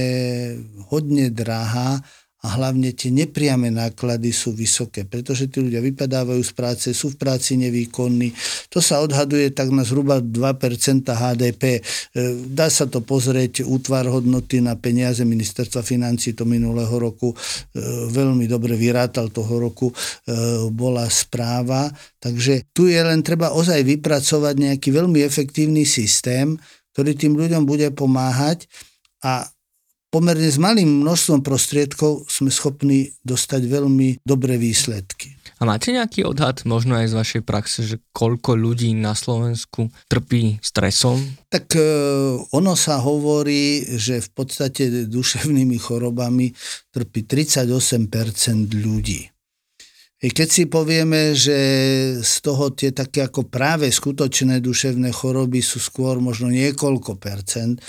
hodne 0.93 1.33
drahá 1.33 2.05
a 2.39 2.55
hlavne 2.55 2.95
tie 2.95 3.11
nepriame 3.11 3.67
náklady 3.67 4.31
sú 4.31 4.55
vysoké, 4.55 5.03
pretože 5.03 5.51
tí 5.51 5.59
ľudia 5.59 5.83
vypadávajú 5.83 6.39
z 6.39 6.53
práce, 6.55 6.87
sú 6.95 7.11
v 7.11 7.19
práci 7.19 7.59
nevýkonní. 7.59 8.31
To 8.71 8.79
sa 8.79 9.03
odhaduje 9.03 9.51
tak 9.51 9.75
na 9.75 9.83
zhruba 9.83 10.23
2% 10.23 11.03
HDP. 11.03 11.63
E, 11.75 11.81
dá 12.47 12.71
sa 12.71 12.87
to 12.87 13.03
pozrieť, 13.03 13.67
útvar 13.67 14.07
hodnoty 14.07 14.63
na 14.63 14.79
peniaze 14.79 15.27
ministerstva 15.27 15.83
financí 15.83 16.31
to 16.31 16.47
minulého 16.47 16.95
roku 16.95 17.35
e, 17.35 17.37
veľmi 18.07 18.47
dobre 18.47 18.79
vyrátal 18.79 19.27
toho 19.35 19.59
roku, 19.59 19.91
e, 19.91 19.95
bola 20.71 21.11
správa. 21.11 21.91
Takže 22.23 22.71
tu 22.71 22.87
je 22.87 23.03
len 23.03 23.19
treba 23.19 23.51
ozaj 23.51 23.83
vypracovať 23.83 24.55
nejaký 24.55 24.95
veľmi 24.95 25.19
efektívny 25.27 25.83
systém, 25.83 26.55
ktorý 26.95 27.19
tým 27.19 27.35
ľuďom 27.35 27.67
bude 27.67 27.91
pomáhať 27.91 28.63
a 29.27 29.43
pomerne 30.09 30.49
s 30.49 30.57
malým 30.57 31.05
množstvom 31.05 31.45
prostriedkov 31.45 32.25
sme 32.25 32.49
schopní 32.49 33.13
dostať 33.21 33.61
veľmi 33.69 34.21
dobré 34.25 34.57
výsledky. 34.57 35.37
A 35.59 35.67
máte 35.67 35.91
nejaký 35.91 36.23
odhad, 36.25 36.63
možno 36.63 36.97
aj 36.97 37.11
z 37.11 37.17
vašej 37.19 37.41
praxe, 37.43 37.79
že 37.85 38.01
koľko 38.15 38.55
ľudí 38.55 38.95
na 38.95 39.11
Slovensku 39.11 39.91
trpí 40.07 40.57
stresom? 40.63 41.19
Tak 41.51 41.75
e, 41.75 41.83
ono 42.55 42.73
sa 42.79 43.03
hovorí, 43.03 43.83
že 43.99 44.23
v 44.23 44.29
podstate 44.31 45.11
duševnými 45.11 45.75
chorobami 45.75 46.55
trpí 46.95 47.27
38% 47.27 47.67
ľudí. 48.71 49.27
Keď 50.19 50.47
si 50.51 50.67
povieme, 50.67 51.31
že 51.31 51.55
z 52.19 52.33
toho 52.43 52.75
tie 52.75 52.91
také 52.91 53.23
ako 53.23 53.47
práve 53.47 53.87
skutočné 53.87 54.59
duševné 54.59 55.15
choroby 55.15 55.63
sú 55.63 55.79
skôr 55.79 56.19
možno 56.19 56.51
niekoľko 56.51 57.15
percent, 57.15 57.79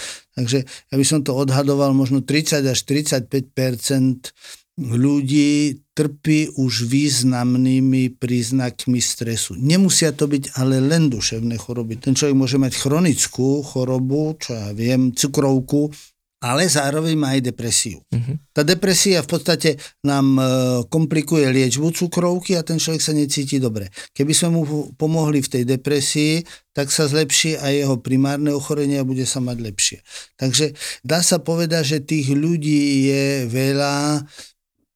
takže 0.41 0.65
ja 0.65 0.95
by 0.97 1.05
som 1.05 1.21
to 1.21 1.37
odhadoval, 1.37 1.93
možno 1.93 2.25
30 2.25 2.65
až 2.65 2.79
35 2.89 3.29
percent 3.53 4.33
ľudí 4.81 5.85
trpí 5.93 6.57
už 6.57 6.89
významnými 6.89 8.17
príznakmi 8.17 8.97
stresu. 8.97 9.53
Nemusia 9.61 10.17
to 10.17 10.25
byť 10.25 10.57
ale 10.57 10.81
len 10.81 11.13
duševné 11.13 11.61
choroby. 11.61 12.01
Ten 12.01 12.17
človek 12.17 12.33
môže 12.33 12.57
mať 12.57 12.81
chronickú 12.81 13.61
chorobu, 13.61 14.41
čo 14.41 14.57
ja 14.57 14.73
viem, 14.73 15.13
cukrovku, 15.13 15.93
ale 16.41 16.65
zároveň 16.73 17.15
má 17.21 17.37
aj 17.37 17.53
depresiu. 17.53 18.01
Uh-huh. 18.09 18.37
Tá 18.57 18.65
depresia 18.65 19.21
v 19.21 19.29
podstate 19.29 19.71
nám 20.01 20.41
e, 20.41 20.43
komplikuje 20.89 21.45
liečbu 21.53 21.93
cukrovky 21.93 22.57
a 22.57 22.65
ten 22.65 22.81
človek 22.81 23.05
sa 23.05 23.13
necíti 23.13 23.61
dobre. 23.61 23.93
Keby 24.17 24.33
sme 24.33 24.49
mu 24.57 24.63
pomohli 24.97 25.45
v 25.45 25.53
tej 25.53 25.65
depresii, 25.69 26.41
tak 26.73 26.89
sa 26.89 27.05
zlepší 27.05 27.61
aj 27.61 27.73
jeho 27.85 27.97
primárne 28.01 28.57
ochorenie 28.57 28.97
a 28.97 29.05
bude 29.05 29.29
sa 29.29 29.45
mať 29.45 29.57
lepšie. 29.61 29.99
Takže 30.41 30.73
dá 31.05 31.21
sa 31.21 31.45
povedať, 31.45 31.85
že 31.85 32.09
tých 32.09 32.33
ľudí 32.33 33.13
je 33.13 33.25
veľa. 33.45 34.25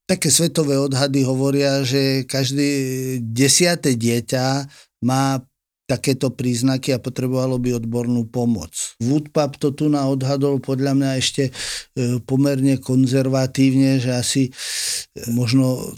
Také 0.05 0.29
svetové 0.29 0.77
odhady 0.81 1.25
hovoria, 1.25 1.81
že 1.81 2.29
každé 2.29 2.69
desiate 3.25 3.97
dieťa 3.97 4.69
má 5.05 5.41
takéto 5.85 6.33
príznaky 6.33 6.97
a 6.97 7.03
potrebovalo 7.03 7.61
by 7.61 7.77
odbornú 7.77 8.25
pomoc. 8.25 8.97
Woodpap 9.05 9.61
to 9.61 9.77
tu 9.77 9.93
na 9.93 10.09
odhadol 10.09 10.57
podľa 10.57 10.97
mňa 10.97 11.11
ešte 11.21 11.43
e, 11.49 11.53
pomerne 12.25 12.81
konzervatívne, 12.81 14.01
že 14.01 14.11
asi 14.17 14.43
e, 14.49 14.53
možno 15.37 15.95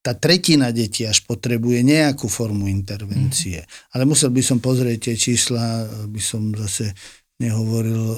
tá 0.00 0.16
tretina 0.16 0.72
detí 0.72 1.04
až 1.04 1.24
potrebuje 1.28 1.84
nejakú 1.84 2.28
formu 2.28 2.68
intervencie. 2.68 3.64
Mm. 3.64 3.68
Ale 3.96 4.02
musel 4.08 4.32
by 4.32 4.42
som 4.44 4.58
pozrieť 4.60 5.12
tie 5.12 5.16
čísla, 5.16 5.88
by 6.08 6.20
som 6.20 6.52
zase 6.56 6.92
nehovoril. 7.40 8.16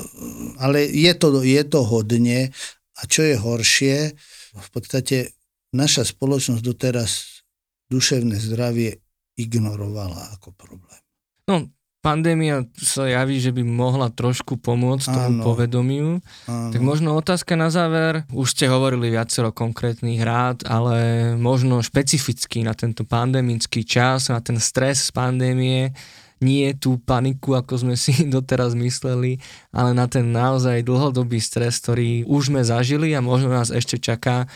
Ale 0.62 0.87
je 0.87 1.12
to, 1.18 1.43
je 1.43 1.62
to 1.66 1.81
hodne. 1.87 2.51
A 2.99 3.03
čo 3.11 3.27
je 3.27 3.35
horšie, 3.35 4.14
v 4.55 4.68
podstate 4.70 5.35
naša 5.75 6.07
spoločnosť 6.07 6.62
doteraz 6.62 7.43
duševné 7.91 8.39
zdravie 8.39 9.03
ignorovala 9.35 10.39
ako 10.39 10.55
problém. 10.55 11.03
No, 11.51 11.66
pandémia 12.03 12.66
sa 12.74 13.07
javí, 13.07 13.38
že 13.38 13.55
by 13.55 13.62
mohla 13.62 14.11
trošku 14.11 14.59
pomôcť 14.59 15.07
tomu 15.07 15.47
povedomiu. 15.47 16.18
Áno. 16.51 16.70
Tak 16.74 16.82
možno 16.82 17.14
otázka 17.14 17.55
na 17.55 17.70
záver. 17.70 18.26
Už 18.34 18.55
ste 18.55 18.66
hovorili 18.66 19.14
viacero 19.14 19.55
konkrétnych 19.55 20.18
rád, 20.22 20.66
ale 20.66 21.32
možno 21.38 21.78
špecificky 21.80 22.66
na 22.66 22.74
tento 22.74 23.07
pandemický 23.07 23.86
čas, 23.86 24.28
na 24.28 24.43
ten 24.43 24.59
stres 24.59 25.09
z 25.09 25.11
pandémie, 25.14 25.95
nie 26.43 26.74
tú 26.74 26.99
paniku, 26.99 27.55
ako 27.55 27.86
sme 27.86 27.95
si 28.03 28.26
doteraz 28.26 28.74
mysleli, 28.74 29.38
ale 29.70 29.95
na 29.95 30.11
ten 30.11 30.34
naozaj 30.34 30.82
dlhodobý 30.82 31.38
stres, 31.38 31.78
ktorý 31.78 32.26
už 32.26 32.51
sme 32.51 32.66
zažili 32.66 33.14
a 33.14 33.22
možno 33.22 33.55
nás 33.55 33.70
ešte 33.70 33.97
čaká 34.03 34.51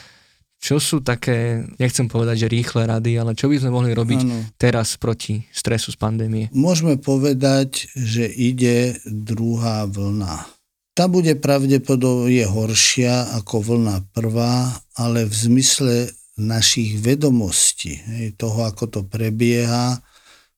čo 0.66 0.82
sú 0.82 0.98
také, 0.98 1.62
nechcem 1.78 2.10
povedať, 2.10 2.42
že 2.42 2.50
rýchle 2.50 2.90
rady, 2.90 3.22
ale 3.22 3.38
čo 3.38 3.46
by 3.46 3.62
sme 3.62 3.70
mohli 3.70 3.94
robiť 3.94 4.20
ano. 4.26 4.42
teraz 4.58 4.98
proti 4.98 5.46
stresu 5.54 5.94
z 5.94 5.98
pandémie? 6.02 6.50
Môžeme 6.50 6.98
povedať, 6.98 7.86
že 7.94 8.26
ide 8.26 8.98
druhá 9.06 9.86
vlna. 9.86 10.42
Tá 10.98 11.06
bude 11.06 11.38
pravdepodobne 11.38 12.50
horšia 12.50 13.38
ako 13.38 13.62
vlna 13.62 14.10
prvá, 14.10 14.74
ale 14.98 15.22
v 15.30 15.34
zmysle 15.38 16.10
našich 16.34 16.98
vedomostí, 16.98 18.02
toho, 18.34 18.66
ako 18.66 18.90
to 18.90 19.00
prebieha, 19.06 20.02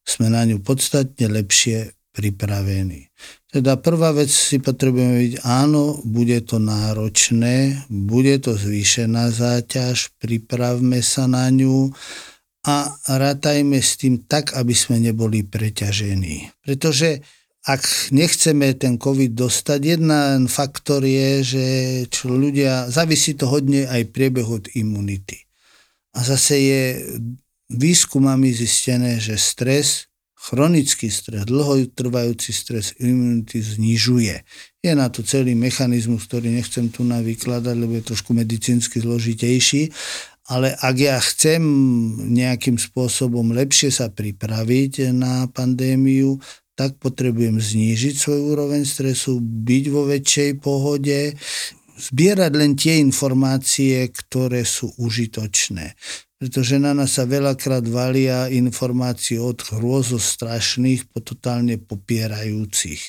sme 0.08 0.32
na 0.32 0.40
ňu 0.48 0.64
podstatne 0.64 1.28
lepšie 1.28 1.92
pripravení. 2.16 3.12
Teda 3.48 3.80
prvá 3.80 4.12
vec 4.12 4.28
si 4.28 4.60
potrebujeme 4.60 5.24
byť, 5.24 5.34
áno, 5.40 6.04
bude 6.04 6.36
to 6.44 6.60
náročné, 6.60 7.88
bude 7.88 8.36
to 8.44 8.52
zvýšená 8.52 9.32
záťaž, 9.32 10.12
pripravme 10.20 11.00
sa 11.00 11.24
na 11.24 11.48
ňu 11.48 11.88
a 12.68 12.92
rátajme 13.08 13.80
s 13.80 13.96
tým 13.96 14.28
tak, 14.28 14.52
aby 14.52 14.76
sme 14.76 15.00
neboli 15.00 15.48
preťažení. 15.48 16.52
Pretože 16.60 17.24
ak 17.64 18.12
nechceme 18.12 18.76
ten 18.76 19.00
COVID 19.00 19.32
dostať, 19.32 19.80
jeden 19.80 20.44
faktor 20.48 21.04
je, 21.04 21.32
že 21.40 21.66
čo 22.12 22.32
ľudia, 22.32 22.92
závisí 22.92 23.32
to 23.32 23.48
hodne 23.48 23.88
aj 23.88 24.12
priebeh 24.12 24.44
od 24.44 24.68
imunity. 24.76 25.48
A 26.12 26.20
zase 26.20 26.54
je 26.56 26.84
výskumami 27.72 28.52
zistené, 28.52 29.20
že 29.20 29.36
stres 29.36 30.07
chronický 30.48 31.12
stres, 31.12 31.44
dlhotrvajúci 31.44 32.50
stres 32.56 32.96
imunity 32.96 33.60
znižuje. 33.60 34.40
Je 34.80 34.92
na 34.96 35.12
to 35.12 35.20
celý 35.20 35.52
mechanizmus, 35.52 36.24
ktorý 36.24 36.48
nechcem 36.48 36.88
tu 36.88 37.04
na 37.04 37.20
vykladať, 37.20 37.76
lebo 37.76 38.00
je 38.00 38.08
trošku 38.08 38.32
medicínsky 38.32 39.04
zložitejší, 39.04 39.92
ale 40.48 40.72
ak 40.72 40.96
ja 40.96 41.20
chcem 41.20 41.60
nejakým 42.32 42.80
spôsobom 42.80 43.52
lepšie 43.52 43.92
sa 43.92 44.08
pripraviť 44.08 45.12
na 45.12 45.44
pandémiu, 45.52 46.40
tak 46.78 46.96
potrebujem 47.02 47.58
znížiť 47.58 48.14
svoj 48.16 48.54
úroveň 48.54 48.86
stresu, 48.86 49.42
byť 49.42 49.84
vo 49.90 50.06
väčšej 50.06 50.50
pohode, 50.62 51.34
zbierať 51.98 52.52
len 52.54 52.78
tie 52.78 53.02
informácie, 53.02 54.06
ktoré 54.14 54.62
sú 54.62 54.94
užitočné 55.02 55.98
pretože 56.38 56.78
na 56.78 56.94
nás 56.94 57.18
sa 57.18 57.26
veľakrát 57.26 57.82
valia 57.90 58.46
informácie 58.46 59.42
od 59.42 59.58
hrôzostrašných 59.58 61.10
po 61.10 61.18
totálne 61.18 61.82
popierajúcich. 61.82 63.02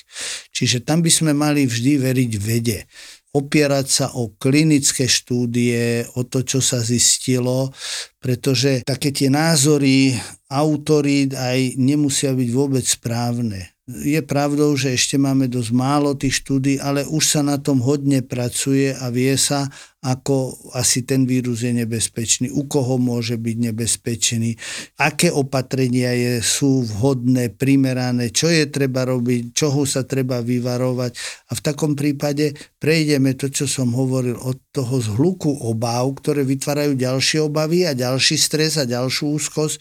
Čiže 0.50 0.82
tam 0.82 0.98
by 1.06 1.10
sme 1.14 1.30
mali 1.30 1.62
vždy 1.62 1.92
veriť 2.02 2.32
vede. 2.42 2.90
Opierať 3.30 3.86
sa 3.86 4.06
o 4.18 4.34
klinické 4.34 5.06
štúdie, 5.06 6.02
o 6.18 6.26
to, 6.26 6.42
čo 6.42 6.58
sa 6.58 6.82
zistilo, 6.82 7.70
pretože 8.18 8.82
také 8.82 9.14
tie 9.14 9.30
názory 9.30 10.18
autorít 10.50 11.38
aj 11.38 11.78
nemusia 11.78 12.34
byť 12.34 12.48
vôbec 12.50 12.82
správne. 12.82 13.70
Je 13.88 14.20
pravdou, 14.22 14.76
že 14.78 14.94
ešte 14.94 15.18
máme 15.18 15.50
dosť 15.50 15.72
málo 15.74 16.14
tých 16.14 16.44
štúdí, 16.44 16.78
ale 16.78 17.02
už 17.08 17.24
sa 17.26 17.40
na 17.42 17.58
tom 17.58 17.82
hodne 17.82 18.22
pracuje 18.22 18.94
a 18.94 19.10
vie 19.10 19.34
sa, 19.34 19.66
ako 20.04 20.54
asi 20.78 21.02
ten 21.02 21.26
vírus 21.26 21.66
je 21.66 21.74
nebezpečný, 21.74 22.54
u 22.54 22.70
koho 22.70 23.02
môže 23.02 23.34
byť 23.34 23.56
nebezpečný, 23.72 24.54
aké 25.00 25.34
opatrenia 25.34 26.14
je, 26.14 26.38
sú 26.38 26.86
vhodné, 26.86 27.50
primerané, 27.56 28.30
čo 28.30 28.46
je 28.52 28.70
treba 28.70 29.08
robiť, 29.08 29.56
čoho 29.56 29.82
sa 29.82 30.06
treba 30.06 30.38
vyvarovať. 30.38 31.12
A 31.50 31.58
v 31.58 31.60
takom 31.64 31.98
prípade 31.98 32.54
prejdeme 32.78 33.34
to, 33.34 33.50
čo 33.50 33.66
som 33.66 33.90
hovoril, 33.96 34.38
od 34.38 34.60
toho 34.70 35.02
zhluku 35.02 35.50
obáv, 35.66 36.14
ktoré 36.22 36.46
vytvárajú 36.46 36.94
ďalšie 36.94 37.42
obavy 37.42 37.90
a 37.90 37.96
ďalší 37.96 38.38
stres 38.38 38.78
a 38.78 38.86
ďalšiu 38.86 39.34
úzkosť 39.34 39.76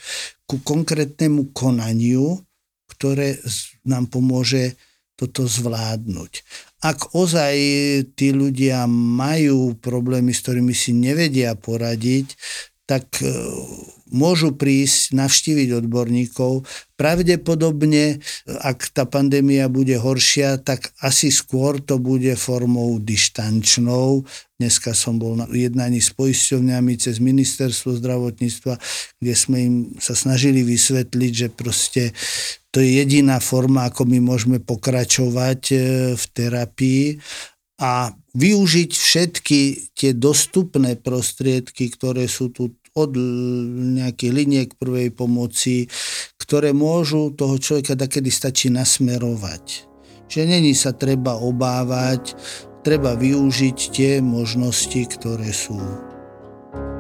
ku 0.50 0.58
konkrétnemu 0.66 1.54
konaniu, 1.54 2.42
ktoré 3.00 3.40
nám 3.88 4.12
pomôže 4.12 4.76
toto 5.16 5.48
zvládnuť. 5.48 6.32
Ak 6.80 7.12
ozaj 7.12 7.56
tí 8.16 8.32
ľudia 8.32 8.88
majú 8.88 9.76
problémy, 9.76 10.32
s 10.32 10.44
ktorými 10.44 10.72
si 10.72 10.96
nevedia 10.96 11.56
poradiť, 11.60 12.36
tak 12.90 13.22
e, 13.22 13.30
môžu 14.10 14.58
prísť, 14.58 15.14
navštíviť 15.14 15.86
odborníkov. 15.86 16.66
Pravdepodobne, 16.98 18.18
ak 18.50 18.90
tá 18.90 19.06
pandémia 19.06 19.70
bude 19.70 19.94
horšia, 19.94 20.58
tak 20.58 20.90
asi 20.98 21.30
skôr 21.30 21.78
to 21.78 22.02
bude 22.02 22.34
formou 22.34 22.98
dištančnou. 22.98 24.26
Dneska 24.58 24.98
som 24.98 25.22
bol 25.22 25.38
na 25.38 25.46
jednaní 25.54 26.02
s 26.02 26.10
poisťovňami 26.18 26.98
cez 26.98 27.22
ministerstvo 27.22 28.02
zdravotníctva, 28.02 28.74
kde 29.22 29.34
sme 29.38 29.58
im 29.62 29.76
sa 30.02 30.18
snažili 30.18 30.66
vysvetliť, 30.66 31.32
že 31.32 31.48
proste 31.54 32.04
to 32.74 32.82
je 32.82 33.06
jediná 33.06 33.38
forma, 33.38 33.86
ako 33.86 34.10
my 34.10 34.18
môžeme 34.18 34.58
pokračovať 34.58 35.62
e, 35.70 35.78
v 36.18 36.24
terapii 36.34 37.06
a 37.80 38.12
využiť 38.36 38.92
všetky 38.92 39.62
tie 39.96 40.12
dostupné 40.14 41.00
prostriedky, 41.00 41.90
ktoré 41.90 42.28
sú 42.28 42.52
tu 42.52 42.76
od 42.96 43.14
nejakých 44.00 44.32
liniek 44.34 44.70
prvej 44.78 45.14
pomoci, 45.14 45.90
ktoré 46.38 46.74
môžu 46.74 47.30
toho 47.36 47.62
človeka 47.62 47.94
takedy 47.94 48.34
stačí 48.34 48.74
nasmerovať. 48.74 49.86
Že 50.30 50.42
není 50.46 50.74
sa 50.74 50.94
treba 50.94 51.38
obávať, 51.38 52.34
treba 52.82 53.14
využiť 53.14 53.78
tie 53.94 54.12
možnosti, 54.22 55.02
ktoré 55.18 55.50
sú. 55.54 55.78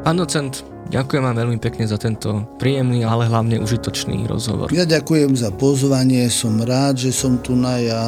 Pán 0.05 0.15
docent, 0.15 0.63
ďakujem 0.89 1.21
vám 1.21 1.37
veľmi 1.37 1.59
pekne 1.61 1.85
za 1.85 1.99
tento 1.99 2.47
príjemný, 2.57 3.03
ale 3.03 3.27
hlavne 3.27 3.59
užitočný 3.59 4.25
rozhovor. 4.29 4.71
Ja 4.71 4.87
ďakujem 4.87 5.35
za 5.35 5.51
pozvanie, 5.53 6.29
som 6.31 6.61
rád, 6.63 6.97
že 6.97 7.11
som 7.11 7.37
tu 7.41 7.53
na 7.57 7.77
ja. 7.81 8.03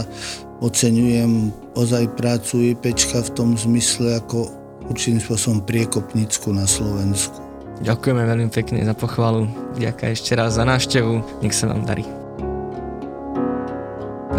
Oceňujem 0.62 1.50
ozaj 1.74 2.06
prácu 2.22 2.78
IPčka 2.78 3.26
v 3.26 3.34
tom 3.34 3.50
zmysle 3.58 4.22
ako 4.22 4.46
určitým 4.94 5.18
spôsobom 5.18 5.66
priekopnícku 5.66 6.54
na 6.54 6.70
Slovensku. 6.70 7.41
Ďakujeme 7.82 8.24
veľmi 8.30 8.50
pekne 8.54 8.86
za 8.86 8.94
pochvalu. 8.94 9.50
Ďakujem 9.78 10.14
ešte 10.14 10.32
raz 10.38 10.58
za 10.58 10.64
návštevu. 10.64 11.42
Nech 11.42 11.58
sa 11.58 11.66
vám 11.66 11.82
darí. 11.82 12.06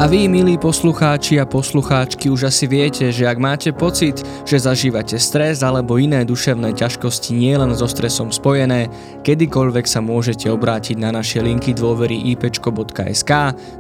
A 0.03 0.11
vy, 0.11 0.27
milí 0.27 0.59
poslucháči 0.59 1.39
a 1.39 1.47
poslucháčky, 1.47 2.27
už 2.27 2.51
asi 2.51 2.67
viete, 2.67 3.13
že 3.15 3.23
ak 3.23 3.39
máte 3.39 3.71
pocit, 3.71 4.25
že 4.43 4.59
zažívate 4.59 5.15
stres 5.15 5.63
alebo 5.63 5.95
iné 5.95 6.27
duševné 6.27 6.75
ťažkosti 6.75 7.37
nielen 7.37 7.71
so 7.77 7.87
stresom 7.87 8.35
spojené, 8.35 8.91
kedykoľvek 9.23 9.87
sa 9.87 10.03
môžete 10.03 10.51
obrátiť 10.51 10.99
na 10.99 11.15
naše 11.15 11.39
linky 11.39 11.77
dôvery 11.77 12.19
ipčko.sk, 12.35 13.31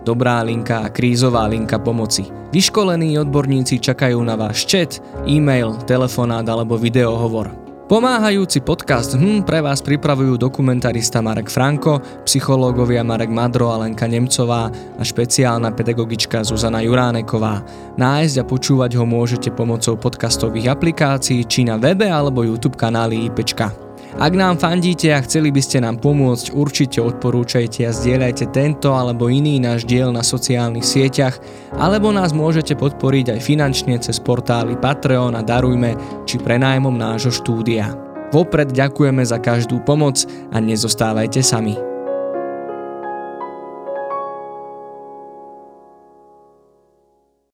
dobrá 0.06 0.44
linka 0.46 0.84
a 0.84 0.92
krízová 0.92 1.48
linka 1.50 1.80
pomoci. 1.82 2.28
Vyškolení 2.54 3.18
odborníci 3.18 3.80
čakajú 3.82 4.20
na 4.22 4.36
váš 4.36 4.68
chat, 4.68 5.02
e-mail, 5.26 5.74
telefonát 5.88 6.44
alebo 6.46 6.78
videohovor. 6.78 7.61
Pomáhajúci 7.92 8.64
podcast 8.64 9.20
HM 9.20 9.44
pre 9.44 9.60
vás 9.60 9.84
pripravujú 9.84 10.40
dokumentarista 10.40 11.20
Marek 11.20 11.52
Franko, 11.52 12.00
psychológovia 12.24 13.04
Marek 13.04 13.28
Madro 13.28 13.68
a 13.68 13.84
Lenka 13.84 14.08
Nemcová 14.08 14.72
a 14.72 15.02
špeciálna 15.04 15.76
pedagogička 15.76 16.40
Zuzana 16.40 16.80
Juráneková. 16.80 17.60
Nájsť 18.00 18.36
a 18.40 18.44
počúvať 18.48 18.96
ho 18.96 19.04
môžete 19.04 19.52
pomocou 19.52 20.00
podcastových 20.00 20.72
aplikácií 20.72 21.44
či 21.44 21.68
na 21.68 21.76
webe 21.76 22.08
alebo 22.08 22.40
YouTube 22.40 22.80
kanály 22.80 23.28
IPčka. 23.28 23.81
Ak 24.20 24.36
nám 24.36 24.60
fandíte 24.60 25.08
a 25.08 25.24
chceli 25.24 25.48
by 25.48 25.62
ste 25.64 25.80
nám 25.80 25.96
pomôcť, 25.96 26.52
určite 26.52 27.00
odporúčajte 27.00 27.88
a 27.88 27.96
zdieľajte 27.96 28.52
tento 28.52 28.92
alebo 28.92 29.32
iný 29.32 29.56
náš 29.56 29.88
diel 29.88 30.12
na 30.12 30.20
sociálnych 30.20 30.84
sieťach, 30.84 31.40
alebo 31.80 32.12
nás 32.12 32.36
môžete 32.36 32.76
podporiť 32.76 33.36
aj 33.36 33.40
finančne 33.40 33.96
cez 34.04 34.20
portály 34.20 34.76
Patreon 34.76 35.32
a 35.32 35.40
Darujme 35.40 35.96
či 36.28 36.36
prenájmom 36.36 36.92
nášho 36.92 37.32
štúdia. 37.32 37.96
Vopred 38.32 38.72
ďakujeme 38.72 39.24
za 39.24 39.40
každú 39.40 39.80
pomoc 39.84 40.24
a 40.52 40.60
nezostávajte 40.60 41.40
sami. 41.44 41.91